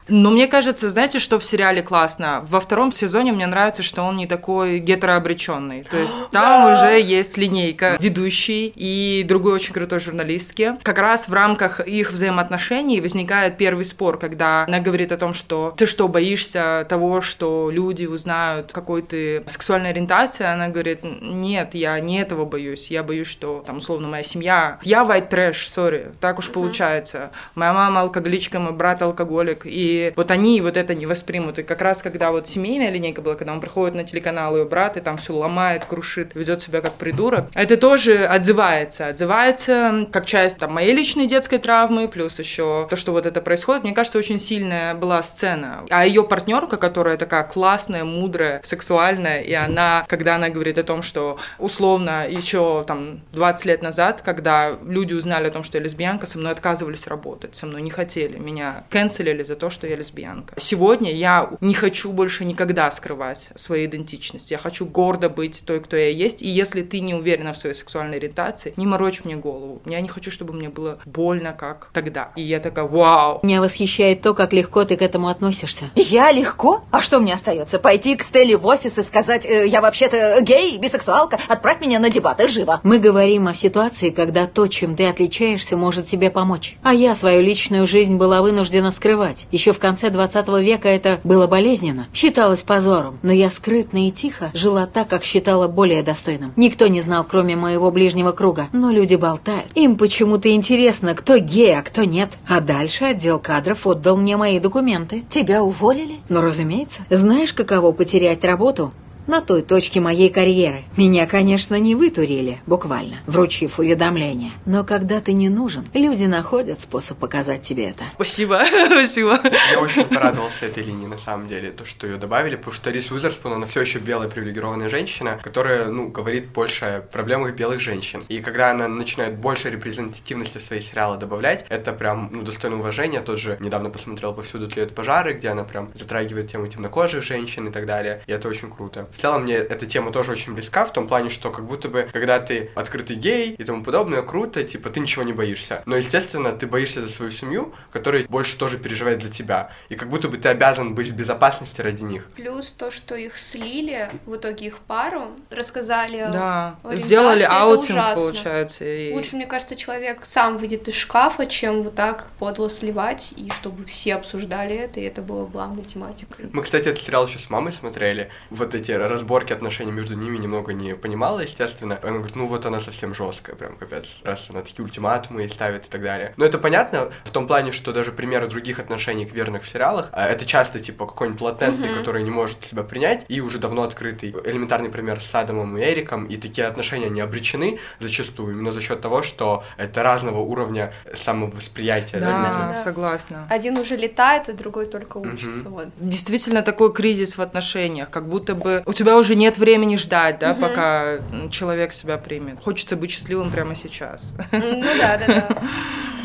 Но 0.09 0.31
мне 0.31 0.47
кажется, 0.47 0.89
знаете, 0.89 1.19
что 1.19 1.39
в 1.39 1.43
сериале 1.43 1.81
классно? 1.81 2.41
Во 2.47 2.59
втором 2.59 2.91
сезоне 2.91 3.31
мне 3.31 3.45
нравится, 3.45 3.83
что 3.83 4.03
он 4.03 4.17
не 4.17 4.27
такой 4.27 4.79
гетерообреченный. 4.79 5.83
То 5.83 5.97
есть 5.97 6.19
там 6.31 6.71
уже 6.71 6.99
есть 6.99 7.37
линейка 7.37 7.97
ведущий 7.99 8.73
и 8.75 9.23
другой 9.27 9.53
очень 9.53 9.73
крутой 9.73 9.99
журналистки. 9.99 10.77
Как 10.83 10.97
раз 10.97 11.27
в 11.27 11.33
рамках 11.33 11.79
их 11.79 12.11
взаимоотношений 12.11 13.01
возникает 13.01 13.57
первый 13.57 13.85
спор, 13.85 14.17
когда 14.17 14.63
она 14.65 14.79
говорит 14.79 15.11
о 15.11 15.17
том, 15.17 15.33
что 15.33 15.73
ты 15.77 15.85
что, 15.85 16.07
боишься 16.07 16.85
того, 16.89 17.21
что 17.21 17.69
люди 17.71 18.05
узнают, 18.05 18.73
какой 18.73 19.01
ты 19.01 19.43
сексуальной 19.47 19.91
ориентации? 19.91 20.45
Она 20.45 20.69
говорит, 20.69 21.01
нет, 21.03 21.75
я 21.75 21.99
не 21.99 22.19
этого 22.19 22.45
боюсь. 22.45 22.89
Я 22.89 23.03
боюсь, 23.03 23.27
что 23.27 23.63
там, 23.65 23.77
условно, 23.77 24.07
моя 24.07 24.23
семья... 24.23 24.79
Я 24.83 25.03
white 25.03 25.29
trash, 25.29 25.67
сори, 25.67 26.11
так 26.19 26.39
уж 26.39 26.49
получается. 26.49 27.31
Моя 27.55 27.73
мама 27.73 28.01
алкоголичка, 28.01 28.59
мой 28.59 28.73
брат 28.73 29.01
алкоголик. 29.01 29.61
И 29.65 29.98
вот 30.15 30.31
они 30.31 30.61
вот 30.61 30.77
это 30.77 30.93
не 30.93 31.05
воспримут. 31.05 31.59
И 31.59 31.63
как 31.63 31.81
раз 31.81 32.01
когда 32.01 32.31
вот 32.31 32.47
семейная 32.47 32.89
линейка 32.89 33.21
была, 33.21 33.35
когда 33.35 33.53
он 33.53 33.61
приходит 33.61 33.95
на 33.95 34.03
телеканал 34.03 34.55
ее 34.55 34.65
брат 34.65 34.97
и 34.97 35.01
там 35.01 35.17
все 35.17 35.33
ломает, 35.33 35.85
крушит, 35.85 36.35
ведет 36.35 36.61
себя 36.61 36.81
как 36.81 36.93
придурок, 36.93 37.45
это 37.53 37.77
тоже 37.77 38.25
отзывается. 38.25 39.07
Отзывается 39.07 40.07
как 40.11 40.25
часть 40.25 40.57
там 40.57 40.73
моей 40.73 40.93
личной 40.93 41.27
детской 41.27 41.57
травмы, 41.57 42.07
плюс 42.07 42.39
еще 42.39 42.87
то, 42.89 42.95
что 42.95 43.11
вот 43.11 43.25
это 43.25 43.41
происходит. 43.41 43.83
Мне 43.83 43.93
кажется, 43.93 44.17
очень 44.17 44.39
сильная 44.39 44.93
была 44.93 45.21
сцена. 45.23 45.85
А 45.89 46.05
ее 46.05 46.23
партнерка, 46.23 46.77
которая 46.77 47.17
такая 47.17 47.43
классная, 47.43 48.03
мудрая, 48.03 48.61
сексуальная, 48.63 49.41
и 49.41 49.53
она, 49.53 50.05
когда 50.07 50.35
она 50.35 50.49
говорит 50.49 50.77
о 50.77 50.83
том, 50.83 51.01
что 51.01 51.37
условно 51.57 52.27
еще 52.29 52.83
там 52.87 53.21
20 53.33 53.65
лет 53.65 53.81
назад, 53.81 54.21
когда 54.21 54.71
люди 54.85 55.13
узнали 55.13 55.47
о 55.47 55.51
том, 55.51 55.63
что 55.63 55.77
я 55.77 55.83
лесбиянка, 55.83 56.27
со 56.27 56.37
мной 56.37 56.51
отказывались 56.51 57.07
работать, 57.07 57.55
со 57.55 57.65
мной 57.65 57.81
не 57.81 57.89
хотели, 57.89 58.37
меня 58.37 58.83
канцелили 58.89 59.43
за 59.43 59.55
то, 59.55 59.69
что 59.69 59.87
я 59.89 59.95
лесбиянка. 59.95 60.55
Сегодня 60.59 61.11
я 61.13 61.51
не 61.61 61.73
хочу 61.73 62.11
больше 62.11 62.45
никогда 62.45 62.89
скрывать 62.91 63.49
свою 63.55 63.85
идентичность. 63.85 64.51
Я 64.51 64.57
хочу 64.57 64.85
гордо 64.85 65.29
быть 65.29 65.63
той, 65.65 65.79
кто 65.79 65.95
я 65.97 66.09
есть. 66.09 66.41
И 66.41 66.47
если 66.47 66.81
ты 66.81 66.99
не 66.99 67.13
уверена 67.13 67.53
в 67.53 67.57
своей 67.57 67.75
сексуальной 67.75 68.17
ориентации, 68.17 68.73
не 68.77 68.85
морочь 68.85 69.23
мне 69.23 69.35
голову. 69.35 69.81
Я 69.85 70.01
не 70.01 70.07
хочу, 70.07 70.31
чтобы 70.31 70.53
мне 70.53 70.69
было 70.69 70.99
больно, 71.05 71.53
как 71.53 71.89
тогда. 71.93 72.31
И 72.35 72.41
я 72.41 72.59
такая, 72.59 72.85
вау. 72.85 73.39
Меня 73.43 73.61
восхищает 73.61 74.21
то, 74.21 74.33
как 74.33 74.53
легко 74.53 74.85
ты 74.85 74.95
к 74.95 75.01
этому 75.01 75.27
относишься. 75.27 75.89
Я 75.95 76.31
легко? 76.31 76.83
А 76.91 77.01
что 77.01 77.19
мне 77.19 77.33
остается? 77.33 77.79
Пойти 77.79 78.15
к 78.15 78.23
Стелле 78.23 78.57
в 78.57 78.65
офис 78.65 78.97
и 78.97 79.03
сказать, 79.03 79.45
«Э, 79.45 79.67
я 79.67 79.81
вообще-то 79.81 80.39
гей, 80.41 80.77
бисексуалка, 80.77 81.39
отправь 81.47 81.81
меня 81.81 81.99
на 81.99 82.09
дебаты, 82.09 82.47
живо. 82.47 82.79
Мы 82.83 82.99
говорим 82.99 83.47
о 83.47 83.53
ситуации, 83.53 84.09
когда 84.09 84.47
то, 84.47 84.67
чем 84.67 84.95
ты 84.95 85.07
отличаешься, 85.07 85.77
может 85.77 86.07
тебе 86.07 86.29
помочь. 86.29 86.77
А 86.83 86.93
я 86.93 87.15
свою 87.15 87.41
личную 87.41 87.87
жизнь 87.87 88.17
была 88.17 88.41
вынуждена 88.41 88.91
скрывать, 88.91 89.47
еще 89.51 89.73
в 89.73 89.78
в 89.79 89.81
конце 89.81 90.09
20 90.09 90.49
века 90.61 90.89
это 90.89 91.21
было 91.23 91.47
болезненно, 91.47 92.07
считалось 92.13 92.63
позором. 92.63 93.17
Но 93.21 93.31
я 93.31 93.49
скрытно 93.49 94.09
и 94.09 94.11
тихо 94.11 94.51
жила 94.53 94.85
так, 94.85 95.07
как 95.07 95.23
считала 95.23 95.69
более 95.69 96.03
достойным. 96.03 96.51
Никто 96.57 96.87
не 96.87 96.99
знал, 96.99 97.23
кроме 97.23 97.55
моего 97.55 97.89
ближнего 97.89 98.33
круга. 98.33 98.67
Но 98.73 98.91
люди 98.91 99.15
болтают. 99.15 99.71
Им 99.75 99.95
почему-то 99.95 100.51
интересно, 100.51 101.15
кто 101.15 101.37
гей, 101.37 101.79
а 101.79 101.81
кто 101.81 102.03
нет. 102.03 102.37
А 102.45 102.59
дальше 102.59 103.05
отдел 103.05 103.39
кадров 103.39 103.87
отдал 103.87 104.17
мне 104.17 104.35
мои 104.35 104.59
документы. 104.59 105.23
Тебя 105.29 105.63
уволили? 105.63 106.17
Ну, 106.27 106.41
разумеется. 106.41 107.03
Знаешь, 107.09 107.53
каково 107.53 107.93
потерять 107.93 108.43
работу 108.43 108.91
на 109.29 109.41
той 109.41 109.61
точке 109.61 109.99
моей 109.99 110.29
карьеры. 110.29 110.83
Меня, 110.97 111.27
конечно, 111.27 111.79
не 111.79 111.93
вытурили, 111.93 112.59
буквально, 112.65 113.19
вручив 113.27 113.79
уведомление. 113.79 114.51
Но 114.65 114.83
когда 114.83 115.21
ты 115.21 115.33
не 115.33 115.49
нужен, 115.49 115.85
люди 115.93 116.25
находят 116.25 116.81
способ 116.81 117.19
показать 117.19 117.61
тебе 117.61 117.89
это. 117.89 118.05
Спасибо, 118.15 118.61
спасибо. 118.87 119.39
Я 119.71 119.79
очень 119.79 120.05
порадовался 120.05 120.65
этой 120.65 120.83
линии, 120.83 121.05
на 121.05 121.19
самом 121.19 121.47
деле, 121.47 121.71
то, 121.71 121.85
что 121.85 122.07
ее 122.07 122.17
добавили, 122.17 122.55
потому 122.55 122.73
что 122.73 122.89
Рис 122.89 123.11
Уизерспун, 123.11 123.53
она 123.53 123.67
все 123.67 123.81
еще 123.81 123.99
белая 123.99 124.29
привилегированная 124.29 124.89
женщина, 124.89 125.39
которая, 125.43 125.89
ну, 125.89 126.07
говорит 126.07 126.49
больше 126.49 126.85
о 126.85 127.01
проблемах 127.01 127.53
белых 127.53 127.79
женщин. 127.79 128.23
И 128.29 128.41
когда 128.41 128.71
она 128.71 128.87
начинает 128.87 129.37
больше 129.37 129.69
репрезентативности 129.69 130.57
в 130.57 130.63
свои 130.63 130.81
сериалы 130.81 131.17
добавлять, 131.17 131.65
это 131.69 131.93
прям, 131.93 132.29
ну, 132.31 132.41
достойно 132.41 132.79
уважения. 132.79 133.21
Тот 133.21 133.37
же 133.37 133.57
недавно 133.59 133.91
посмотрел 133.91 134.33
«Повсюду 134.33 134.67
тлеют 134.67 134.95
пожары», 134.95 135.33
где 135.33 135.49
она 135.49 135.63
прям 135.63 135.91
затрагивает 135.93 136.51
тему 136.51 136.67
темнокожих 136.67 137.23
женщин 137.23 137.67
и 137.67 137.71
так 137.71 137.85
далее. 137.85 138.23
И 138.25 138.31
это 138.31 138.47
очень 138.47 138.71
круто. 138.71 139.07
В 139.13 139.18
целом 139.19 139.43
мне 139.43 139.55
эта 139.55 139.85
тема 139.85 140.11
тоже 140.11 140.31
очень 140.31 140.53
близка, 140.53 140.85
в 140.85 140.93
том 140.93 141.07
плане, 141.07 141.29
что 141.29 141.51
как 141.51 141.65
будто 141.65 141.89
бы, 141.89 142.09
когда 142.11 142.39
ты 142.39 142.71
открытый 142.75 143.15
гей 143.15 143.51
и 143.57 143.63
тому 143.63 143.83
подобное, 143.83 144.21
круто, 144.21 144.63
типа, 144.63 144.89
ты 144.89 144.99
ничего 144.99 145.23
не 145.23 145.33
боишься. 145.33 145.83
Но, 145.85 145.95
естественно, 145.97 146.51
ты 146.51 146.67
боишься 146.67 147.01
за 147.01 147.09
свою 147.09 147.31
семью, 147.31 147.73
которая 147.91 148.25
больше 148.27 148.57
тоже 148.57 148.77
переживает 148.77 149.21
за 149.23 149.29
тебя. 149.29 149.71
И 149.89 149.95
как 149.95 150.09
будто 150.09 150.27
бы 150.27 150.37
ты 150.37 150.49
обязан 150.49 150.95
быть 150.95 151.07
в 151.09 151.15
безопасности 151.15 151.81
ради 151.81 152.03
них. 152.03 152.29
Плюс 152.35 152.71
то, 152.71 152.91
что 152.91 153.15
их 153.15 153.37
слили, 153.37 154.09
в 154.25 154.35
итоге 154.35 154.67
их 154.67 154.79
пару, 154.79 155.23
рассказали 155.49 156.27
Да, 156.31 156.77
сделали 156.91 157.43
аутинг, 157.43 158.01
получается. 158.15 158.85
и- 158.85 159.13
Лучше, 159.13 159.35
мне 159.35 159.45
кажется, 159.45 159.75
человек 159.75 160.21
сам 160.25 160.57
выйдет 160.57 160.87
из 160.87 160.95
шкафа, 160.95 161.45
чем 161.45 161.83
вот 161.83 161.95
так 161.95 162.27
подло 162.39 162.69
сливать, 162.69 163.33
и 163.35 163.49
чтобы 163.51 163.85
все 163.85 164.15
обсуждали 164.15 164.75
это, 164.75 164.99
и 164.99 165.03
это 165.03 165.21
было 165.21 165.45
главной 165.45 165.83
тематикой. 165.83 166.49
Мы, 166.51 166.63
кстати, 166.63 166.87
этот 166.89 167.03
сериал 167.03 167.27
еще 167.27 167.39
с 167.39 167.49
мамой 167.49 167.71
смотрели. 167.73 168.29
Вот 168.49 168.75
эти 168.75 168.91
разборки 169.07 169.53
отношений 169.53 169.91
между 169.91 170.15
ними 170.15 170.37
немного 170.37 170.73
не 170.73 170.95
понимала, 170.95 171.39
естественно. 171.39 171.99
Она 172.01 172.17
говорит, 172.17 172.35
ну 172.35 172.45
вот 172.47 172.65
она 172.65 172.79
совсем 172.79 173.13
жесткая, 173.13 173.55
прям 173.55 173.75
капец. 173.77 174.17
Раз 174.23 174.49
она 174.49 174.61
такие 174.61 174.83
ультиматумы 174.83 175.41
ей 175.41 175.49
ставит 175.49 175.85
и 175.85 175.89
так 175.89 176.01
далее. 176.01 176.33
Но 176.37 176.45
это 176.45 176.57
понятно 176.57 177.11
в 177.23 177.29
том 177.31 177.47
плане, 177.47 177.71
что 177.71 177.91
даже 177.93 178.11
примеры 178.11 178.47
других 178.47 178.79
отношений 178.79 179.25
верных 179.25 179.63
в 179.63 179.69
сериалах, 179.69 180.09
а, 180.11 180.27
это 180.27 180.45
часто 180.45 180.79
типа 180.79 181.05
какой-нибудь 181.05 181.41
латентный, 181.41 181.93
который 181.97 182.23
не 182.23 182.31
может 182.31 182.65
себя 182.65 182.83
принять, 182.83 183.25
и 183.27 183.41
уже 183.41 183.57
давно 183.59 183.83
открытый. 183.83 184.31
Элементарный 184.45 184.89
пример 184.89 185.21
с 185.21 185.33
Адамом 185.35 185.77
и 185.77 185.81
Эриком, 185.81 186.25
и 186.25 186.37
такие 186.37 186.67
отношения 186.67 187.09
не 187.09 187.21
обречены 187.21 187.79
зачастую, 187.99 188.53
именно 188.53 188.71
за 188.71 188.81
счет 188.81 189.01
того, 189.01 189.21
что 189.23 189.63
это 189.77 190.03
разного 190.03 190.39
уровня 190.39 190.93
самовосприятия. 191.13 192.19
да, 192.19 192.27
Да, 192.27 192.69
Да. 192.73 192.75
согласна. 192.75 193.47
Один 193.49 193.77
уже 193.77 193.95
летает, 193.95 194.49
а 194.49 194.53
другой 194.53 194.85
только 194.85 195.17
учится. 195.17 195.69
Вот. 195.69 195.87
Действительно 195.99 196.61
такой 196.61 196.93
кризис 196.93 197.37
в 197.37 197.41
отношениях, 197.41 198.09
как 198.09 198.27
будто 198.27 198.55
бы 198.55 198.83
у 198.89 198.93
тебя 198.93 199.15
уже 199.17 199.35
нет 199.35 199.57
времени 199.59 199.95
ждать, 199.97 200.39
да, 200.39 200.55
пока 200.55 201.17
м, 201.31 201.51
человек 201.51 201.93
себя 201.93 202.17
примет. 202.17 202.59
Хочется 202.59 202.95
быть 202.95 203.11
счастливым 203.11 203.51
прямо 203.51 203.75
сейчас. 203.75 204.33
Ну 204.51 204.81
да, 204.97 205.17
да, 205.17 205.27
да. 205.27 205.47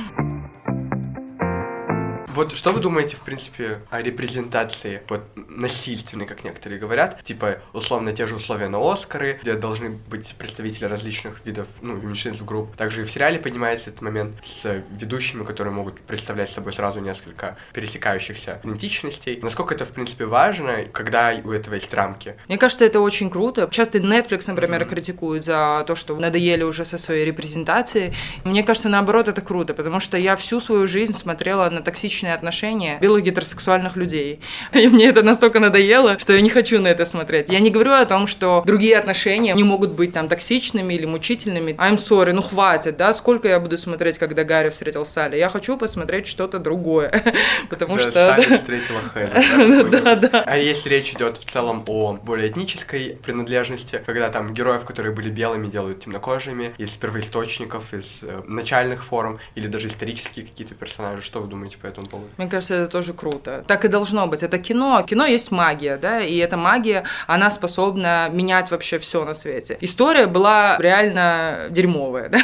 Вот 2.34 2.52
что 2.56 2.72
вы 2.72 2.80
думаете, 2.80 3.14
в 3.14 3.20
принципе, 3.20 3.78
о 3.90 4.02
репрезентации, 4.02 5.02
вот, 5.08 5.22
насильственной, 5.36 6.26
как 6.26 6.42
некоторые 6.42 6.80
говорят, 6.80 7.22
типа, 7.22 7.58
условно, 7.72 8.12
те 8.12 8.26
же 8.26 8.34
условия 8.34 8.66
на 8.66 8.78
Оскары, 8.92 9.38
где 9.40 9.54
должны 9.54 9.90
быть 9.90 10.34
представители 10.36 10.86
различных 10.86 11.46
видов, 11.46 11.68
ну, 11.80 11.94
меньшинств, 11.94 12.44
групп. 12.44 12.74
Также 12.74 13.02
и 13.02 13.04
в 13.04 13.10
сериале 13.10 13.38
поднимается 13.38 13.90
этот 13.90 14.02
момент 14.02 14.34
с 14.44 14.82
ведущими, 14.98 15.44
которые 15.44 15.72
могут 15.72 16.00
представлять 16.00 16.50
собой 16.50 16.72
сразу 16.72 16.98
несколько 16.98 17.56
пересекающихся 17.72 18.60
идентичностей. 18.64 19.38
Насколько 19.40 19.74
это, 19.74 19.84
в 19.84 19.90
принципе, 19.90 20.24
важно, 20.24 20.86
когда 20.90 21.32
у 21.44 21.52
этого 21.52 21.74
есть 21.74 21.94
рамки? 21.94 22.34
Мне 22.48 22.58
кажется, 22.58 22.84
это 22.84 22.98
очень 22.98 23.30
круто. 23.30 23.68
Часто 23.70 23.98
Netflix, 23.98 24.46
например, 24.48 24.84
критикует 24.86 25.44
за 25.44 25.84
то, 25.86 25.94
что 25.94 26.16
надоели 26.16 26.64
уже 26.64 26.84
со 26.84 26.98
своей 26.98 27.24
репрезентацией. 27.24 28.12
Мне 28.42 28.64
кажется, 28.64 28.88
наоборот, 28.88 29.28
это 29.28 29.40
круто, 29.40 29.72
потому 29.72 30.00
что 30.00 30.18
я 30.18 30.34
всю 30.34 30.60
свою 30.60 30.88
жизнь 30.88 31.12
смотрела 31.12 31.70
на 31.70 31.80
токсичные 31.80 32.23
отношения 32.32 32.98
белых 33.00 33.24
гетеросексуальных 33.24 33.96
людей. 33.96 34.40
И 34.72 34.88
мне 34.88 35.08
это 35.08 35.22
настолько 35.22 35.60
надоело, 35.60 36.18
что 36.18 36.32
я 36.32 36.40
не 36.40 36.50
хочу 36.50 36.80
на 36.80 36.88
это 36.88 37.04
смотреть. 37.06 37.48
Я 37.48 37.60
не 37.60 37.70
говорю 37.70 37.92
о 37.92 38.04
том, 38.06 38.26
что 38.26 38.62
другие 38.66 38.98
отношения 38.98 39.52
не 39.54 39.64
могут 39.64 39.90
быть 39.92 40.12
там 40.12 40.28
токсичными 40.28 40.94
или 40.94 41.06
мучительными. 41.06 41.72
I'm 41.72 41.96
sorry, 41.96 42.32
ну 42.32 42.42
хватит, 42.42 42.96
да? 42.96 43.12
Сколько 43.12 43.48
я 43.48 43.60
буду 43.60 43.76
смотреть, 43.78 44.18
когда 44.18 44.44
Гарри 44.44 44.70
встретил 44.70 45.06
Салли? 45.06 45.36
Я 45.36 45.48
хочу 45.48 45.76
посмотреть 45.76 46.26
что-то 46.26 46.58
другое, 46.58 47.10
потому 47.70 47.96
Да, 47.96 48.00
что... 48.00 48.12
Салли 48.12 48.56
встретила 48.56 49.00
Хэлла, 49.00 49.84
да, 49.84 50.14
какой-нибудь. 50.24 50.42
А 50.46 50.56
если 50.56 50.88
речь 50.88 51.12
идет 51.12 51.36
в 51.36 51.50
целом 51.50 51.84
о 51.86 52.14
более 52.14 52.48
этнической 52.50 53.18
принадлежности, 53.22 54.02
когда 54.04 54.28
там 54.28 54.54
героев, 54.54 54.84
которые 54.84 55.12
были 55.12 55.30
белыми, 55.30 55.68
делают 55.68 56.04
темнокожими, 56.04 56.74
из 56.78 56.90
первоисточников, 56.90 57.92
из 57.92 58.20
э, 58.22 58.42
начальных 58.46 59.04
форм, 59.04 59.38
или 59.54 59.66
даже 59.66 59.88
исторические 59.88 60.46
какие-то 60.46 60.74
персонажи, 60.74 61.22
что 61.22 61.40
вы 61.40 61.48
думаете 61.48 61.78
по 61.78 61.86
этому 61.86 62.06
поводу? 62.14 62.30
Мне 62.36 62.48
кажется, 62.48 62.74
это 62.74 62.88
тоже 62.88 63.12
круто. 63.12 63.64
Так 63.66 63.84
и 63.84 63.88
должно 63.88 64.26
быть. 64.26 64.42
Это 64.42 64.58
кино. 64.58 65.04
Кино 65.08 65.26
есть 65.26 65.50
магия, 65.50 65.96
да, 65.96 66.20
и 66.20 66.36
эта 66.38 66.56
магия, 66.56 67.04
она 67.26 67.50
способна 67.50 68.28
менять 68.32 68.70
вообще 68.70 68.98
все 68.98 69.24
на 69.24 69.34
свете. 69.34 69.76
История 69.80 70.26
была 70.26 70.76
реально 70.78 71.66
дерьмовая, 71.70 72.28
да? 72.30 72.40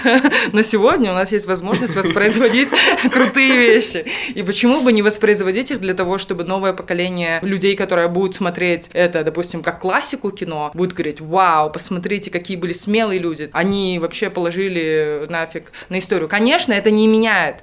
но 0.53 0.63
сегодня 0.63 1.11
у 1.11 1.15
нас 1.15 1.33
есть 1.33 1.47
возможность 1.47 1.97
воспроизводить 1.97 2.69
крутые 3.13 3.57
вещи. 3.57 4.05
И 4.35 4.43
почему 4.43 4.81
бы 4.83 4.93
не 4.93 5.03
воспроизводить 5.03 5.71
их 5.71 5.81
для 5.81 5.95
того, 5.95 6.19
чтобы 6.19 6.45
новое 6.45 6.73
поколение 6.73 7.41
людей, 7.43 7.77
которые 7.77 8.09
будут 8.09 8.35
смотреть 8.35 8.91
это, 8.93 9.25
допустим, 9.25 9.63
как 9.63 9.81
классику 9.81 10.31
кино, 10.31 10.71
будут 10.75 10.95
говорить, 10.95 11.21
вау, 11.21 11.71
посмотрите, 11.71 12.31
какие 12.31 12.57
были 12.57 12.73
смелые 12.73 13.21
люди. 13.21 13.51
Они 13.53 13.99
вообще 13.99 14.31
положили 14.31 15.27
нафиг 15.29 15.73
на 15.89 15.99
историю. 15.99 16.29
Конечно, 16.29 16.73
это 16.73 16.91
не 16.91 17.07
меняет. 17.07 17.63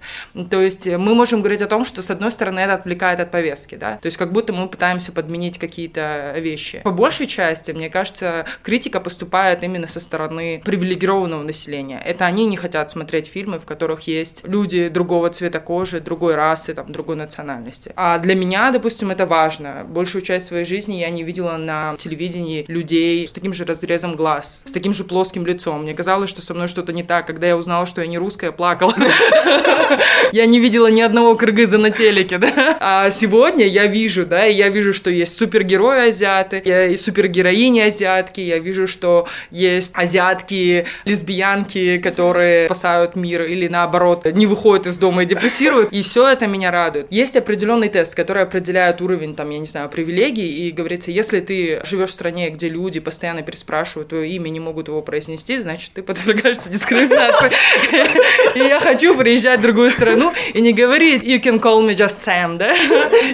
То 0.49 0.62
есть 0.62 0.88
мы 0.88 1.16
можем 1.16 1.41
говорить 1.41 1.62
о 1.62 1.68
том, 1.68 1.86
что 1.86 1.97
с 2.02 2.10
одной 2.10 2.32
стороны 2.32 2.60
это 2.60 2.74
отвлекает 2.74 3.20
от 3.20 3.32
повестки, 3.32 3.76
да, 3.76 3.98
то 3.98 4.06
есть 4.06 4.18
как 4.18 4.32
будто 4.32 4.54
мы 4.54 4.68
пытаемся 4.68 5.12
подменить 5.12 5.58
какие-то 5.58 6.34
вещи. 6.38 6.82
По 6.84 6.91
большей 6.91 7.28
части, 7.28 7.72
мне 7.72 7.89
кажется, 7.89 8.45
критика 8.64 9.00
поступает 9.00 9.64
именно 9.64 9.88
со 9.88 10.00
стороны 10.00 10.62
привилегированного 10.64 11.43
населения. 11.43 12.02
Это 12.06 12.26
они 12.26 12.45
не 12.45 12.58
хотят 12.58 12.89
смотреть 12.91 13.28
фильмы, 13.28 13.60
в 13.60 13.66
которых 13.66 14.02
есть 14.02 14.41
люди 14.45 14.89
другого 14.89 15.30
цвета 15.30 15.60
кожи, 15.60 16.00
другой 16.00 16.36
расы, 16.36 16.74
там, 16.74 16.91
другой 16.91 17.16
национальности. 17.16 17.91
А 17.95 18.18
для 18.20 18.36
меня, 18.36 18.72
допустим, 18.72 19.12
это 19.12 19.26
важно. 19.26 19.86
Большую 19.88 20.22
часть 20.22 20.48
своей 20.48 20.66
жизни 20.66 20.95
я 20.95 21.10
не 21.10 21.24
видела 21.24 21.58
на 21.58 21.95
телевидении 21.98 22.66
людей 22.68 23.28
с 23.28 23.34
таким 23.34 23.54
же 23.54 23.66
разрезом 23.66 24.16
глаз, 24.16 24.64
с 24.66 24.72
таким 24.72 24.93
же 24.93 25.04
плоским 25.04 25.45
лицом. 25.45 25.84
Мне 25.84 25.93
казалось, 25.93 26.30
что 26.30 26.41
со 26.41 26.54
мной 26.54 26.68
что-то 26.68 26.93
не 26.93 27.04
так. 27.04 27.28
Когда 27.28 27.48
я 27.48 27.58
узнала, 27.58 27.86
что 27.86 28.02
я 28.02 28.08
не 28.08 28.18
русская, 28.18 28.52
плакала. 28.52 28.93
Я 30.34 30.45
не 30.45 30.60
видела 30.60 30.88
ни 30.88 31.02
одного 31.02 31.36
кыргыза 31.36 31.78
на 31.78 31.87
телеке, 31.92 32.38
да. 32.38 32.78
А 32.80 33.10
сегодня 33.12 33.66
я 33.66 33.86
вижу, 33.88 34.26
да, 34.26 34.46
и 34.46 34.54
я 34.54 34.70
вижу, 34.70 34.94
что 34.94 35.10
есть 35.10 35.38
супергерои 35.38 36.10
азиаты, 36.10 36.62
я 36.66 36.86
и 36.88 36.98
супергероини 36.98 37.82
азиатки, 37.82 38.42
я 38.42 38.60
вижу, 38.60 38.88
что 38.88 39.28
есть 39.52 39.92
азиатки, 39.94 40.86
лесбиянки, 41.06 41.98
которые 41.98 42.66
спасают 42.66 43.16
мир 43.16 43.44
или 43.44 43.68
наоборот 43.68 44.26
не 44.26 44.46
выходят 44.46 44.88
из 44.88 44.98
дома 44.98 45.24
и 45.24 45.26
депрессируют, 45.26 45.92
и 45.92 46.02
все 46.02 46.28
это 46.28 46.48
меня 46.48 46.72
радует. 46.72 47.08
Есть 47.10 47.36
определенный 47.36 47.90
тест, 47.90 48.16
который 48.16 48.44
определяет 48.44 49.02
уровень, 49.02 49.36
там, 49.36 49.50
я 49.50 49.60
не 49.60 49.68
знаю, 49.68 49.90
привилегий, 49.90 50.68
и 50.68 50.72
говорится, 50.72 51.12
если 51.12 51.40
ты 51.40 51.82
живешь 51.84 52.10
в 52.10 52.14
стране, 52.14 52.50
где 52.50 52.70
люди 52.70 53.00
постоянно 53.00 53.42
переспрашивают 53.42 54.10
твое 54.10 54.30
имя, 54.30 54.50
не 54.50 54.60
могут 54.60 54.88
его 54.88 55.02
произнести, 55.02 55.60
значит, 55.60 55.92
ты 55.94 56.04
подвергаешься 56.04 56.70
дискриминации. 56.70 57.52
И 58.56 58.60
я 58.60 58.80
хочу 58.80 59.16
приезжать 59.16 59.60
в 59.60 59.64
другую 59.64 59.92
страну 59.92 60.34
и 60.54 60.62
не 60.62 60.74
говорить 60.74 61.24
you 61.24 61.42
can 61.42 61.60
call 61.60 61.76
me 61.82 61.95
just 61.95 62.17
Sam, 62.25 62.57
да? 62.57 62.73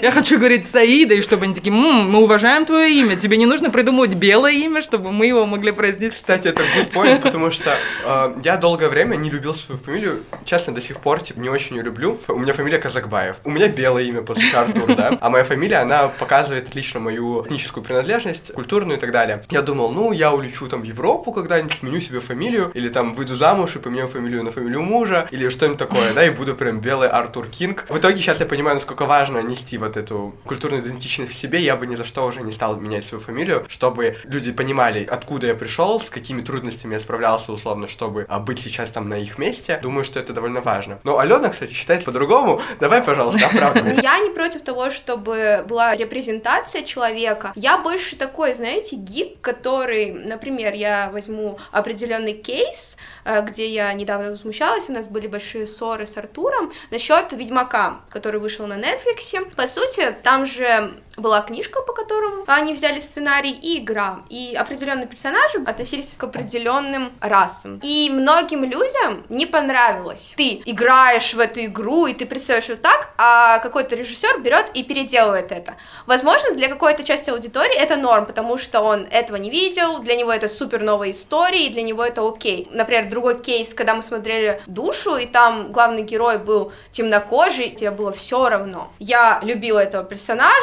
Я 0.01 0.11
хочу 0.11 0.37
говорить 0.37 0.67
Саида, 0.67 1.15
и 1.15 1.21
чтобы 1.21 1.45
они 1.45 1.53
такие, 1.53 1.73
«М, 1.73 2.09
мы 2.09 2.19
уважаем 2.23 2.65
твое 2.65 2.91
имя, 2.93 3.15
тебе 3.15 3.37
не 3.37 3.45
нужно 3.45 3.69
придумывать 3.69 4.13
белое 4.13 4.53
имя, 4.53 4.81
чтобы 4.81 5.11
мы 5.11 5.25
его 5.27 5.45
могли 5.45 5.71
произнести. 5.71 6.17
Кстати, 6.21 6.47
это 6.47 6.63
good 6.75 6.91
point, 6.91 7.21
потому 7.21 7.51
что 7.51 7.75
э, 8.05 8.35
я 8.43 8.57
долгое 8.57 8.89
время 8.89 9.15
не 9.15 9.29
любил 9.29 9.55
свою 9.55 9.79
фамилию. 9.79 10.23
Честно, 10.45 10.73
до 10.73 10.81
сих 10.81 10.99
пор 10.99 11.21
типа, 11.21 11.39
не 11.39 11.49
очень 11.49 11.75
ее 11.77 11.83
люблю. 11.83 12.19
У 12.27 12.37
меня 12.37 12.53
фамилия 12.53 12.77
Казакбаев. 12.79 13.37
У 13.43 13.51
меня 13.51 13.67
белое 13.67 14.03
имя 14.03 14.21
после 14.21 14.49
Артур, 14.55 14.95
да? 14.95 15.17
А 15.19 15.29
моя 15.29 15.43
фамилия, 15.43 15.77
она 15.77 16.07
показывает 16.07 16.67
отлично 16.69 16.99
мою 16.99 17.45
этническую 17.45 17.83
принадлежность, 17.83 18.53
культурную 18.53 18.97
и 18.97 18.99
так 18.99 19.11
далее. 19.11 19.43
Я 19.49 19.61
думал, 19.61 19.91
ну, 19.91 20.11
я 20.11 20.31
улечу 20.33 20.67
там 20.67 20.81
в 20.81 20.85
Европу 20.85 21.31
когда-нибудь, 21.31 21.73
сменю 21.79 21.99
себе 21.99 22.19
фамилию, 22.19 22.71
или 22.73 22.89
там 22.89 23.13
выйду 23.13 23.35
замуж 23.35 23.75
и 23.75 23.79
поменяю 23.79 24.07
фамилию 24.07 24.43
на 24.43 24.51
фамилию 24.51 24.81
мужа, 24.81 25.27
или 25.31 25.49
что-нибудь 25.49 25.77
такое, 25.79 26.13
да, 26.13 26.25
и 26.25 26.29
буду 26.29 26.55
прям 26.55 26.79
белый 26.79 27.09
Артур 27.09 27.47
Кинг. 27.47 27.85
В 27.89 27.97
итоге 27.97 28.17
сейчас 28.17 28.32
сейчас 28.33 28.41
я 28.41 28.47
понимаю, 28.47 28.75
насколько 28.77 29.05
важно 29.05 29.37
нести 29.43 29.77
вот 29.77 29.95
эту 29.95 30.33
культурную 30.45 30.81
идентичность 30.81 31.33
в 31.33 31.35
себе, 31.35 31.59
я 31.59 31.75
бы 31.75 31.85
ни 31.85 31.93
за 31.93 32.03
что 32.03 32.25
уже 32.25 32.41
не 32.41 32.51
стал 32.51 32.77
менять 32.77 33.05
свою 33.05 33.23
фамилию, 33.23 33.63
чтобы 33.67 34.17
люди 34.23 34.51
понимали, 34.51 35.07
откуда 35.07 35.47
я 35.47 35.53
пришел, 35.53 35.99
с 35.99 36.09
какими 36.09 36.41
трудностями 36.41 36.95
я 36.95 36.99
справлялся 36.99 37.51
условно, 37.51 37.87
чтобы 37.87 38.25
а, 38.27 38.39
быть 38.39 38.59
сейчас 38.59 38.89
там 38.89 39.07
на 39.07 39.19
их 39.19 39.37
месте. 39.37 39.79
Думаю, 39.83 40.03
что 40.03 40.19
это 40.19 40.33
довольно 40.33 40.61
важно. 40.61 40.99
Но 41.03 41.19
Алена, 41.19 41.49
кстати, 41.49 41.73
считает 41.73 42.05
по-другому. 42.05 42.59
Давай, 42.79 43.03
пожалуйста, 43.03 43.45
оправдывайся. 43.45 44.01
Я 44.01 44.17
не 44.19 44.31
против 44.31 44.63
того, 44.63 44.89
чтобы 44.89 45.63
была 45.69 45.95
репрезентация 45.95 46.81
человека. 46.81 47.51
Я 47.55 47.77
больше 47.77 48.15
такой, 48.15 48.55
знаете, 48.55 48.95
гик, 48.95 49.41
который, 49.41 50.11
например, 50.11 50.73
я 50.73 51.11
возьму 51.13 51.59
определенный 51.71 52.33
кейс, 52.33 52.97
э, 53.25 53.43
где 53.45 53.69
я 53.69 53.93
недавно 53.93 54.31
возмущалась, 54.31 54.89
у 54.89 54.93
нас 54.93 55.05
были 55.05 55.27
большие 55.27 55.67
ссоры 55.67 56.07
с 56.07 56.17
Артуром 56.17 56.71
насчет 56.89 57.31
Ведьмака, 57.33 57.99
который 58.13 58.39
вышел 58.39 58.67
на 58.67 58.75
Netflix. 58.75 59.43
По 59.55 59.67
сути, 59.67 60.15
там 60.21 60.45
же 60.45 60.93
была 61.17 61.41
книжка, 61.41 61.81
по 61.81 61.93
которому 61.93 62.43
они 62.47 62.73
взяли 62.73 62.99
сценарий, 62.99 63.51
и 63.51 63.79
игра. 63.79 64.19
И 64.29 64.55
определенные 64.57 65.07
персонажи 65.07 65.59
относились 65.65 66.15
к 66.17 66.23
определенным 66.23 67.11
расам. 67.19 67.79
И 67.83 68.09
многим 68.11 68.63
людям 68.63 69.25
не 69.29 69.45
понравилось. 69.45 70.33
Ты 70.35 70.61
играешь 70.65 71.33
в 71.33 71.39
эту 71.39 71.65
игру, 71.65 72.07
и 72.07 72.13
ты 72.13 72.25
представляешь 72.25 72.69
вот 72.69 72.81
так, 72.81 73.13
а 73.17 73.59
какой-то 73.59 73.95
режиссер 73.95 74.39
берет 74.39 74.71
и 74.73 74.83
переделывает 74.83 75.51
это. 75.51 75.75
Возможно, 76.05 76.51
для 76.51 76.67
какой-то 76.67 77.03
части 77.03 77.29
аудитории 77.29 77.75
это 77.75 77.95
норм, 77.95 78.25
потому 78.25 78.57
что 78.57 78.81
он 78.81 79.07
этого 79.11 79.37
не 79.37 79.49
видел, 79.49 79.99
для 79.99 80.15
него 80.15 80.31
это 80.31 80.47
супер 80.47 80.81
новая 80.81 81.11
история, 81.11 81.67
и 81.67 81.69
для 81.69 81.83
него 81.83 82.03
это 82.03 82.27
окей. 82.27 82.67
Например, 82.71 83.09
другой 83.09 83.39
кейс, 83.39 83.73
когда 83.73 83.95
мы 83.95 84.01
смотрели 84.01 84.61
«Душу», 84.67 85.17
и 85.17 85.25
там 85.25 85.71
главный 85.71 86.03
герой 86.03 86.37
был 86.37 86.71
темнокожий, 86.91 87.69
тебе 87.69 87.91
было 87.91 88.11
все 88.11 88.49
равно. 88.49 88.91
Я 88.99 89.39
любила 89.43 89.79
этого 89.79 90.03
персонажа, 90.03 90.53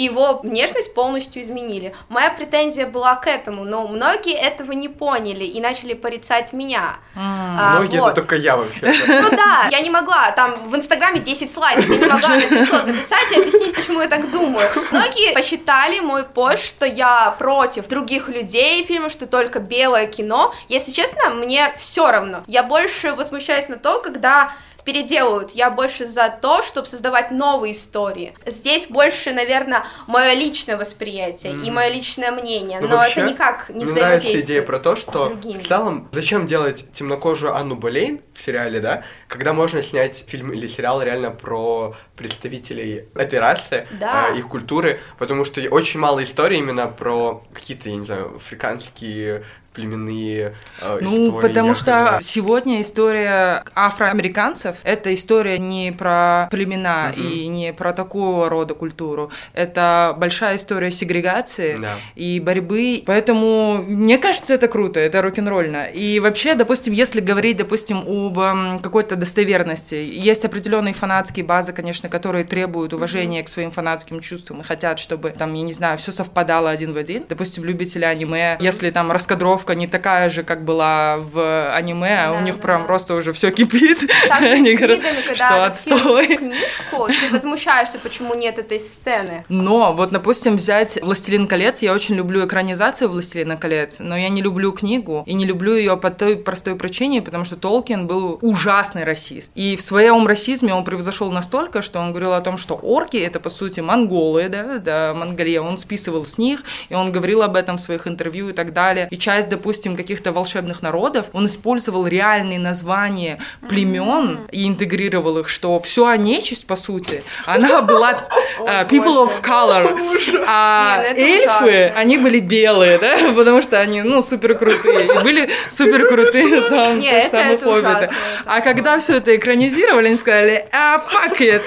и 0.00 0.04
его 0.04 0.40
внешность 0.42 0.94
полностью 0.94 1.42
изменили. 1.42 1.94
Моя 2.08 2.30
претензия 2.30 2.86
была 2.86 3.16
к 3.16 3.26
этому, 3.26 3.64
но 3.64 3.86
многие 3.86 4.32
этого 4.32 4.72
не 4.72 4.88
поняли 4.88 5.44
и 5.44 5.60
начали 5.60 5.92
порицать 5.92 6.54
меня. 6.54 6.96
А, 7.14 7.74
многие 7.74 7.98
вот. 7.98 8.06
это 8.06 8.22
только 8.22 8.36
я 8.36 8.56
вообще. 8.56 8.80
Ну 9.20 9.30
да, 9.36 9.68
я 9.70 9.80
не 9.80 9.90
могла, 9.90 10.30
там 10.30 10.54
в 10.70 10.74
Инстаграме 10.74 11.20
10 11.20 11.52
слайдов, 11.52 11.86
я 11.86 11.98
не 11.98 12.06
могла 12.06 12.28
на 12.30 12.40
500 12.40 12.86
написать 12.86 13.32
и 13.32 13.40
объяснить, 13.40 13.74
почему 13.74 14.00
я 14.00 14.08
так 14.08 14.30
думаю. 14.30 14.70
Многие 14.90 15.34
посчитали 15.34 16.00
мой 16.00 16.24
пост, 16.24 16.64
что 16.64 16.86
я 16.86 17.32
против 17.38 17.86
других 17.86 18.28
людей 18.28 18.82
фильма, 18.84 19.10
что 19.10 19.26
только 19.26 19.58
белое 19.58 20.06
кино. 20.06 20.54
Если 20.68 20.92
честно, 20.92 21.28
мне 21.28 21.74
все 21.76 22.10
равно. 22.10 22.42
Я 22.46 22.62
больше 22.62 23.12
возмущаюсь 23.12 23.68
на 23.68 23.76
то, 23.76 24.00
когда 24.00 24.52
переделывают. 24.90 25.52
Я 25.52 25.70
больше 25.70 26.04
за 26.04 26.36
то, 26.42 26.62
чтобы 26.62 26.88
создавать 26.88 27.30
новые 27.30 27.74
истории. 27.74 28.34
Здесь 28.44 28.88
больше, 28.88 29.32
наверное, 29.32 29.84
мое 30.08 30.34
личное 30.34 30.76
восприятие 30.76 31.52
mm. 31.52 31.64
и 31.64 31.70
мое 31.70 31.88
личное 31.90 32.32
мнение, 32.32 32.80
ну, 32.80 32.88
но 32.88 32.96
вообще, 32.96 33.20
это 33.20 33.30
никак 33.30 33.68
не 33.68 33.84
мне 33.84 33.94
нравится 33.94 34.40
идея 34.40 34.62
про 34.62 34.80
то, 34.80 34.96
что 34.96 35.28
в 35.28 35.66
целом 35.68 36.08
зачем 36.10 36.48
делать 36.48 36.86
темнокожую 36.92 37.54
Анну 37.54 37.76
Болейн 37.76 38.20
в 38.34 38.44
сериале, 38.44 38.80
да, 38.80 39.04
когда 39.28 39.52
можно 39.52 39.80
снять 39.80 40.24
фильм 40.26 40.52
или 40.52 40.66
сериал 40.66 41.02
реально 41.02 41.30
про 41.30 41.94
представителей 42.16 43.04
этой 43.14 43.38
расы, 43.38 43.86
да. 43.92 44.30
э, 44.30 44.38
их 44.38 44.48
культуры, 44.48 45.00
потому 45.18 45.44
что 45.44 45.60
очень 45.70 46.00
мало 46.00 46.24
историй 46.24 46.58
именно 46.58 46.88
про 46.88 47.44
какие-то, 47.52 47.90
я 47.90 47.96
не 47.96 48.04
знаю, 48.04 48.34
африканские 48.36 49.44
племенные 49.80 50.54
э, 50.80 50.98
ну, 51.00 51.08
истории. 51.08 51.26
Ну, 51.26 51.40
потому 51.40 51.74
что 51.74 52.18
сегодня 52.22 52.82
история 52.82 53.64
афроамериканцев— 53.74 54.76
это 54.82 55.12
история 55.14 55.58
не 55.58 55.92
про 55.92 56.48
племена 56.50 57.12
угу. 57.12 57.22
и 57.22 57.46
не 57.48 57.72
про 57.72 57.92
такого 57.92 58.48
рода 58.48 58.74
культуру. 58.74 59.30
Это 59.54 60.14
большая 60.16 60.56
история 60.56 60.90
сегрегации 60.90 61.76
да. 61.80 61.96
и 62.14 62.40
борьбы. 62.40 63.02
Поэтому 63.06 63.82
мне 63.82 64.18
кажется, 64.18 64.54
это 64.54 64.68
круто, 64.68 65.00
это 65.00 65.22
рок-н-ролльно. 65.22 65.86
И 65.86 66.20
вообще, 66.20 66.54
допустим, 66.54 66.92
если 66.92 67.20
говорить, 67.20 67.56
допустим, 67.56 68.04
об 68.06 68.38
какой-то 68.82 69.16
достоверности, 69.16 69.94
есть 69.94 70.44
определенные 70.44 70.94
фанатские 70.94 71.44
базы, 71.44 71.72
конечно, 71.72 72.08
которые 72.08 72.44
требуют 72.44 72.92
уважения 72.92 73.42
к 73.42 73.48
своим 73.48 73.70
фанатским 73.70 74.20
чувствам 74.20 74.60
и 74.60 74.64
хотят, 74.64 74.98
чтобы 74.98 75.30
там, 75.30 75.54
я 75.54 75.62
не 75.62 75.72
знаю, 75.72 75.98
все 75.98 76.12
совпадало 76.12 76.70
один 76.70 76.92
в 76.92 76.96
один. 76.96 77.24
Допустим, 77.28 77.64
любители 77.64 78.04
аниме, 78.04 78.56
если 78.60 78.90
там 78.90 79.10
раскадровка 79.10 79.69
концовка 79.70 79.74
не 79.74 79.86
такая 79.86 80.30
же, 80.30 80.42
как 80.42 80.64
была 80.64 81.16
в 81.18 81.74
аниме, 81.74 82.26
а 82.26 82.32
у 82.32 82.42
них 82.42 82.56
да, 82.56 82.62
прям 82.62 82.86
просто 82.86 83.14
уже 83.14 83.32
все 83.32 83.50
кипит. 83.50 84.10
Они 84.30 84.74
говорят, 84.74 85.00
что 85.34 85.64
отстой. 85.64 86.36
книжку, 86.36 87.06
ты 87.08 87.32
возмущаешься, 87.32 87.98
почему 87.98 88.34
нет 88.34 88.58
этой 88.58 88.80
сцены. 88.80 89.44
Но 89.48 89.92
вот, 89.92 90.10
допустим, 90.10 90.56
взять 90.56 90.98
«Властелин 91.02 91.46
колец», 91.46 91.82
я 91.82 91.92
очень 91.92 92.16
люблю 92.16 92.46
экранизацию 92.46 93.08
«Властелина 93.08 93.56
колец», 93.56 94.00
но 94.00 94.16
я 94.16 94.28
не 94.28 94.42
люблю 94.42 94.72
книгу, 94.72 95.22
и 95.26 95.34
не 95.34 95.46
люблю 95.46 95.74
ее 95.74 95.96
по 95.96 96.10
той 96.10 96.36
простой 96.36 96.74
причине, 96.76 97.22
потому 97.22 97.44
что 97.44 97.56
Толкин 97.56 98.06
был 98.06 98.38
ужасный 98.42 99.04
расист. 99.04 99.52
И 99.54 99.76
в 99.76 99.80
своем 99.80 100.26
расизме 100.26 100.74
он 100.74 100.84
превзошел 100.84 101.30
настолько, 101.30 101.82
что 101.82 102.00
он 102.00 102.10
говорил 102.10 102.32
о 102.32 102.40
том, 102.40 102.58
что 102.58 102.74
орки— 102.74 103.16
это, 103.28 103.40
по 103.40 103.50
сути, 103.50 103.80
монголы, 103.80 104.48
да, 104.48 104.78
да, 104.78 105.14
Монголия, 105.14 105.60
он 105.60 105.78
списывал 105.78 106.24
с 106.24 106.38
них, 106.38 106.62
и 106.88 106.94
он 106.94 107.12
говорил 107.12 107.42
об 107.42 107.56
этом 107.56 107.76
в 107.76 107.80
своих 107.80 108.06
интервью 108.06 108.50
и 108.50 108.52
так 108.52 108.72
далее. 108.72 109.08
И 109.10 109.16
часть 109.16 109.48
допустим, 109.50 109.96
каких-то 109.96 110.32
волшебных 110.32 110.82
народов, 110.82 111.26
он 111.32 111.46
использовал 111.46 112.06
реальные 112.06 112.58
названия 112.58 113.38
племен 113.68 114.40
и 114.50 114.66
интегрировал 114.66 115.38
их, 115.38 115.48
что 115.48 115.78
все 115.80 116.14
нечисть, 116.14 116.66
по 116.66 116.76
сути, 116.76 117.22
она 117.44 117.82
была 117.90 118.12
uh, 118.60 118.88
people 118.88 119.26
of 119.26 119.42
color, 119.42 119.98
а 120.46 121.02
ну 121.02 121.20
эльфы, 121.20 121.92
они 121.96 122.16
были 122.16 122.40
белые, 122.40 122.98
да, 122.98 123.32
потому 123.36 123.62
что 123.62 123.78
они, 123.78 124.02
ну, 124.02 124.22
супер 124.22 124.56
крутые, 124.56 125.06
и 125.06 125.22
были 125.22 125.50
супер 125.68 126.08
крутые 126.08 126.60
там, 126.70 127.00
те 127.00 127.26
самые 127.28 127.58
хоббиты. 127.58 128.10
А 128.46 128.60
когда 128.60 128.98
все 128.98 129.16
это 129.16 129.36
экранизировали, 129.36 130.08
они 130.08 130.16
сказали, 130.16 130.66
а, 130.72 130.98
fuck 130.98 131.38
it, 131.38 131.62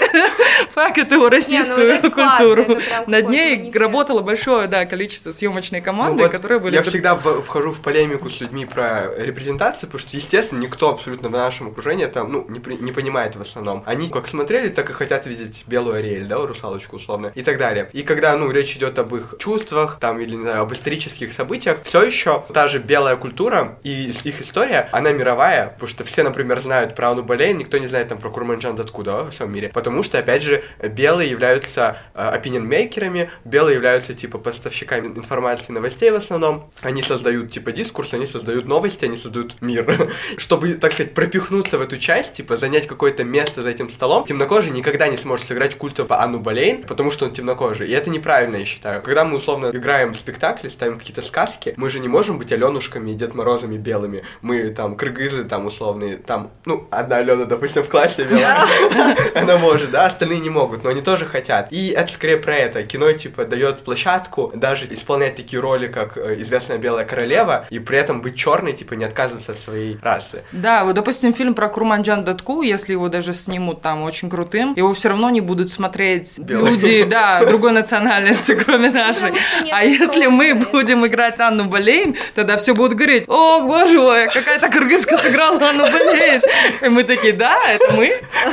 fuck 0.75 0.95
it 0.95 1.13
его 1.13 1.23
ну 1.23 1.29
российскую 1.29 2.11
культуру. 2.11 2.79
Над 3.07 3.29
ней 3.29 3.71
работало 3.73 4.21
большое, 4.21 4.67
да, 4.67 4.85
количество 4.85 5.31
съемочной 5.31 5.81
команды, 5.81 6.27
которые 6.29 6.59
были... 6.59 6.75
Я 6.75 6.83
всегда 6.83 7.15
вхожу 7.15 7.72
в 7.73 7.81
полемику 7.81 8.29
с 8.29 8.41
людьми 8.41 8.65
про 8.65 9.13
репрезентацию, 9.17 9.89
потому 9.89 9.99
что, 9.99 10.17
естественно, 10.17 10.59
никто 10.59 10.89
абсолютно 10.89 11.29
в 11.29 11.31
нашем 11.31 11.69
окружении 11.69 12.05
там, 12.05 12.31
ну, 12.31 12.45
не, 12.49 12.59
не 12.77 12.91
понимает 12.91 13.35
в 13.35 13.41
основном. 13.41 13.83
Они 13.85 14.09
как 14.09 14.27
смотрели, 14.27 14.69
так 14.69 14.89
и 14.89 14.93
хотят 14.93 15.25
видеть 15.25 15.63
белую 15.67 15.97
Ариэль, 15.97 16.25
да, 16.25 16.37
русалочку 16.37 16.97
условно, 16.97 17.31
и 17.35 17.43
так 17.43 17.57
далее. 17.57 17.89
И 17.93 18.03
когда, 18.03 18.35
ну, 18.37 18.51
речь 18.51 18.75
идет 18.75 18.99
об 18.99 19.15
их 19.15 19.35
чувствах, 19.39 19.97
там, 19.99 20.19
или, 20.19 20.35
не 20.35 20.41
знаю, 20.41 20.61
об 20.63 20.73
исторических 20.73 21.33
событиях, 21.33 21.79
все 21.83 22.03
еще 22.03 22.43
та 22.53 22.67
же 22.67 22.79
белая 22.79 23.15
культура 23.15 23.77
и 23.83 24.11
их 24.23 24.41
история, 24.41 24.89
она 24.91 25.11
мировая, 25.11 25.67
потому 25.69 25.87
что 25.87 26.03
все, 26.03 26.23
например, 26.23 26.59
знают 26.59 26.95
про 26.95 27.11
Ану 27.11 27.23
Болейн, 27.23 27.57
никто 27.57 27.77
не 27.77 27.87
знает 27.87 28.07
там 28.07 28.17
про 28.17 28.29
Курманджан 28.29 28.75
Даткуда 28.75 29.03
да, 29.13 29.23
во 29.23 29.31
всем 29.31 29.53
мире, 29.53 29.69
потому 29.69 30.03
что, 30.03 30.19
опять 30.19 30.41
же, 30.41 30.63
белые 30.81 31.29
являются 31.29 31.97
э, 32.13 32.35
opinion-мейкерами, 32.35 33.29
белые 33.45 33.75
являются, 33.75 34.13
типа, 34.13 34.37
поставщиками 34.37 35.07
информации 35.07 35.71
новостей 35.71 36.11
в 36.11 36.15
основном, 36.15 36.69
они 36.81 37.01
создают, 37.01 37.51
типа, 37.51 37.62
дискурс, 37.71 38.13
они 38.13 38.25
создают 38.25 38.67
новости, 38.67 39.05
они 39.05 39.17
создают 39.17 39.61
мир. 39.61 40.11
Чтобы, 40.37 40.73
так 40.73 40.91
сказать, 40.91 41.13
пропихнуться 41.13 41.77
в 41.77 41.81
эту 41.81 41.97
часть, 41.97 42.33
типа, 42.33 42.57
занять 42.57 42.87
какое-то 42.87 43.23
место 43.23 43.63
за 43.63 43.69
этим 43.69 43.89
столом, 43.89 44.25
темнокожий 44.25 44.71
никогда 44.71 45.07
не 45.07 45.17
сможет 45.17 45.47
сыграть 45.47 45.75
культового 45.75 46.21
Анну 46.21 46.39
Болейн, 46.39 46.83
потому 46.83 47.11
что 47.11 47.25
он 47.25 47.33
темнокожий. 47.33 47.87
И 47.87 47.91
это 47.91 48.09
неправильно, 48.09 48.57
я 48.57 48.65
считаю. 48.65 49.01
Когда 49.01 49.23
мы, 49.23 49.37
условно, 49.37 49.71
играем 49.73 50.13
в 50.13 50.17
спектакли, 50.17 50.69
ставим 50.69 50.97
какие-то 50.97 51.21
сказки, 51.21 51.73
мы 51.77 51.89
же 51.89 51.99
не 51.99 52.07
можем 52.07 52.37
быть 52.37 52.51
Аленушками 52.51 53.11
и 53.11 53.13
Дед 53.13 53.33
Морозами 53.33 53.77
белыми. 53.77 54.23
Мы 54.41 54.69
там 54.69 54.95
кыргызы, 54.95 55.43
там, 55.43 55.65
условные, 55.65 56.17
там, 56.17 56.51
ну, 56.65 56.87
одна 56.91 57.17
Алена, 57.17 57.45
допустим, 57.45 57.83
в 57.83 57.89
классе 57.89 58.23
белая. 58.29 58.65
Она 59.35 59.57
может, 59.57 59.91
да, 59.91 60.05
остальные 60.05 60.39
не 60.39 60.49
могут, 60.49 60.83
но 60.83 60.89
они 60.89 61.01
тоже 61.01 61.25
хотят. 61.25 61.67
И 61.71 61.89
это 61.89 62.11
скорее 62.11 62.37
про 62.37 62.55
это. 62.55 62.83
Кино, 62.83 63.11
типа, 63.13 63.45
дает 63.45 63.83
площадку 63.83 64.51
даже 64.55 64.87
исполнять 64.89 65.35
такие 65.35 65.59
роли, 65.59 65.87
как 65.87 66.17
э, 66.17 66.41
известная 66.41 66.77
белая 66.77 67.05
королева, 67.05 67.52
и 67.69 67.79
при 67.79 67.97
этом 67.97 68.21
быть 68.21 68.35
черной, 68.35 68.73
типа, 68.73 68.93
не 68.93 69.05
отказываться 69.05 69.51
от 69.51 69.59
своей 69.59 69.97
расы. 70.01 70.43
Да, 70.51 70.83
вот, 70.83 70.95
допустим, 70.95 71.33
фильм 71.33 71.53
про 71.53 71.67
Курманджан 71.69 72.23
Датку, 72.23 72.61
если 72.61 72.93
его 72.93 73.09
даже 73.09 73.33
снимут 73.33 73.81
там 73.81 74.03
очень 74.03 74.29
крутым, 74.29 74.73
его 74.75 74.93
все 74.93 75.09
равно 75.09 75.29
не 75.29 75.41
будут 75.41 75.69
смотреть 75.69 76.39
Белый. 76.39 76.71
люди, 76.71 77.03
да, 77.03 77.43
другой 77.45 77.71
национальности, 77.71 78.55
кроме 78.55 78.89
нашей. 78.89 79.33
А 79.71 79.83
если 79.83 80.27
мы 80.27 80.53
будем 80.53 81.05
играть 81.05 81.39
Анну 81.39 81.65
Болейн, 81.65 82.15
тогда 82.35 82.57
все 82.57 82.73
будут 82.73 82.97
говорить, 82.97 83.25
о, 83.27 83.61
боже 83.61 83.99
мой, 83.99 84.27
какая-то 84.27 84.69
кыргызка 84.69 85.17
сыграла 85.17 85.69
Анну 85.69 85.83
Болейн. 85.83 86.41
И 86.81 86.89
мы 86.89 87.03
такие, 87.03 87.33
да, 87.33 87.57
это 87.69 87.93
мы. 87.95 88.11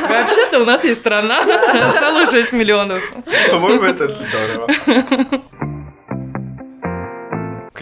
Вообще-то 0.08 0.60
у 0.60 0.64
нас 0.64 0.84
есть 0.84 1.00
страна, 1.00 1.42
целых 1.98 2.30
6 2.30 2.52
миллионов. 2.52 3.00
По-моему, 3.50 3.84
это 3.84 4.08
здорово 4.08 4.68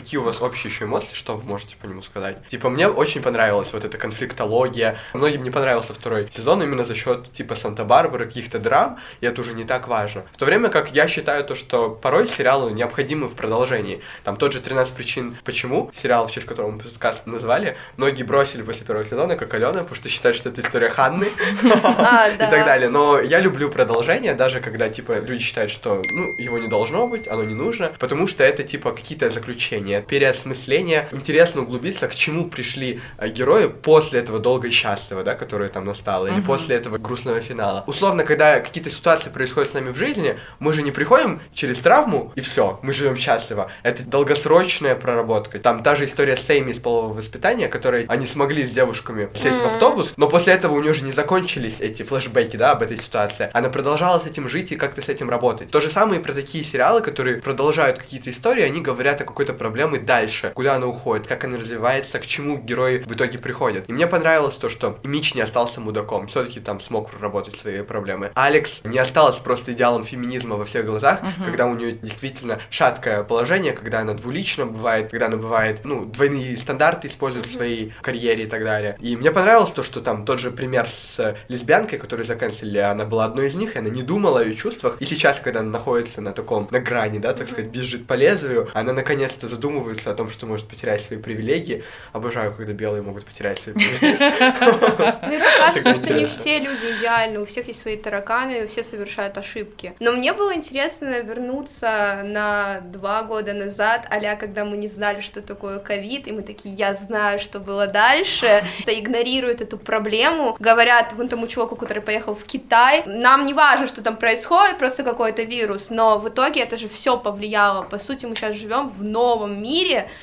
какие 0.08 0.20
у 0.20 0.24
вас 0.24 0.40
общие 0.40 0.72
еще 0.72 0.86
эмоции, 0.86 1.12
что 1.12 1.36
вы 1.36 1.42
можете 1.46 1.76
по 1.76 1.84
нему 1.84 2.00
сказать? 2.00 2.38
Типа, 2.48 2.70
мне 2.70 2.88
очень 2.88 3.20
понравилась 3.20 3.74
вот 3.74 3.84
эта 3.84 3.98
конфликтология. 3.98 4.98
Многим 5.12 5.44
не 5.44 5.50
понравился 5.50 5.92
второй 5.92 6.30
сезон 6.34 6.62
именно 6.62 6.82
за 6.84 6.94
счет, 6.94 7.30
типа, 7.30 7.56
Санта-Барбары, 7.56 8.24
каких-то 8.24 8.58
драм, 8.58 8.98
и 9.20 9.26
это 9.26 9.42
уже 9.42 9.52
не 9.52 9.64
так 9.64 9.86
важно. 9.86 10.24
В 10.32 10.38
то 10.38 10.46
время 10.46 10.70
как 10.70 10.92
я 10.92 11.08
считаю 11.08 11.44
то, 11.44 11.54
что 11.54 11.90
порой 11.90 12.26
сериалы 12.26 12.72
необходимы 12.72 13.28
в 13.28 13.34
продолжении. 13.34 14.00
Там 14.24 14.38
тот 14.38 14.54
же 14.54 14.60
«13 14.60 14.94
причин 14.94 15.36
почему», 15.44 15.90
сериал, 15.94 16.26
в 16.26 16.30
честь 16.30 16.46
которого 16.46 16.70
мы 16.70 16.82
сказ 16.84 17.20
назвали, 17.26 17.76
многие 17.98 18.22
бросили 18.22 18.62
после 18.62 18.86
первого 18.86 19.04
сезона, 19.04 19.36
как 19.36 19.52
Алена, 19.52 19.82
потому 19.82 19.94
что 19.94 20.08
считают, 20.08 20.38
что 20.38 20.48
это 20.48 20.62
история 20.62 20.88
Ханны 20.88 21.28
А, 21.84 22.30
и 22.30 22.38
так 22.38 22.64
далее. 22.64 22.88
Но 22.88 23.20
я 23.20 23.40
люблю 23.40 23.68
продолжение, 23.68 24.32
даже 24.32 24.60
когда, 24.60 24.88
типа, 24.88 25.18
люди 25.18 25.42
считают, 25.42 25.70
что, 25.70 26.02
ну, 26.10 26.34
его 26.38 26.56
не 26.56 26.68
должно 26.68 27.06
быть, 27.06 27.28
оно 27.28 27.44
не 27.44 27.54
нужно, 27.54 27.92
потому 27.98 28.26
что 28.26 28.42
это, 28.42 28.62
типа, 28.62 28.92
какие-то 28.92 29.28
заключения, 29.28 29.97
переосмысление. 30.02 31.08
Интересно 31.12 31.62
углубиться, 31.62 32.08
к 32.08 32.14
чему 32.14 32.48
пришли 32.48 33.00
э, 33.18 33.28
герои 33.28 33.66
после 33.66 34.20
этого 34.20 34.38
долго 34.38 34.68
и 34.68 34.70
счастливо, 34.70 35.22
да, 35.22 35.34
которое 35.34 35.68
там 35.68 35.84
настало, 35.84 36.26
или 36.26 36.40
после 36.40 36.76
этого 36.76 36.98
грустного 36.98 37.40
финала. 37.40 37.84
Условно, 37.86 38.24
когда 38.24 38.60
какие-то 38.60 38.90
ситуации 38.90 39.30
происходят 39.30 39.70
с 39.70 39.74
нами 39.74 39.90
в 39.90 39.96
жизни, 39.96 40.38
мы 40.58 40.72
же 40.72 40.82
не 40.82 40.90
приходим 40.90 41.40
через 41.52 41.78
травму 41.78 42.32
и 42.34 42.40
все, 42.40 42.78
мы 42.82 42.92
живем 42.92 43.16
счастливо. 43.16 43.70
Это 43.82 44.04
долгосрочная 44.04 44.94
проработка. 44.94 45.58
Там 45.58 45.82
та 45.82 45.96
же 45.96 46.04
история 46.04 46.36
с 46.36 46.48
Эйми 46.50 46.72
из 46.72 46.78
полового 46.78 47.14
воспитания, 47.14 47.68
которые 47.68 48.06
они 48.08 48.26
смогли 48.26 48.66
с 48.66 48.70
девушками 48.70 49.28
сесть 49.34 49.60
в 49.60 49.66
автобус, 49.66 50.12
но 50.16 50.28
после 50.28 50.52
этого 50.54 50.74
у 50.74 50.82
нее 50.82 50.94
же 50.94 51.04
не 51.04 51.12
закончились 51.12 51.80
эти 51.80 52.02
флешбеки, 52.02 52.56
да, 52.56 52.72
об 52.72 52.82
этой 52.82 52.96
ситуации. 52.98 53.50
Она 53.52 53.68
продолжала 53.68 54.20
с 54.20 54.26
этим 54.26 54.48
жить 54.48 54.72
и 54.72 54.76
как-то 54.76 55.02
с 55.02 55.08
этим 55.08 55.30
работать. 55.30 55.70
То 55.70 55.80
же 55.80 55.90
самое 55.90 56.20
и 56.20 56.22
про 56.22 56.32
такие 56.32 56.64
сериалы, 56.64 57.00
которые 57.00 57.38
продолжают 57.38 57.98
какие-то 57.98 58.30
истории, 58.30 58.62
они 58.62 58.80
говорят 58.80 59.20
о 59.20 59.24
какой-то 59.24 59.54
проблеме 59.54 59.87
дальше, 59.96 60.52
куда 60.54 60.74
она 60.74 60.86
уходит, 60.86 61.26
как 61.26 61.44
она 61.44 61.56
развивается, 61.56 62.18
к 62.18 62.26
чему 62.26 62.58
герои 62.58 62.98
в 62.98 63.12
итоге 63.14 63.38
приходят. 63.38 63.88
И 63.88 63.92
мне 63.92 64.06
понравилось 64.06 64.56
то, 64.56 64.68
что 64.68 64.98
Мич 65.04 65.34
не 65.34 65.40
остался 65.40 65.80
мудаком, 65.80 66.26
все-таки 66.28 66.60
там 66.60 66.80
смог 66.80 67.10
проработать 67.10 67.56
свои 67.56 67.82
проблемы. 67.82 68.30
Алекс 68.34 68.82
не 68.84 68.98
осталась 68.98 69.36
просто 69.36 69.72
идеалом 69.72 70.04
феминизма 70.04 70.56
во 70.56 70.64
всех 70.64 70.84
глазах, 70.84 71.20
когда 71.44 71.66
у 71.66 71.74
нее 71.74 71.92
действительно 71.92 72.58
шаткое 72.70 73.22
положение, 73.22 73.72
когда 73.72 74.00
она 74.00 74.14
двулична 74.14 74.66
бывает, 74.66 75.10
когда 75.10 75.26
она 75.26 75.36
бывает, 75.36 75.80
ну, 75.84 76.04
двойные 76.04 76.56
стандарты 76.56 77.08
использует 77.08 77.46
в 77.46 77.52
своей 77.52 77.92
карьере 78.02 78.44
и 78.44 78.46
так 78.46 78.64
далее. 78.64 78.96
И 79.00 79.16
мне 79.16 79.30
понравилось 79.30 79.70
то, 79.70 79.82
что 79.82 80.00
там 80.00 80.24
тот 80.24 80.40
же 80.40 80.50
пример 80.50 80.88
с 80.88 81.36
лесбиянкой, 81.48 81.98
которую 81.98 82.26
заканчивали, 82.26 82.78
она 82.78 83.04
была 83.04 83.24
одной 83.24 83.48
из 83.48 83.54
них, 83.54 83.76
и 83.76 83.78
она 83.78 83.88
не 83.88 84.02
думала 84.02 84.40
о 84.40 84.44
ее 84.44 84.54
чувствах. 84.54 85.00
И 85.00 85.06
сейчас, 85.06 85.40
когда 85.40 85.60
она 85.60 85.70
находится 85.70 86.20
на 86.20 86.32
таком, 86.32 86.68
на 86.70 86.80
грани, 86.80 87.18
да, 87.18 87.32
так 87.32 87.48
сказать, 87.48 87.70
бежит 87.70 88.06
по 88.06 88.14
лезвию, 88.14 88.68
она 88.74 88.92
наконец-то 88.92 89.46
задумывается 89.46 89.77
о 90.10 90.14
том, 90.14 90.30
что 90.30 90.46
может 90.46 90.66
потерять 90.68 91.04
свои 91.04 91.18
привилегии. 91.18 91.84
Обожаю, 92.12 92.52
когда 92.54 92.72
белые 92.72 93.02
могут 93.02 93.24
потерять 93.24 93.60
свои 93.60 93.74
привилегии. 93.74 95.26
Мне 95.26 95.38
кажется, 95.38 95.70
Всегда 95.70 95.94
что 95.94 96.14
не 96.14 96.26
все 96.26 96.58
люди 96.58 96.98
идеальны, 96.98 97.40
у 97.40 97.46
всех 97.46 97.68
есть 97.68 97.80
свои 97.80 97.96
тараканы, 97.96 98.66
все 98.66 98.84
совершают 98.84 99.36
ошибки. 99.38 99.94
Но 100.00 100.12
мне 100.12 100.32
было 100.32 100.54
интересно 100.54 101.20
вернуться 101.20 102.22
на 102.24 102.80
два 102.80 103.22
года 103.22 103.52
назад, 103.52 104.06
а 104.10 104.18
когда 104.36 104.64
мы 104.64 104.76
не 104.76 104.88
знали, 104.88 105.20
что 105.20 105.40
такое 105.42 105.78
ковид, 105.78 106.26
и 106.28 106.32
мы 106.32 106.42
такие, 106.42 106.74
я 106.74 106.94
знаю, 106.94 107.40
что 107.40 107.60
было 107.60 107.86
дальше, 107.86 108.64
игнорируют 108.86 109.60
эту 109.60 109.78
проблему, 109.78 110.56
говорят 110.58 111.12
вон 111.14 111.28
тому 111.28 111.46
чуваку, 111.46 111.76
который 111.76 112.02
поехал 112.02 112.34
в 112.34 112.44
Китай, 112.44 113.02
нам 113.06 113.46
не 113.46 113.54
важно, 113.54 113.86
что 113.86 114.02
там 114.02 114.16
происходит, 114.16 114.78
просто 114.78 115.02
какой-то 115.02 115.42
вирус, 115.42 115.90
но 115.90 116.18
в 116.18 116.28
итоге 116.28 116.62
это 116.62 116.76
же 116.76 116.88
все 116.88 117.18
повлияло. 117.18 117.82
По 117.82 117.98
сути, 117.98 118.26
мы 118.26 118.34
сейчас 118.34 118.56
живем 118.56 118.90
в 118.90 119.02
новом 119.02 119.62
мире 119.62 119.67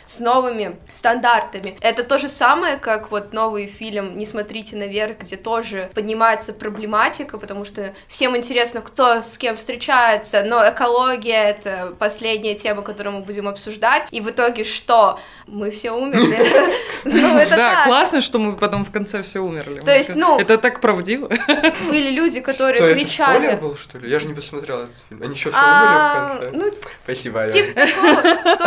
с 0.07 0.19
новыми 0.19 0.77
стандартами. 0.91 1.77
Это 1.81 2.03
то 2.03 2.17
же 2.17 2.27
самое, 2.29 2.77
как 2.77 3.11
вот 3.11 3.33
новый 3.33 3.67
фильм 3.67 4.17
«Не 4.17 4.25
смотрите 4.25 4.75
наверх», 4.75 5.19
где 5.19 5.35
тоже 5.35 5.89
поднимается 5.93 6.53
проблематика, 6.53 7.37
потому 7.37 7.65
что 7.65 7.93
всем 8.07 8.35
интересно, 8.35 8.81
кто 8.81 9.21
с 9.21 9.37
кем 9.37 9.55
встречается, 9.55 10.43
но 10.43 10.67
экология— 10.67 11.43
это 11.49 11.93
последняя 11.99 12.55
тема, 12.55 12.81
которую 12.81 13.17
мы 13.17 13.21
будем 13.21 13.47
обсуждать, 13.47 14.03
и 14.11 14.21
в 14.21 14.29
итоге 14.29 14.63
что? 14.63 15.19
Мы 15.47 15.71
все 15.71 15.91
умерли. 15.91 16.37
Ну, 17.07 17.37
это 17.37 17.55
Да, 17.55 17.85
классно, 17.85 18.19
что 18.19 18.39
мы 18.39 18.55
потом 18.55 18.83
в 18.83 18.89
конце 18.91 19.21
все 19.21 19.39
умерли. 19.39 19.79
То 19.79 19.95
есть, 19.95 20.15
ну- 20.15 20.39
Это 20.39 20.57
так 20.57 20.81
правдиво. 20.81 21.27
Были 21.87 22.09
люди, 22.09 22.39
которые 22.41 22.81
это 22.81 22.93
кричали. 22.95 23.43
спойлер 23.45 23.57
был, 23.61 23.77
что 23.77 23.99
ли? 23.99 24.09
Я 24.09 24.17
же 24.17 24.25
не 24.27 24.33
посмотрел 24.33 24.79
этот 24.85 24.97
фильм. 25.07 25.21
Они 25.21 25.35
что, 25.35 25.51
все 25.51 25.59
А, 25.61 26.31
умерли 26.33 26.35
в 26.35 26.39
конце? 26.39 26.57
Ну, 26.57 26.89
Спасибо, 27.03 27.41
Аля. 27.41 27.51
типа 27.51 27.79
такого. 27.79 28.57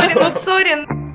Сорин, 0.67 0.67
от 0.67 0.83
Сорин. 0.83 1.06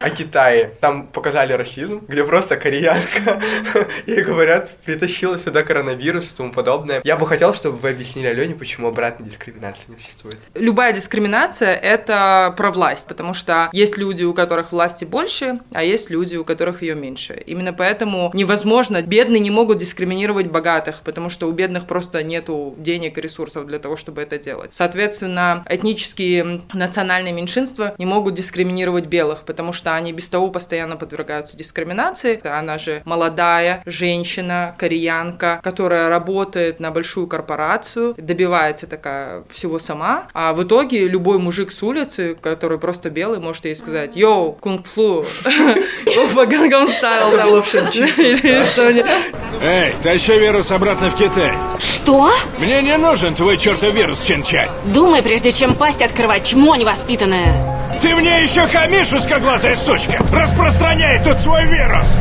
О 0.00 0.10
Китае. 0.10 0.72
Там 0.80 1.06
показали 1.06 1.52
расизм, 1.52 2.02
где 2.08 2.24
просто 2.24 2.56
кореянка, 2.56 3.40
ей 4.06 4.22
говорят, 4.22 4.74
притащила 4.84 5.38
сюда 5.38 5.62
коронавирус 5.62 6.32
и 6.32 6.36
тому 6.36 6.52
подобное. 6.52 7.02
Я 7.04 7.16
бы 7.16 7.26
хотел, 7.26 7.54
чтобы 7.54 7.76
вы 7.76 7.90
объяснили 7.90 8.26
Алене, 8.26 8.54
почему 8.54 8.88
обратной 8.88 9.28
дискриминации 9.28 9.84
не 9.88 9.96
существует. 9.96 10.38
Любая 10.54 10.92
дискриминация— 10.92 11.74
это 11.82 12.54
про 12.56 12.70
власть, 12.70 13.06
потому 13.08 13.34
что 13.34 13.68
есть 13.72 13.98
люди, 13.98 14.24
у 14.24 14.32
которых 14.32 14.72
власти 14.72 15.04
больше, 15.04 15.60
а 15.72 15.82
есть 15.84 16.10
люди, 16.10 16.36
у 16.36 16.44
которых 16.44 16.82
ее 16.82 16.94
меньше. 16.94 17.42
Именно 17.46 17.72
поэтому 17.72 18.30
невозможно, 18.32 19.02
бедные 19.02 19.40
не 19.40 19.50
могут 19.50 19.78
дискриминировать 19.78 20.46
богатых, 20.46 21.02
потому 21.04 21.28
что 21.28 21.46
у 21.46 21.52
бедных 21.52 21.86
просто 21.86 22.22
нету 22.22 22.74
денег 22.78 23.18
и 23.18 23.20
ресурсов 23.20 23.66
для 23.66 23.78
того, 23.78 23.96
чтобы 23.96 24.22
это 24.22 24.38
делать. 24.38 24.72
Соответственно, 24.72 25.64
этнические 25.68 26.62
национальные 26.72 27.32
меньшинства 27.32 27.94
не 27.98 28.06
могут 28.06 28.34
дискриминировать 28.34 29.06
белых, 29.06 29.42
потому 29.44 29.72
что 29.72 29.89
они 29.94 30.12
без 30.12 30.28
того 30.28 30.48
постоянно 30.48 30.96
подвергаются 30.96 31.56
дискриминации. 31.56 32.40
Она 32.46 32.78
же 32.78 33.02
молодая 33.04 33.82
женщина, 33.86 34.74
кореянка, 34.78 35.60
которая 35.62 36.08
работает 36.08 36.80
на 36.80 36.90
большую 36.90 37.26
корпорацию, 37.26 38.14
добивается 38.16 38.86
такая 38.86 39.44
всего 39.50 39.78
сама, 39.78 40.28
а 40.34 40.52
в 40.52 40.62
итоге 40.64 41.06
любой 41.08 41.38
мужик 41.38 41.72
с 41.72 41.82
улицы, 41.82 42.36
который 42.40 42.78
просто 42.78 43.10
белый, 43.10 43.38
может 43.40 43.64
ей 43.64 43.76
сказать 43.76 44.16
«Yo, 44.16 44.52
kung 44.52 44.88
flu, 44.88 45.24
в 45.24 46.34
Gangnam 46.46 46.86
Style 46.86 47.36
там». 47.36 47.48
Или 47.50 48.62
что-нибудь. 48.64 49.10
Эй, 49.62 49.94
тащи 50.02 50.38
вирус 50.38 50.70
обратно 50.70 51.10
в 51.10 51.16
Китай. 51.16 51.52
Что? 51.78 52.32
Мне 52.58 52.82
не 52.82 52.96
нужен 52.96 53.34
твой 53.34 53.58
чертов 53.58 53.94
вирус, 53.94 54.22
Чинчай. 54.22 54.68
Думай, 54.86 55.22
прежде 55.22 55.52
чем 55.52 55.74
пасть 55.74 56.02
открывать, 56.02 56.46
чмо 56.46 56.76
невоспитанное. 56.76 57.79
Ты 58.00 58.14
мне 58.14 58.42
еще 58.42 58.66
хамишь, 58.66 59.12
узкоглазая 59.12 59.76
сучка! 59.76 60.24
Распространяй 60.32 61.22
тут 61.22 61.38
свой 61.38 61.66
вирус! 61.66 62.16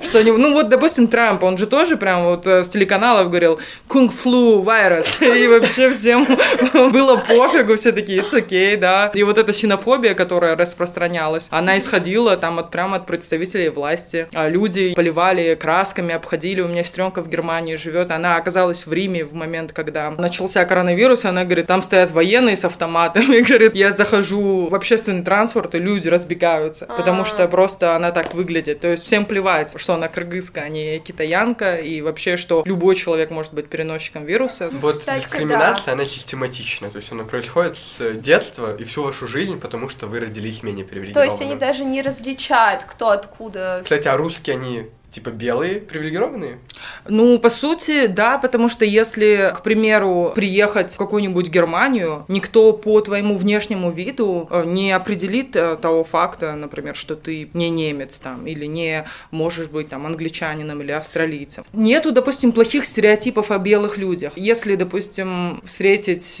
Что-нибудь, 0.00 0.38
ну 0.38 0.52
вот, 0.52 0.68
допустим, 0.68 1.08
Трамп, 1.08 1.42
он 1.42 1.58
же 1.58 1.66
тоже 1.66 1.96
прям 1.96 2.24
вот 2.24 2.46
э, 2.46 2.62
с 2.62 2.68
телеканалов 2.68 3.28
говорил 3.28 3.58
кунг-флу 3.88 4.62
вирус, 4.62 5.20
и 5.20 5.48
вообще 5.48 5.90
всем 5.90 6.24
было 6.92 7.16
пофигу, 7.16 7.74
все 7.74 7.90
такие, 7.90 8.22
it's 8.22 8.32
okay, 8.32 8.76
да. 8.76 9.10
И 9.12 9.24
вот 9.24 9.38
эта 9.38 9.52
синофобия, 9.52 10.14
которая 10.14 10.54
распространялась, 10.54 11.48
она 11.50 11.78
исходила 11.78 12.36
там 12.36 12.60
от 12.60 12.70
прямо 12.70 12.98
от 12.98 13.06
представителей 13.06 13.70
власти. 13.70 14.28
А 14.34 14.48
люди 14.48 14.94
поливали 14.94 15.56
красками, 15.56 16.14
обходили, 16.14 16.60
у 16.60 16.68
меня 16.68 16.84
сестренка 16.84 17.20
в 17.20 17.28
Германии 17.28 17.74
живет, 17.74 18.12
она 18.12 18.36
оказалась 18.36 18.86
в 18.86 18.92
Риме 18.92 19.24
в 19.24 19.34
момент, 19.34 19.72
когда 19.72 20.12
начался 20.12 20.64
коронавирус, 20.64 21.24
и 21.24 21.28
она 21.28 21.44
говорит, 21.44 21.66
там 21.66 21.82
стоят 21.82 22.12
военные 22.12 22.56
с 22.56 22.64
автоматами, 22.64 23.40
говорит, 23.48 23.74
я 23.74 23.90
захожу 23.90 24.68
в 24.68 24.74
общественный 24.76 25.24
транспорт, 25.24 25.74
и 25.74 25.78
люди 25.78 26.06
разбегаются, 26.06 26.86
потому 26.86 27.24
что 27.24 27.48
просто 27.48 27.96
она 27.96 28.12
так 28.12 28.34
выглядит. 28.34 28.78
То 28.80 28.88
есть 28.88 29.04
всем 29.04 29.24
плевать, 29.24 29.74
что 29.88 29.94
она 29.94 30.08
кыргызка, 30.08 30.60
а 30.60 30.68
не 30.68 30.98
китаянка, 30.98 31.76
и 31.76 32.02
вообще, 32.02 32.36
что 32.36 32.62
любой 32.66 32.94
человек 32.94 33.30
может 33.30 33.54
быть 33.54 33.70
переносчиком 33.70 34.26
вируса. 34.26 34.68
Вот 34.70 34.98
Кстати, 34.98 35.22
дискриминация, 35.22 35.94
она 35.94 36.04
систематична, 36.04 36.90
то 36.90 36.98
есть 36.98 37.10
она 37.10 37.24
происходит 37.24 37.78
с 37.78 38.12
детства 38.12 38.76
и 38.76 38.84
всю 38.84 39.02
вашу 39.02 39.26
жизнь, 39.26 39.58
потому 39.58 39.88
что 39.88 40.06
вы 40.06 40.20
родились 40.20 40.62
менее 40.62 40.84
То 40.84 40.90
привилегированным. 40.90 41.30
есть 41.30 41.40
они 41.40 41.54
даже 41.58 41.86
не 41.86 42.02
различают, 42.02 42.84
кто 42.84 43.08
откуда. 43.08 43.80
Кстати, 43.82 44.08
а 44.08 44.18
русские, 44.18 44.56
они 44.56 44.90
типа 45.18 45.30
белые, 45.30 45.80
привилегированные? 45.80 46.58
Ну, 47.08 47.38
по 47.38 47.48
сути, 47.48 48.06
да, 48.06 48.38
потому 48.38 48.68
что 48.68 48.84
если, 48.84 49.52
к 49.54 49.62
примеру, 49.62 50.32
приехать 50.34 50.92
в 50.92 50.96
какую-нибудь 50.96 51.48
Германию, 51.48 52.24
никто 52.28 52.72
по 52.72 53.00
твоему 53.00 53.36
внешнему 53.36 53.90
виду 53.90 54.46
э, 54.50 54.64
не 54.64 54.92
определит 54.92 55.56
э, 55.56 55.76
того 55.76 56.04
факта, 56.04 56.54
например, 56.54 56.94
что 56.94 57.16
ты 57.16 57.50
не 57.52 57.68
немец 57.70 58.20
там, 58.20 58.46
или 58.46 58.66
не 58.66 59.06
можешь 59.32 59.66
быть 59.66 59.88
там 59.88 60.06
англичанином 60.06 60.80
или 60.82 60.92
австралийцем. 60.92 61.64
Нету, 61.72 62.12
допустим, 62.12 62.52
плохих 62.52 62.84
стереотипов 62.84 63.50
о 63.50 63.58
белых 63.58 63.98
людях. 63.98 64.34
Если, 64.36 64.76
допустим, 64.76 65.60
встретить 65.64 66.36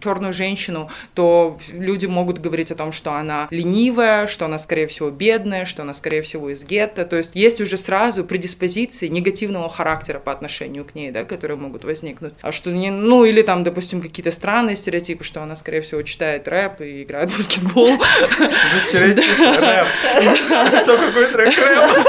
черную 0.00 0.32
женщину, 0.32 0.88
то 1.14 1.58
люди 1.72 2.06
могут 2.06 2.38
говорить 2.38 2.70
о 2.70 2.74
том, 2.74 2.92
что 2.92 3.12
она 3.12 3.48
ленивая, 3.50 4.26
что 4.26 4.46
она, 4.46 4.58
скорее 4.58 4.86
всего, 4.86 5.10
бедная, 5.10 5.66
что 5.66 5.82
она, 5.82 5.92
скорее 5.92 6.22
всего, 6.22 6.48
из 6.48 6.64
гетто. 6.64 7.04
То 7.04 7.16
есть 7.16 7.32
есть 7.34 7.60
уже 7.60 7.76
сразу 7.76 8.13
сразу 8.14 8.24
предиспозиции 8.24 9.08
негативного 9.08 9.68
характера 9.68 10.20
по 10.20 10.30
отношению 10.30 10.84
к 10.84 10.94
ней, 10.94 11.10
да, 11.10 11.24
которые 11.24 11.56
могут 11.56 11.84
возникнуть. 11.84 12.34
А 12.42 12.52
что 12.52 12.70
не, 12.70 12.90
ну 12.90 13.24
или 13.24 13.42
там, 13.42 13.64
допустим, 13.64 14.00
какие-то 14.00 14.30
странные 14.30 14.76
стереотипы, 14.76 15.24
что 15.24 15.42
она, 15.42 15.56
скорее 15.56 15.80
всего, 15.80 16.02
читает 16.02 16.46
рэп 16.46 16.80
и 16.80 17.02
играет 17.02 17.30
в 17.30 17.36
баскетбол. 17.36 17.88
Что, 20.82 20.96
какой 20.96 21.26
трек 21.26 21.58
рэп? 21.58 22.06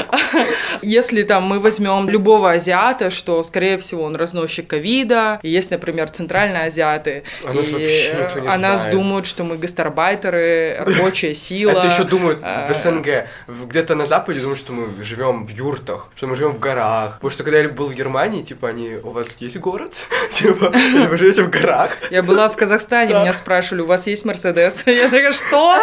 Если 0.82 1.22
там 1.22 1.44
мы 1.44 1.58
возьмем 1.58 2.08
любого 2.08 2.52
азиата, 2.52 3.10
что, 3.10 3.42
скорее 3.42 3.78
всего, 3.78 4.02
он 4.04 4.16
разносчик 4.16 4.66
ковида, 4.66 5.40
и 5.42 5.48
есть, 5.48 5.70
например, 5.70 6.08
центральные 6.10 6.64
азиаты, 6.64 7.24
А 7.44 7.52
нас 7.52 7.66
и 7.68 8.10
о 8.46 8.56
нас 8.58 8.80
знает. 8.80 8.94
думают, 8.96 9.26
что 9.26 9.44
мы 9.44 9.56
гастарбайтеры, 9.56 10.76
рабочая 10.78 11.34
сила. 11.34 11.70
Это 11.72 11.86
еще 11.88 12.04
думают 12.04 12.40
А, 12.42 12.66
в 12.72 12.74
СНГ. 12.74 13.26
Где-то 13.68 13.94
на 13.94 14.06
Западе 14.06 14.40
думают, 14.40 14.58
что 14.58 14.72
мы 14.72 15.04
живем 15.04 15.44
в 15.46 15.50
юртах, 15.50 16.08
что 16.16 16.26
мы 16.26 16.36
живем 16.36 16.52
в 16.52 16.58
горах. 16.58 17.14
Потому 17.14 17.30
что 17.30 17.44
когда 17.44 17.58
я 17.60 17.68
был 17.68 17.86
в 17.86 17.94
Германии, 17.94 18.42
типа, 18.42 18.68
они, 18.68 18.96
у 19.02 19.10
вас 19.10 19.26
есть 19.38 19.56
город? 19.58 19.94
Типа, 20.32 20.72
вы 21.08 21.16
живете 21.16 21.42
в 21.42 21.50
горах? 21.50 21.90
Я 22.10 22.22
была 22.22 22.48
в 22.48 22.56
Казахстане, 22.56 23.14
меня 23.14 23.32
спрашивали, 23.32 23.82
у 23.82 23.86
вас 23.86 24.06
есть 24.06 24.24
Мерседес? 24.24 24.82
Я 24.86 25.04
такая, 25.04 25.32
что? 25.32 25.78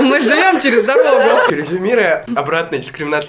Мы 0.00 0.20
живем 0.20 0.60
через 0.60 0.82
дорогу. 0.84 1.50
Резюмируя, 1.50 2.24
обратной 2.34 2.80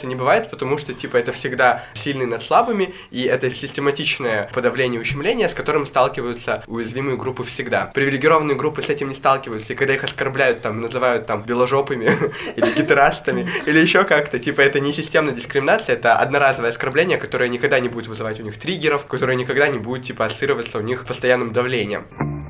дискриминации 0.05 0.07
не 0.07 0.15
бывает, 0.15 0.49
потому 0.49 0.77
что, 0.77 0.93
типа, 0.93 1.17
это 1.17 1.31
всегда 1.31 1.83
сильные 1.93 2.27
над 2.27 2.43
слабыми, 2.43 2.93
и 3.11 3.23
это 3.23 3.53
систематичное 3.53 4.49
подавление 4.53 4.99
и 4.99 5.01
ущемление, 5.01 5.49
с 5.49 5.53
которым 5.53 5.85
сталкиваются 5.85 6.63
уязвимые 6.67 7.17
группы 7.17 7.43
всегда. 7.43 7.91
Привилегированные 7.93 8.55
группы 8.55 8.81
с 8.81 8.89
этим 8.89 9.09
не 9.09 9.15
сталкиваются, 9.15 9.73
и 9.73 9.75
когда 9.75 9.93
их 9.93 10.03
оскорбляют, 10.03 10.61
там, 10.61 10.81
называют, 10.81 11.25
там, 11.25 11.43
беложопыми 11.43 12.05
или 12.55 12.77
гитарастами, 12.77 13.49
или 13.67 13.79
еще 13.79 14.03
как-то, 14.03 14.39
типа, 14.39 14.61
это 14.61 14.79
не 14.79 14.93
системная 14.93 15.33
дискриминация, 15.33 15.95
это 15.95 16.15
одноразовое 16.15 16.71
оскорбление, 16.71 17.17
которое 17.17 17.49
никогда 17.49 17.79
не 17.79 17.89
будет 17.89 18.07
вызывать 18.07 18.39
у 18.39 18.43
них 18.43 18.57
триггеров, 18.57 19.05
которое 19.05 19.35
никогда 19.35 19.67
не 19.67 19.79
будет, 19.79 20.05
типа, 20.05 20.25
ассоциироваться 20.25 20.77
у 20.77 20.81
них 20.81 21.05
постоянным 21.05 21.51
давлением. 21.51 22.44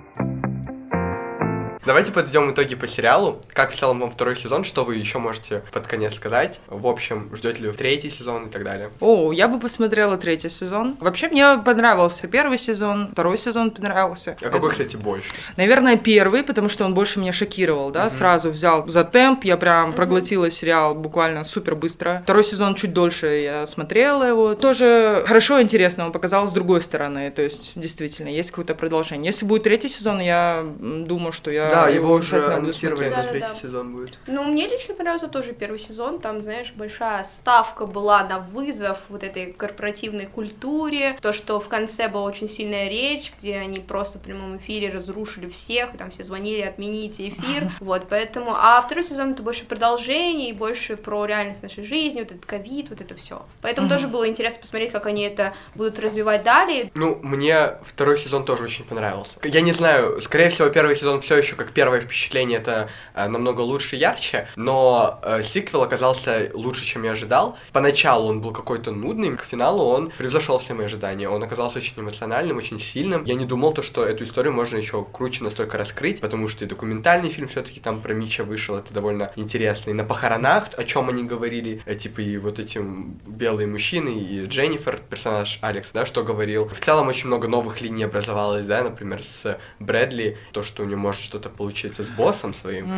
Давайте 1.85 2.11
подведем 2.11 2.49
итоги 2.49 2.73
по 2.73 2.87
сериалу. 2.87 3.43
Как 3.53 3.69
в 3.69 3.77
целом 3.77 3.99
вам 3.99 4.09
второй 4.09 4.35
сезон? 4.35 4.63
Что 4.63 4.83
вы 4.85 4.95
еще 4.95 5.19
можете 5.19 5.61
под 5.71 5.85
конец 5.85 6.15
сказать? 6.15 6.59
В 6.65 6.87
общем, 6.87 7.29
ждете 7.35 7.59
ли 7.59 7.67
вы 7.67 7.75
третий 7.75 8.09
сезон 8.09 8.47
и 8.47 8.49
так 8.49 8.63
далее? 8.63 8.89
О, 9.01 9.31
я 9.31 9.47
бы 9.47 9.59
посмотрела 9.59 10.17
третий 10.17 10.49
сезон. 10.49 10.97
Вообще, 10.99 11.27
мне 11.27 11.59
понравился 11.59 12.27
первый 12.27 12.57
сезон, 12.57 13.09
второй 13.11 13.37
сезон 13.37 13.69
понравился. 13.69 14.35
А 14.41 14.49
какой, 14.49 14.71
кстати, 14.71 14.95
больше? 14.95 15.29
Наверное, 15.57 15.95
первый, 15.95 16.41
потому 16.41 16.69
что 16.69 16.85
он 16.85 16.95
больше 16.95 17.19
меня 17.19 17.31
шокировал, 17.31 17.91
да, 17.91 18.09
сразу 18.09 18.49
взял 18.49 18.87
за 18.87 19.03
темп, 19.03 19.43
я 19.43 19.55
прям 19.55 19.93
проглотила 19.93 20.49
сериал 20.49 20.95
буквально 20.95 21.43
супер 21.43 21.75
быстро. 21.75 22.21
Второй 22.23 22.43
сезон 22.43 22.73
чуть 22.73 22.93
дольше 22.93 23.27
я 23.27 23.67
смотрела 23.67 24.23
его. 24.23 24.55
Тоже 24.55 25.23
хорошо, 25.27 25.61
интересно, 25.61 26.07
он 26.07 26.11
показал 26.11 26.47
с 26.47 26.51
другой 26.51 26.81
стороны, 26.81 27.29
то 27.29 27.43
есть 27.43 27.73
действительно 27.75 28.29
есть 28.29 28.49
какое-то 28.49 28.73
продолжение. 28.73 29.27
Если 29.27 29.45
будет 29.45 29.63
третий 29.63 29.89
сезон, 29.89 30.19
я 30.19 30.65
думаю, 30.79 31.31
что 31.31 31.51
я 31.51 31.74
Да, 31.75 31.89
его 31.89 32.13
уже 32.13 32.45
анонсировали, 32.45 33.07
что 33.07 33.17
Да-да-да. 33.17 33.31
третий 33.31 33.61
сезон 33.61 33.93
будет. 33.93 34.19
Ну, 34.27 34.43
мне 34.43 34.67
лично 34.67 34.95
понравился 34.95 35.27
тоже 35.27 35.53
первый 35.53 35.79
сезон. 35.79 36.19
Там, 36.19 36.41
знаешь, 36.41 36.73
большая 36.75 37.23
ставка 37.23 37.85
была 37.85 38.23
на 38.23 38.39
вызов 38.39 38.99
вот 39.09 39.23
этой 39.23 39.53
корпоративной 39.53 40.25
культуре. 40.25 41.17
То, 41.21 41.33
что 41.33 41.59
в 41.59 41.67
конце 41.67 42.07
была 42.07 42.23
очень 42.23 42.49
сильная 42.49 42.89
речь, 42.89 43.33
где 43.39 43.57
они 43.57 43.79
просто 43.79 44.17
в 44.17 44.21
прямом 44.21 44.57
эфире 44.57 44.89
разрушили 44.89 45.49
всех, 45.49 45.93
и 45.93 45.97
там 45.97 46.09
все 46.09 46.23
звонили, 46.23 46.61
отмените 46.61 47.29
эфир. 47.29 47.71
Вот, 47.79 48.07
поэтому... 48.09 48.51
А 48.55 48.81
второй 48.81 49.03
сезон 49.03 49.33
это 49.33 49.43
больше 49.43 49.65
продолжение 49.65 50.49
и 50.49 50.53
больше 50.53 50.97
про 50.97 51.25
реальность 51.25 51.61
нашей 51.61 51.83
жизни, 51.83 52.19
вот 52.19 52.31
этот 52.31 52.45
ковид, 52.45 52.89
вот 52.89 53.01
это 53.01 53.15
все. 53.15 53.45
Поэтому 53.61 53.89
тоже 53.89 54.07
было 54.07 54.27
интересно 54.27 54.61
посмотреть, 54.61 54.91
как 54.91 55.05
они 55.05 55.23
это 55.23 55.53
будут 55.75 55.99
развивать 55.99 56.43
далее. 56.43 56.91
Ну, 56.95 57.19
мне 57.21 57.77
второй 57.83 58.17
сезон 58.17 58.45
тоже 58.45 58.63
очень 58.63 58.85
понравился. 58.85 59.37
Я 59.43 59.61
не 59.61 59.71
знаю, 59.73 60.21
скорее 60.21 60.49
всего, 60.49 60.69
первый 60.69 60.95
сезон 60.95 61.21
все 61.21 61.37
еще 61.37 61.55
как 61.55 61.64
первое 61.71 62.01
впечатление, 62.01 62.59
это 62.59 62.89
э, 63.13 63.27
намного 63.27 63.61
лучше 63.61 63.95
ярче, 63.95 64.47
но 64.55 65.19
э, 65.23 65.43
сиквел 65.43 65.83
оказался 65.83 66.51
лучше, 66.53 66.85
чем 66.85 67.03
я 67.03 67.11
ожидал. 67.11 67.57
Поначалу 67.71 68.27
он 68.29 68.41
был 68.41 68.51
какой-то 68.51 68.91
нудный, 68.91 69.35
к 69.37 69.43
финалу 69.43 69.83
он 69.83 70.11
превзошел 70.17 70.59
все 70.59 70.73
мои 70.73 70.85
ожидания. 70.85 71.29
Он 71.29 71.43
оказался 71.43 71.77
очень 71.77 71.93
эмоциональным, 71.97 72.57
очень 72.57 72.79
сильным. 72.79 73.23
Я 73.23 73.35
не 73.35 73.45
думал 73.45 73.73
то, 73.73 73.83
что 73.83 74.05
эту 74.05 74.23
историю 74.23 74.53
можно 74.53 74.77
еще 74.77 75.03
круче 75.03 75.43
настолько 75.43 75.77
раскрыть, 75.77 76.21
потому 76.21 76.47
что 76.47 76.65
и 76.65 76.67
документальный 76.67 77.29
фильм 77.29 77.47
все-таки 77.47 77.79
там 77.79 78.01
про 78.01 78.13
Мича 78.13 78.43
вышел, 78.43 78.75
это 78.75 78.93
довольно 78.93 79.31
интересно. 79.35 79.91
И 79.91 79.93
на 79.93 80.03
похоронах, 80.03 80.69
о 80.77 80.83
чем 80.83 81.09
они 81.09 81.23
говорили, 81.23 81.81
э, 81.85 81.95
типа 81.95 82.21
и 82.21 82.37
вот 82.37 82.59
эти 82.59 82.79
белые 82.79 83.67
мужчины, 83.67 84.09
и 84.09 84.45
Дженнифер, 84.45 85.01
персонаж 85.09 85.59
Алекс, 85.61 85.91
да, 85.91 86.05
что 86.05 86.23
говорил. 86.23 86.67
В 86.69 86.79
целом 86.79 87.07
очень 87.07 87.27
много 87.27 87.47
новых 87.47 87.81
линий 87.81 88.03
образовалось, 88.03 88.65
да, 88.65 88.83
например, 88.83 89.23
с 89.23 89.59
Брэдли, 89.79 90.37
то, 90.51 90.63
что 90.63 90.83
у 90.83 90.85
него 90.85 90.99
может 90.99 91.21
что-то 91.21 91.49
получиться 91.55 92.03
с 92.03 92.07
боссом 92.07 92.53
своим. 92.53 92.91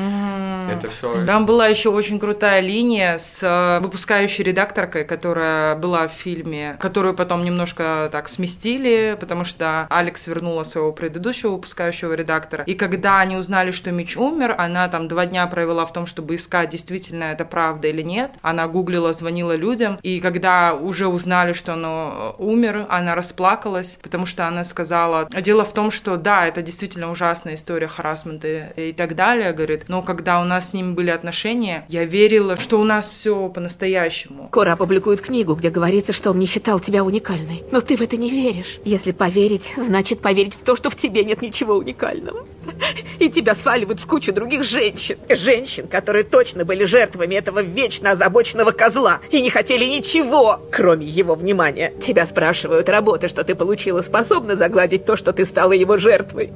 Это 0.70 0.89
все. 0.89 1.26
Там 1.26 1.45
была 1.45 1.68
еще 1.68 1.89
очень 1.89 2.20
крутая 2.20 2.62
линия 2.62 3.18
с 3.18 3.41
э, 3.41 3.80
выпускающей 3.82 4.43
редакторкой, 4.43 5.03
которая 5.05 5.76
была 5.76 6.08
в 6.08 6.12
фильме, 6.12 6.78
которую 6.80 7.14
потом 7.14 7.43
немножко 7.43 8.10
так 8.12 8.28
сместили, 8.28 9.18
потому 9.20 9.43
что 9.43 9.88
Алекс 9.89 10.28
вернула 10.28 10.64
своего 10.64 10.91
предыдущего 10.91 11.51
выпускающего 11.51 12.14
редактора. 12.14 12.64
И 12.66 12.74
когда 12.74 13.20
они 13.20 13.38
узнали, 13.38 13.72
что 13.72 13.91
Мич 13.91 14.18
умер, 14.18 14.55
она 14.58 14.88
там 14.89 15.08
два 15.08 15.26
дня 15.26 15.45
провела 15.47 15.86
в 15.86 15.93
том, 15.93 16.05
чтобы 16.05 16.36
искать, 16.36 16.70
действительно 16.70 17.26
это 17.26 17.45
правда 17.45 17.88
или 17.88 18.01
нет. 18.01 18.32
Она 18.41 18.68
гуглила, 18.68 19.14
звонила 19.14 19.55
людям. 19.55 19.99
И 20.01 20.20
когда 20.20 20.74
уже 20.74 21.08
узнали, 21.08 21.53
что 21.53 21.74
он 21.74 21.86
э, 21.86 22.32
умер, 22.38 22.86
она 22.89 23.16
расплакалась, 23.16 23.99
потому 24.01 24.26
что 24.26 24.47
она 24.47 24.64
сказала... 24.64 25.28
Дело 25.41 25.64
в 25.64 25.74
том, 25.74 25.91
что 25.91 26.18
да, 26.18 26.47
это 26.47 26.62
действительно 26.62 27.10
ужасная 27.12 27.55
история 27.55 27.88
харасмента 27.88 28.47
и 28.76 28.93
так 28.93 29.16
далее, 29.16 29.54
говорит, 29.54 29.86
но 29.88 30.02
когда 30.02 30.39
у 30.41 30.43
нас 30.43 30.70
с 30.70 30.74
ним 30.74 30.95
были 30.95 31.10
отношения, 31.10 31.86
я 31.89 32.06
верила, 32.06 32.58
что 32.58 32.80
у 32.80 32.84
нас 32.84 33.08
все 33.08 33.50
по-настоящему. 33.50 34.50
Кора 34.50 34.74
опубликует 34.74 35.22
книгу, 35.22 35.56
где 35.56 35.70
говорится, 35.70 36.14
что 36.14 36.32
он 36.32 36.39
не 36.39 36.45
считал 36.45 36.80
тебя 36.80 37.04
уникальной. 37.04 37.64
Но 37.72 37.82
ты 37.82 37.98
в 37.98 38.02
это 38.02 38.18
не 38.18 38.30
веришь. 38.30 38.80
Если 38.84 39.12
поверить, 39.12 39.72
значит 39.78 40.22
поверить 40.22 40.54
в 40.54 40.64
то, 40.64 40.76
что 40.76 40.89
в 40.89 40.95
тебе 40.95 41.24
нет 41.24 41.41
ничего 41.41 41.76
уникального. 41.76 42.45
И 43.20 43.30
тебя 43.30 43.56
сваливают 43.56 44.00
в 44.00 44.08
кучу 44.08 44.34
других 44.34 44.64
женщин. 44.64 45.18
Женщин, 45.30 45.88
которые 45.88 46.24
точно 46.24 46.66
были 46.66 46.84
жертвами 46.84 47.36
этого 47.36 47.62
вечно 47.62 48.12
озабоченного 48.12 48.72
козла 48.72 49.20
и 49.32 49.41
не 49.41 49.50
хотели 49.50 49.86
ничего, 49.86 50.62
кроме 50.72 51.06
его 51.06 51.36
внимания. 51.36 51.93
Тебя 52.02 52.26
спрашивают, 52.26 52.89
работа, 52.89 53.28
что 53.28 53.43
ты 53.43 53.56
получила, 53.56 54.02
способна 54.02 54.56
загладить 54.56 55.06
то, 55.06 55.16
что 55.16 55.34
ты 55.34 55.45
стала 55.45 55.72
его 55.72 55.98
жертвой. 55.98 56.52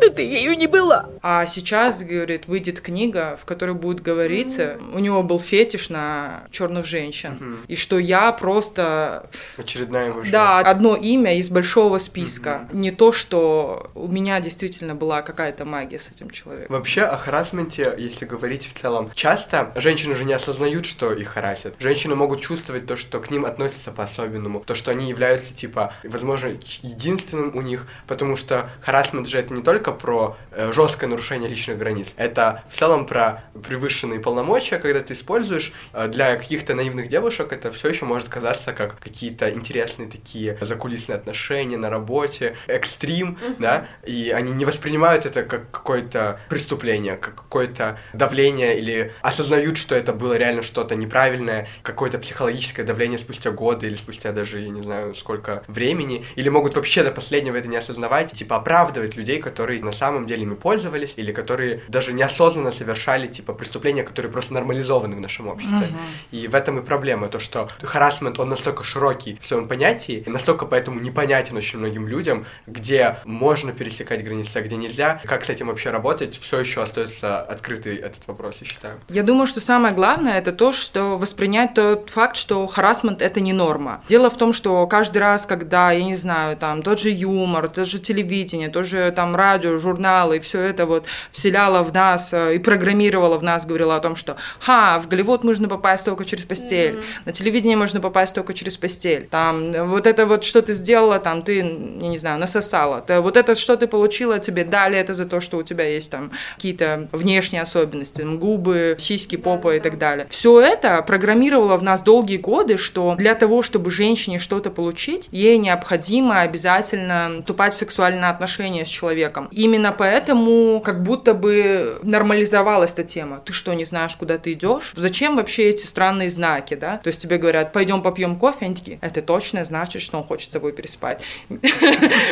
Но 0.00 0.08
ты 0.10 0.22
ею 0.22 0.56
не 0.56 0.66
была. 0.66 1.08
А 1.22 1.46
сейчас, 1.46 2.02
говорит, 2.02 2.46
выйдет 2.46 2.80
книга, 2.80 3.36
в 3.40 3.44
которой 3.44 3.74
будет 3.74 4.00
говориться, 4.00 4.78
у 4.92 4.98
него 4.98 5.22
был 5.22 5.38
фетиш 5.38 5.88
на 5.88 6.44
черных 6.50 6.86
женщин, 6.86 7.60
и 7.68 7.76
что 7.76 7.98
я 7.98 8.32
просто 8.32 9.28
Очередная 9.56 10.08
его 10.08 10.22
Да, 10.30 10.58
одно 10.58 10.96
имя 10.96 11.36
из 11.38 11.50
большого 11.50 11.98
списка. 11.98 12.68
Не 12.72 12.90
то, 12.90 13.12
что 13.12 13.90
у 13.94 14.08
меня 14.08 14.40
действительно 14.40 14.94
была 14.94 15.22
какая-то 15.22 15.64
магия 15.64 15.98
с 15.98 16.08
этим 16.08 16.30
человеком. 16.30 16.74
Вообще 16.76 17.02
о 17.02 17.16
харасменте, 17.16 17.94
если 17.98 18.24
говорить 18.24 18.66
в 18.66 18.78
целом, 18.78 19.10
часто 19.14 19.72
женщины 19.76 20.14
же 20.14 20.24
не 20.24 20.32
осознают, 20.32 20.86
что 20.86 21.12
их 21.12 21.28
харасят. 21.28 21.74
Женщины 21.78 22.14
могут 22.14 22.40
чувствовать 22.40 22.86
то, 22.86 22.96
что 22.96 23.20
к 23.20 23.30
ним 23.30 23.44
относятся 23.44 23.90
по-особенному, 23.92 24.60
то, 24.60 24.74
что 24.74 24.90
они 24.90 25.08
являются, 25.08 25.54
типа, 25.54 25.94
возможно, 26.04 26.48
единственным 26.82 27.56
у 27.56 27.62
них, 27.62 27.86
потому 28.06 28.36
что 28.36 28.70
харасмент 28.80 29.28
же 29.28 29.38
это 29.38 29.54
не 29.54 29.62
только 29.62 29.85
про 29.92 30.36
э, 30.50 30.72
жесткое 30.72 31.08
нарушение 31.08 31.48
личных 31.48 31.78
границ, 31.78 32.12
это 32.16 32.62
в 32.68 32.76
целом 32.76 33.06
про 33.06 33.44
превышенные 33.66 34.20
полномочия, 34.20 34.78
когда 34.78 35.00
ты 35.00 35.14
используешь 35.14 35.72
э, 35.92 36.08
для 36.08 36.36
каких-то 36.36 36.74
наивных 36.74 37.08
девушек, 37.08 37.52
это 37.52 37.70
все 37.72 37.88
еще 37.88 38.04
может 38.04 38.28
казаться 38.28 38.72
как 38.72 38.98
какие-то 38.98 39.50
интересные 39.50 40.08
такие 40.08 40.58
закулисные 40.60 41.16
отношения 41.16 41.76
на 41.76 41.90
работе, 41.90 42.56
экстрим, 42.66 43.38
да, 43.58 43.88
и 44.04 44.30
они 44.30 44.52
не 44.52 44.64
воспринимают 44.64 45.26
это 45.26 45.42
как 45.42 45.70
какое-то 45.70 46.40
преступление, 46.48 47.16
как 47.16 47.34
какое-то 47.34 47.98
давление 48.12 48.78
или 48.78 49.12
осознают, 49.22 49.76
что 49.76 49.94
это 49.94 50.12
было 50.12 50.36
реально 50.36 50.62
что-то 50.62 50.94
неправильное, 50.94 51.68
какое-то 51.82 52.18
психологическое 52.18 52.84
давление 52.84 53.18
спустя 53.18 53.50
годы 53.50 53.86
или 53.86 53.96
спустя 53.96 54.32
даже, 54.32 54.60
я 54.60 54.68
не 54.68 54.82
знаю, 54.82 55.14
сколько 55.14 55.62
времени, 55.66 56.24
или 56.36 56.48
могут 56.48 56.74
вообще 56.76 57.02
до 57.02 57.10
последнего 57.10 57.56
это 57.56 57.68
не 57.68 57.76
осознавать, 57.76 58.32
типа 58.32 58.56
оправдывать 58.56 59.16
людей, 59.16 59.40
которые 59.40 59.75
которые 59.76 59.84
на 59.84 59.92
самом 59.92 60.26
деле 60.26 60.42
ими 60.42 60.54
пользовались, 60.54 61.14
или 61.16 61.32
которые 61.32 61.80
даже 61.88 62.12
неосознанно 62.12 62.72
совершали, 62.72 63.26
типа, 63.26 63.52
преступления, 63.52 64.02
которые 64.02 64.32
просто 64.32 64.54
нормализованы 64.54 65.16
в 65.16 65.20
нашем 65.20 65.48
обществе. 65.48 65.88
И 66.32 66.48
в 66.48 66.54
этом 66.54 66.78
и 66.78 66.82
проблема, 66.82 67.28
то, 67.28 67.38
что 67.38 67.68
харасмент, 67.82 68.38
он 68.38 68.48
настолько 68.48 68.84
широкий 68.84 69.38
в 69.40 69.46
своем 69.46 69.68
понятии, 69.68 70.24
и 70.26 70.30
настолько 70.30 70.66
поэтому 70.66 71.00
непонятен 71.00 71.56
очень 71.56 71.78
многим 71.78 72.08
людям, 72.08 72.44
где 72.66 73.18
можно 73.24 73.72
пересекать 73.72 74.24
границы, 74.24 74.56
а 74.56 74.60
где 74.60 74.76
нельзя. 74.76 75.20
Как 75.24 75.44
с 75.44 75.50
этим 75.50 75.68
вообще 75.68 75.90
работать, 75.90 76.38
все 76.38 76.60
еще 76.60 76.82
остается 76.82 77.40
открытый 77.40 77.96
этот 77.96 78.26
вопрос, 78.26 78.56
я 78.60 78.66
считаю. 78.66 79.00
Я 79.08 79.22
думаю, 79.22 79.46
что 79.46 79.60
самое 79.60 79.94
главное 79.94 80.38
это 80.38 80.52
то, 80.52 80.72
что 80.72 81.18
воспринять 81.18 81.74
тот 81.74 82.10
факт, 82.10 82.36
что 82.36 82.66
харасмент 82.66 83.22
это 83.22 83.40
не 83.40 83.52
норма. 83.52 84.02
Дело 84.08 84.30
в 84.30 84.36
том, 84.36 84.52
что 84.52 84.86
каждый 84.86 85.18
раз, 85.18 85.46
когда, 85.46 85.92
я 85.92 86.04
не 86.04 86.16
знаю, 86.16 86.56
там 86.56 86.82
тот 86.82 87.00
же 87.00 87.10
юмор, 87.10 87.68
тот 87.68 87.86
же 87.86 87.98
телевидение, 87.98 88.68
тот 88.68 88.86
же 88.86 89.10
там 89.10 89.36
радио, 89.36 89.65
журналы, 89.78 90.36
и 90.36 90.40
все 90.40 90.60
это 90.60 90.86
вот 90.86 91.06
вселяло 91.30 91.82
в 91.82 91.92
нас 91.92 92.32
э, 92.32 92.56
и 92.56 92.58
программировало 92.58 93.38
в 93.38 93.42
нас, 93.42 93.66
говорило 93.66 93.96
о 93.96 94.00
том, 94.00 94.16
что 94.16 94.36
ха, 94.60 94.98
в 94.98 95.08
Голливуд 95.08 95.44
можно 95.44 95.68
попасть 95.68 96.04
только 96.04 96.24
через 96.24 96.44
постель, 96.44 96.94
mm-hmm. 96.94 97.22
на 97.26 97.32
телевидение 97.32 97.76
можно 97.76 98.00
попасть 98.00 98.34
только 98.34 98.54
через 98.54 98.76
постель, 98.76 99.26
там 99.30 99.72
вот 99.88 100.06
это 100.06 100.26
вот 100.26 100.44
что 100.44 100.62
ты 100.62 100.74
сделала, 100.74 101.18
там 101.18 101.42
ты, 101.42 101.56
я 101.56 101.62
не 102.08 102.18
знаю, 102.18 102.38
насосала, 102.38 103.00
ты, 103.00 103.20
вот 103.20 103.36
это 103.36 103.54
что 103.54 103.76
ты 103.76 103.86
получила, 103.86 104.38
тебе 104.38 104.64
дали 104.64 104.98
это 104.98 105.14
за 105.14 105.26
то, 105.26 105.40
что 105.40 105.58
у 105.58 105.62
тебя 105.62 105.84
есть 105.84 106.10
там 106.10 106.30
какие-то 106.54 107.08
внешние 107.12 107.62
особенности, 107.62 108.20
там, 108.20 108.38
губы, 108.38 108.96
сиськи, 108.98 109.36
попа 109.36 109.76
и 109.76 109.80
так 109.80 109.98
далее. 109.98 110.26
Все 110.30 110.60
это 110.60 111.02
программировало 111.02 111.76
в 111.76 111.82
нас 111.82 112.00
долгие 112.00 112.36
годы, 112.36 112.76
что 112.76 113.14
для 113.16 113.34
того, 113.34 113.62
чтобы 113.62 113.90
женщине 113.90 114.38
что-то 114.38 114.70
получить, 114.70 115.28
ей 115.32 115.58
необходимо 115.58 116.40
обязательно 116.40 117.40
вступать 117.40 117.74
в 117.74 117.76
сексуальные 117.76 118.30
отношения 118.30 118.84
с 118.84 118.88
человеком. 118.88 119.48
Именно 119.56 119.92
поэтому 119.92 120.82
как 120.84 121.02
будто 121.02 121.32
бы 121.32 121.98
нормализовалась 122.02 122.92
эта 122.92 123.04
тема. 123.04 123.40
Ты 123.42 123.54
что, 123.54 123.72
не 123.72 123.86
знаешь, 123.86 124.14
куда 124.14 124.36
ты 124.36 124.52
идешь? 124.52 124.92
Зачем 124.94 125.36
вообще 125.36 125.70
эти 125.70 125.86
странные 125.86 126.28
знаки, 126.28 126.74
да? 126.74 126.98
То 126.98 127.08
есть 127.08 127.22
тебе 127.22 127.38
говорят, 127.38 127.72
пойдем 127.72 128.02
попьем 128.02 128.36
кофе, 128.36 128.66
они 128.66 128.74
такие, 128.74 128.98
это 129.00 129.22
точно 129.22 129.64
значит, 129.64 130.02
что 130.02 130.18
он 130.18 130.24
хочет 130.24 130.50
с 130.50 130.52
тобой 130.52 130.72
переспать. 130.72 131.22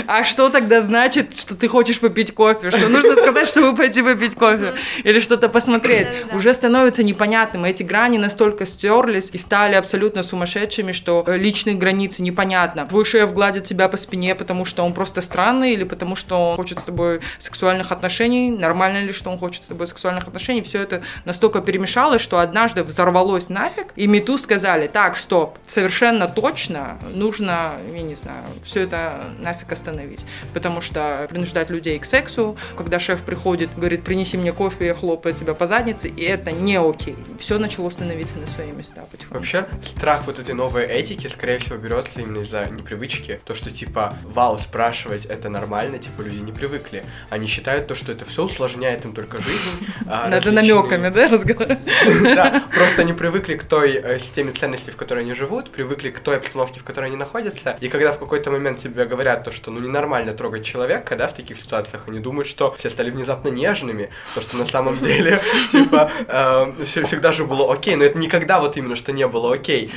А 0.06 0.24
что 0.24 0.50
тогда 0.50 0.82
значит, 0.82 1.38
что 1.38 1.56
ты 1.56 1.66
хочешь 1.66 1.98
попить 1.98 2.34
кофе? 2.34 2.70
Что 2.70 2.88
нужно 2.88 3.14
сказать, 3.16 3.46
чтобы 3.48 3.74
пойти 3.74 4.02
попить 4.02 4.34
кофе? 4.34 4.74
Или 5.02 5.18
что-то 5.18 5.48
посмотреть? 5.48 6.08
Уже 6.34 6.52
становится 6.52 7.02
непонятным. 7.02 7.64
Эти 7.64 7.82
грани 7.82 8.18
настолько 8.18 8.66
стерлись 8.66 9.30
и 9.32 9.38
стали 9.38 9.76
абсолютно 9.76 10.22
сумасшедшими, 10.22 10.92
что 10.92 11.24
личные 11.26 11.74
границы 11.74 12.22
непонятно. 12.22 12.86
Твой 12.86 13.06
шеф 13.06 13.32
гладит 13.32 13.64
тебя 13.64 13.88
по 13.88 13.96
спине, 13.96 14.34
потому 14.34 14.66
что 14.66 14.84
он 14.84 14.92
просто 14.92 15.22
странный, 15.22 15.72
или 15.72 15.84
потому 15.84 16.16
что 16.16 16.50
он 16.50 16.56
хочет 16.56 16.80
с 16.80 16.84
тобой 16.84 17.13
сексуальных 17.38 17.92
отношений, 17.92 18.50
нормально 18.50 19.04
ли, 19.04 19.12
что 19.12 19.30
он 19.30 19.38
хочет 19.38 19.64
с 19.64 19.66
тобой 19.66 19.86
сексуальных 19.86 20.26
отношений, 20.26 20.62
все 20.62 20.82
это 20.82 21.02
настолько 21.24 21.60
перемешалось, 21.60 22.22
что 22.22 22.38
однажды 22.38 22.82
взорвалось 22.82 23.48
нафиг, 23.48 23.92
и 23.96 24.06
Мету 24.06 24.38
сказали, 24.38 24.86
так, 24.86 25.16
стоп, 25.16 25.58
совершенно 25.62 26.28
точно 26.28 26.98
нужно, 27.12 27.74
я 27.92 28.02
не 28.02 28.14
знаю, 28.14 28.44
все 28.62 28.80
это 28.82 29.24
нафиг 29.38 29.72
остановить, 29.72 30.20
потому 30.52 30.80
что 30.80 31.26
принуждать 31.30 31.70
людей 31.70 31.98
к 31.98 32.04
сексу, 32.04 32.56
когда 32.76 32.98
шеф 32.98 33.22
приходит, 33.22 33.70
говорит, 33.76 34.04
принеси 34.04 34.36
мне 34.36 34.52
кофе, 34.52 34.86
я 34.86 34.94
хлопаю 34.94 35.34
тебя 35.34 35.54
по 35.54 35.66
заднице, 35.66 36.08
и 36.08 36.22
это 36.22 36.52
не 36.52 36.76
окей. 36.76 37.16
Все 37.38 37.58
начало 37.58 37.90
становиться 37.90 38.38
на 38.38 38.46
свои 38.46 38.70
места 38.72 39.02
потихоньку. 39.10 39.34
Вообще, 39.34 39.66
страх 39.84 40.26
вот 40.26 40.38
этой 40.38 40.54
новой 40.54 40.84
этики, 40.84 41.26
скорее 41.28 41.58
всего, 41.58 41.76
берется 41.76 42.20
именно 42.20 42.38
из-за 42.38 42.66
непривычки. 42.66 43.40
То, 43.44 43.54
что 43.54 43.70
типа, 43.70 44.14
вау, 44.22 44.58
спрашивать 44.58 45.26
это 45.26 45.48
нормально, 45.48 45.98
типа 45.98 46.22
люди 46.22 46.40
не 46.40 46.52
привыкли. 46.52 47.03
Они 47.30 47.46
считают 47.46 47.86
то, 47.86 47.94
что 47.94 48.12
это 48.12 48.24
все 48.24 48.44
усложняет 48.44 49.05
им 49.05 49.12
только 49.12 49.38
жизнь. 49.38 49.88
А 50.07 50.28
Надо 50.28 50.52
намеками, 50.52 51.09
да, 51.09 51.28
разговаривать? 51.28 51.78
Да, 52.22 52.64
просто 52.74 53.02
они 53.02 53.14
привыкли 53.14 53.55
к 53.55 53.64
той 53.64 53.92
э, 53.94 54.18
системе 54.18 54.52
ценностей, 54.52 54.90
в 54.90 54.96
которой 54.96 55.20
они 55.20 55.32
живут, 55.34 55.70
привыкли 55.70 56.11
к 56.11 56.20
той 56.20 56.36
обстановке, 56.36 56.80
в 56.80 56.84
которой 56.84 57.07
они 57.07 57.16
находятся. 57.16 57.76
И 57.80 57.88
когда 57.88 58.12
в 58.12 58.18
какой-то 58.18 58.50
момент 58.50 58.80
тебе 58.80 59.07
говорят 59.07 59.44
то, 59.44 59.52
что 59.52 59.70
ну 59.70 59.80
ненормально 59.80 60.32
трогать 60.32 60.64
человека, 60.64 61.16
да, 61.16 61.26
в 61.26 61.34
таких 61.34 61.57
ситуациях, 61.57 62.05
они 62.07 62.18
думают, 62.18 62.48
что 62.48 62.74
все 62.78 62.90
стали 62.90 63.11
внезапно 63.11 63.48
нежными, 63.48 64.11
то, 64.34 64.40
что 64.40 64.57
на 64.57 64.66
самом 64.66 64.98
деле, 64.98 65.40
типа, 65.72 66.11
э, 66.26 66.84
всегда 66.84 67.32
же 67.32 67.44
было 67.44 67.72
окей, 67.72 67.96
но 67.96 68.05
это 68.05 68.18
никогда 68.18 68.61
вот 68.61 68.76
именно, 68.76 68.96
что 68.96 69.12
не 69.12 69.26
было 69.26 69.55
окей. 69.55 69.92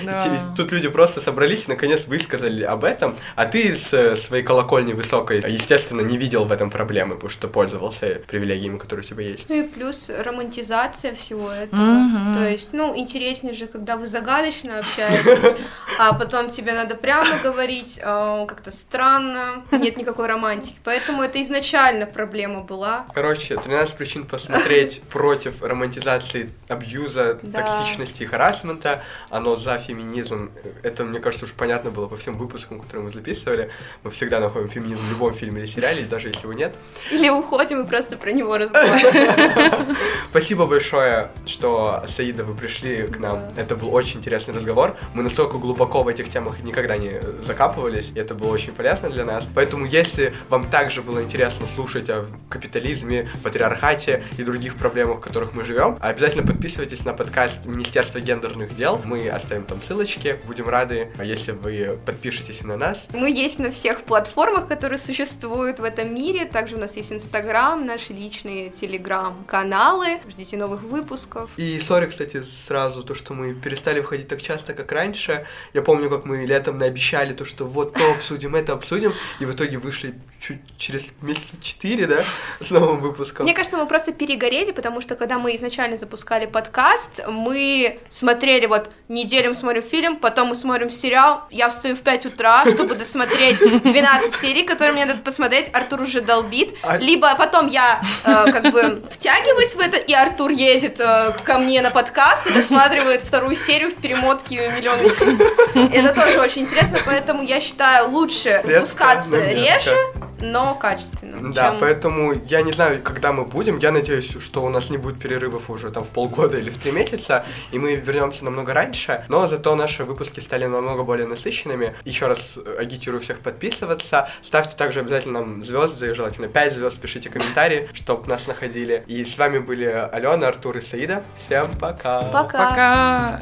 Тут 0.56 0.72
люди 0.72 0.88
просто 0.88 1.22
собрались 1.22 1.66
и 1.68 1.72
наконец 1.72 2.08
высказали 2.08 2.64
об 2.64 2.84
этом, 2.84 3.16
а 3.36 3.46
ты 3.46 3.76
с 3.76 4.16
своей 4.18 4.44
колокольни 4.44 4.94
высокой, 4.94 5.44
естественно, 5.48 6.02
не 6.02 6.18
видел 6.18 6.46
в 6.46 6.52
этом 6.52 6.70
проблемы, 6.70 6.97
потому 7.06 7.30
что 7.30 7.48
пользовался 7.48 8.22
привилегиями, 8.28 8.78
которые 8.78 9.06
у 9.06 9.08
тебя 9.08 9.24
есть. 9.24 9.50
Ну 9.50 9.56
и 9.56 9.64
плюс 9.64 10.10
романтизация 10.10 11.14
всего 11.14 11.52
этого. 11.52 11.80
Mm-hmm. 11.80 12.34
То 12.34 12.50
есть, 12.50 12.70
ну, 12.74 12.98
интереснее 12.98 13.54
же, 13.54 13.68
когда 13.68 13.98
вы 13.98 14.08
загадочно 14.08 14.80
общаетесь, 14.80 15.58
а 16.00 16.14
потом 16.14 16.50
тебе 16.50 16.74
надо 16.74 16.96
прямо 16.96 17.38
говорить, 17.44 18.00
э, 18.02 18.46
как-то 18.48 18.72
странно, 18.72 19.64
нет 19.72 19.98
никакой 19.98 20.28
романтики. 20.28 20.76
Поэтому 20.84 21.22
это 21.22 21.42
изначально 21.42 22.06
проблема 22.06 22.62
была. 22.62 23.06
Короче, 23.14 23.58
13 23.58 23.96
причин 23.96 24.26
посмотреть 24.26 25.02
против 25.10 25.62
романтизации 25.62 26.52
абьюза, 26.68 27.36
токсичности 27.36 28.24
и 28.24 28.26
харасмента. 28.26 29.04
Оно 29.30 29.56
за 29.56 29.78
феминизм. 29.78 30.52
Это, 30.84 31.04
мне 31.04 31.20
кажется, 31.20 31.46
уж 31.46 31.54
понятно 31.54 31.92
было 31.92 32.08
по 32.08 32.18
всем 32.18 32.38
выпускам, 32.38 32.80
которые 32.80 33.06
мы 33.06 33.12
записывали. 33.12 33.72
Мы 34.04 34.12
всегда 34.12 34.40
находим 34.40 34.70
феминизм 34.70 35.02
в 35.02 35.12
любом 35.12 35.34
фильме 35.34 35.62
или 35.62 35.68
сериале, 35.68 36.04
даже 36.04 36.28
если 36.30 36.44
его 36.44 36.54
нет. 36.54 36.76
Или 37.12 37.30
уходим 37.30 37.84
и 37.84 37.88
просто 37.88 38.18
про 38.18 38.32
него 38.32 38.58
разговариваем. 38.58 39.96
Спасибо 40.30 40.66
большое, 40.66 41.30
что, 41.46 42.04
Саида, 42.08 42.44
вы 42.44 42.54
пришли 42.56 43.08
к 43.08 43.18
нам. 43.18 43.44
Это 43.56 43.76
был 43.76 43.94
очень 43.94 44.20
интересный 44.20 44.54
разговор. 44.54 44.96
Мы 45.14 45.24
настолько 45.24 45.58
глубоко 45.58 46.04
в 46.04 46.08
этих 46.08 46.30
темах 46.30 46.62
никогда 46.64 46.98
не 46.98 47.22
закапывались, 47.46 48.12
и 48.14 48.20
это 48.20 48.36
было 48.36 48.52
очень 48.52 48.72
полезно 48.74 49.10
для 49.10 49.26
нас. 49.26 49.48
Поэтому, 49.56 49.86
если 49.86 50.34
вам 50.50 50.70
также 50.70 51.02
было 51.02 51.24
интересно 51.24 51.66
слушать 51.66 52.10
о 52.10 52.26
капитализме, 52.50 53.30
патриархате 53.44 54.24
и 54.38 54.44
других 54.44 54.76
проблемах, 54.76 55.20
в 55.20 55.22
которых 55.22 55.54
мы 55.54 55.64
живем, 55.66 55.98
обязательно 56.02 56.46
подписывайтесь 56.46 57.06
на 57.06 57.14
подкаст 57.14 57.66
Министерства 57.66 58.20
гендерных 58.20 58.76
дел. 58.76 59.00
Мы 59.04 59.30
оставим 59.30 59.64
там 59.64 59.82
ссылочки. 59.82 60.40
Будем 60.46 60.68
рады, 60.70 61.12
если 61.24 61.52
вы 61.52 61.98
подпишетесь 62.06 62.64
на 62.64 62.78
нас. 62.78 63.08
Мы 63.14 63.32
есть 63.32 63.60
на 63.60 63.72
всех 63.72 64.02
платформах, 64.04 64.68
которые 64.68 65.00
существуют 65.00 65.80
в 65.80 65.84
этом 65.84 66.14
мире. 66.14 66.46
Также 66.68 66.76
у 66.76 66.82
нас 66.82 66.98
есть 66.98 67.14
Инстаграм, 67.14 67.86
наши 67.86 68.12
личные 68.12 68.72
Телеграм-каналы. 68.72 70.20
Ждите 70.28 70.58
новых 70.58 70.84
выпусков. 70.84 71.50
И 71.56 71.80
сори, 71.80 72.08
кстати, 72.08 72.44
сразу 72.44 73.04
то, 73.04 73.16
что 73.16 73.34
мы 73.34 73.54
перестали 73.54 74.02
выходить 74.02 74.28
так 74.28 74.42
часто, 74.42 74.74
как 74.74 74.92
раньше. 74.92 75.46
Я 75.74 75.82
помню, 75.82 76.10
как 76.10 76.26
мы 76.26 76.46
летом 76.46 76.78
наобещали 76.78 77.32
то, 77.32 77.46
что 77.46 77.64
вот 77.64 77.94
то 77.94 78.12
обсудим, 78.12 78.54
это 78.54 78.74
обсудим, 78.74 79.14
и 79.40 79.46
в 79.46 79.54
итоге 79.54 79.78
вышли 79.78 80.16
чуть 80.40 80.60
через 80.78 81.06
месяца 81.22 81.58
четыре, 81.62 82.08
да, 82.08 82.24
с 82.60 82.70
новым 82.70 83.02
выпуском. 83.02 83.46
Мне 83.46 83.54
кажется, 83.54 83.78
мы 83.78 83.86
просто 83.86 84.12
перегорели, 84.12 84.72
потому 84.72 85.02
что 85.02 85.16
когда 85.16 85.40
мы 85.40 85.56
изначально 85.56 85.98
запускали 85.98 86.46
подкаст, 86.46 87.22
мы 87.28 88.00
смотрели 88.10 88.66
вот 88.66 88.90
неделю 89.08 89.54
смотрим 89.54 89.84
фильм, 89.84 90.18
потом 90.18 90.50
мы 90.50 90.56
смотрим 90.56 90.90
сериал, 90.90 91.44
я 91.50 91.70
встаю 91.70 91.96
в 91.96 92.02
5 92.02 92.28
утра, 92.28 92.66
чтобы 92.66 92.96
досмотреть 92.96 93.60
12 93.60 94.36
серий, 94.36 94.64
которые 94.64 94.94
мне 94.94 95.06
надо 95.06 95.20
посмотреть, 95.20 95.70
Артур 95.74 96.02
уже 96.02 96.22
долбит, 96.22 96.76
а... 96.84 96.98
либо 96.98 97.34
потом 97.36 97.68
я 97.68 98.02
э, 98.24 98.52
как 98.52 98.72
бы 98.72 99.04
втягиваюсь 99.10 99.76
в 99.76 99.80
это, 99.80 99.98
и 99.98 100.14
Артур 100.14 100.52
едет 100.52 101.00
э, 101.00 101.34
ко 101.44 101.58
мне 101.58 101.82
на 101.82 101.90
подкаст 101.90 102.48
и 102.48 102.54
досматривает 102.54 103.22
вторую 103.22 103.56
серию 103.56 103.92
в 103.92 103.96
перемотке 103.96 104.72
миллион 104.78 104.98
Это 105.94 106.14
тоже 106.14 106.40
очень 106.40 106.64
интересно, 106.64 107.00
поэтому 107.06 107.44
я 107.44 107.60
считаю 107.60 108.10
лучше 108.10 108.62
выпускаться 108.64 109.38
реже, 109.38 109.96
но 110.40 110.76
качественно. 110.76 111.54
Да, 111.54 111.72
чем... 111.72 111.80
поэтому 111.80 112.34
я 112.48 112.62
не 112.62 112.72
знаю, 112.72 113.02
когда 113.02 113.32
мы 113.32 113.46
будем. 113.46 113.78
Я 113.78 113.92
надеюсь, 113.92 114.38
что 114.40 114.64
у 114.64 114.70
нас 114.70 114.90
не 114.90 114.98
будет 114.98 115.20
перерывов 115.20 115.70
уже 115.70 115.92
там 115.92 116.04
в 116.04 116.10
полгода 116.10 116.58
или 116.58 116.70
в 116.70 116.78
три 116.78 116.92
месяца, 116.92 117.46
и 117.72 117.80
мы 117.80 117.96
вернемся 117.96 118.46
намного 118.46 118.74
раньше. 118.74 119.26
Но 119.30 119.48
зато 119.48 119.76
наши 119.76 120.04
выпуски 120.04 120.40
стали 120.40 120.66
намного 120.66 121.04
более 121.04 121.28
насыщенными. 121.28 121.96
Еще 122.06 122.28
раз 122.28 122.58
агитирую 122.80 123.22
всех 123.22 123.40
подписываться. 123.40 124.30
Ставьте 124.42 124.76
также 124.76 125.00
обязательно 125.00 125.40
нам 125.40 125.64
звезды, 125.64 126.14
желательно 126.14 126.48
5 126.48 126.74
звезд, 126.74 127.00
пишите 127.00 127.30
комментарии, 127.30 127.90
чтобы 127.94 128.28
нас 128.28 128.48
находили. 128.48 129.04
И 129.08 129.24
с 129.24 129.38
вами 129.38 129.60
были 129.60 129.86
Алена, 129.86 130.48
Артур 130.48 130.78
и 130.78 130.82
Саида. 130.82 131.24
Всем 131.36 131.72
пока. 131.78 132.22
Пока. 132.22 132.70
Пока. 132.70 133.42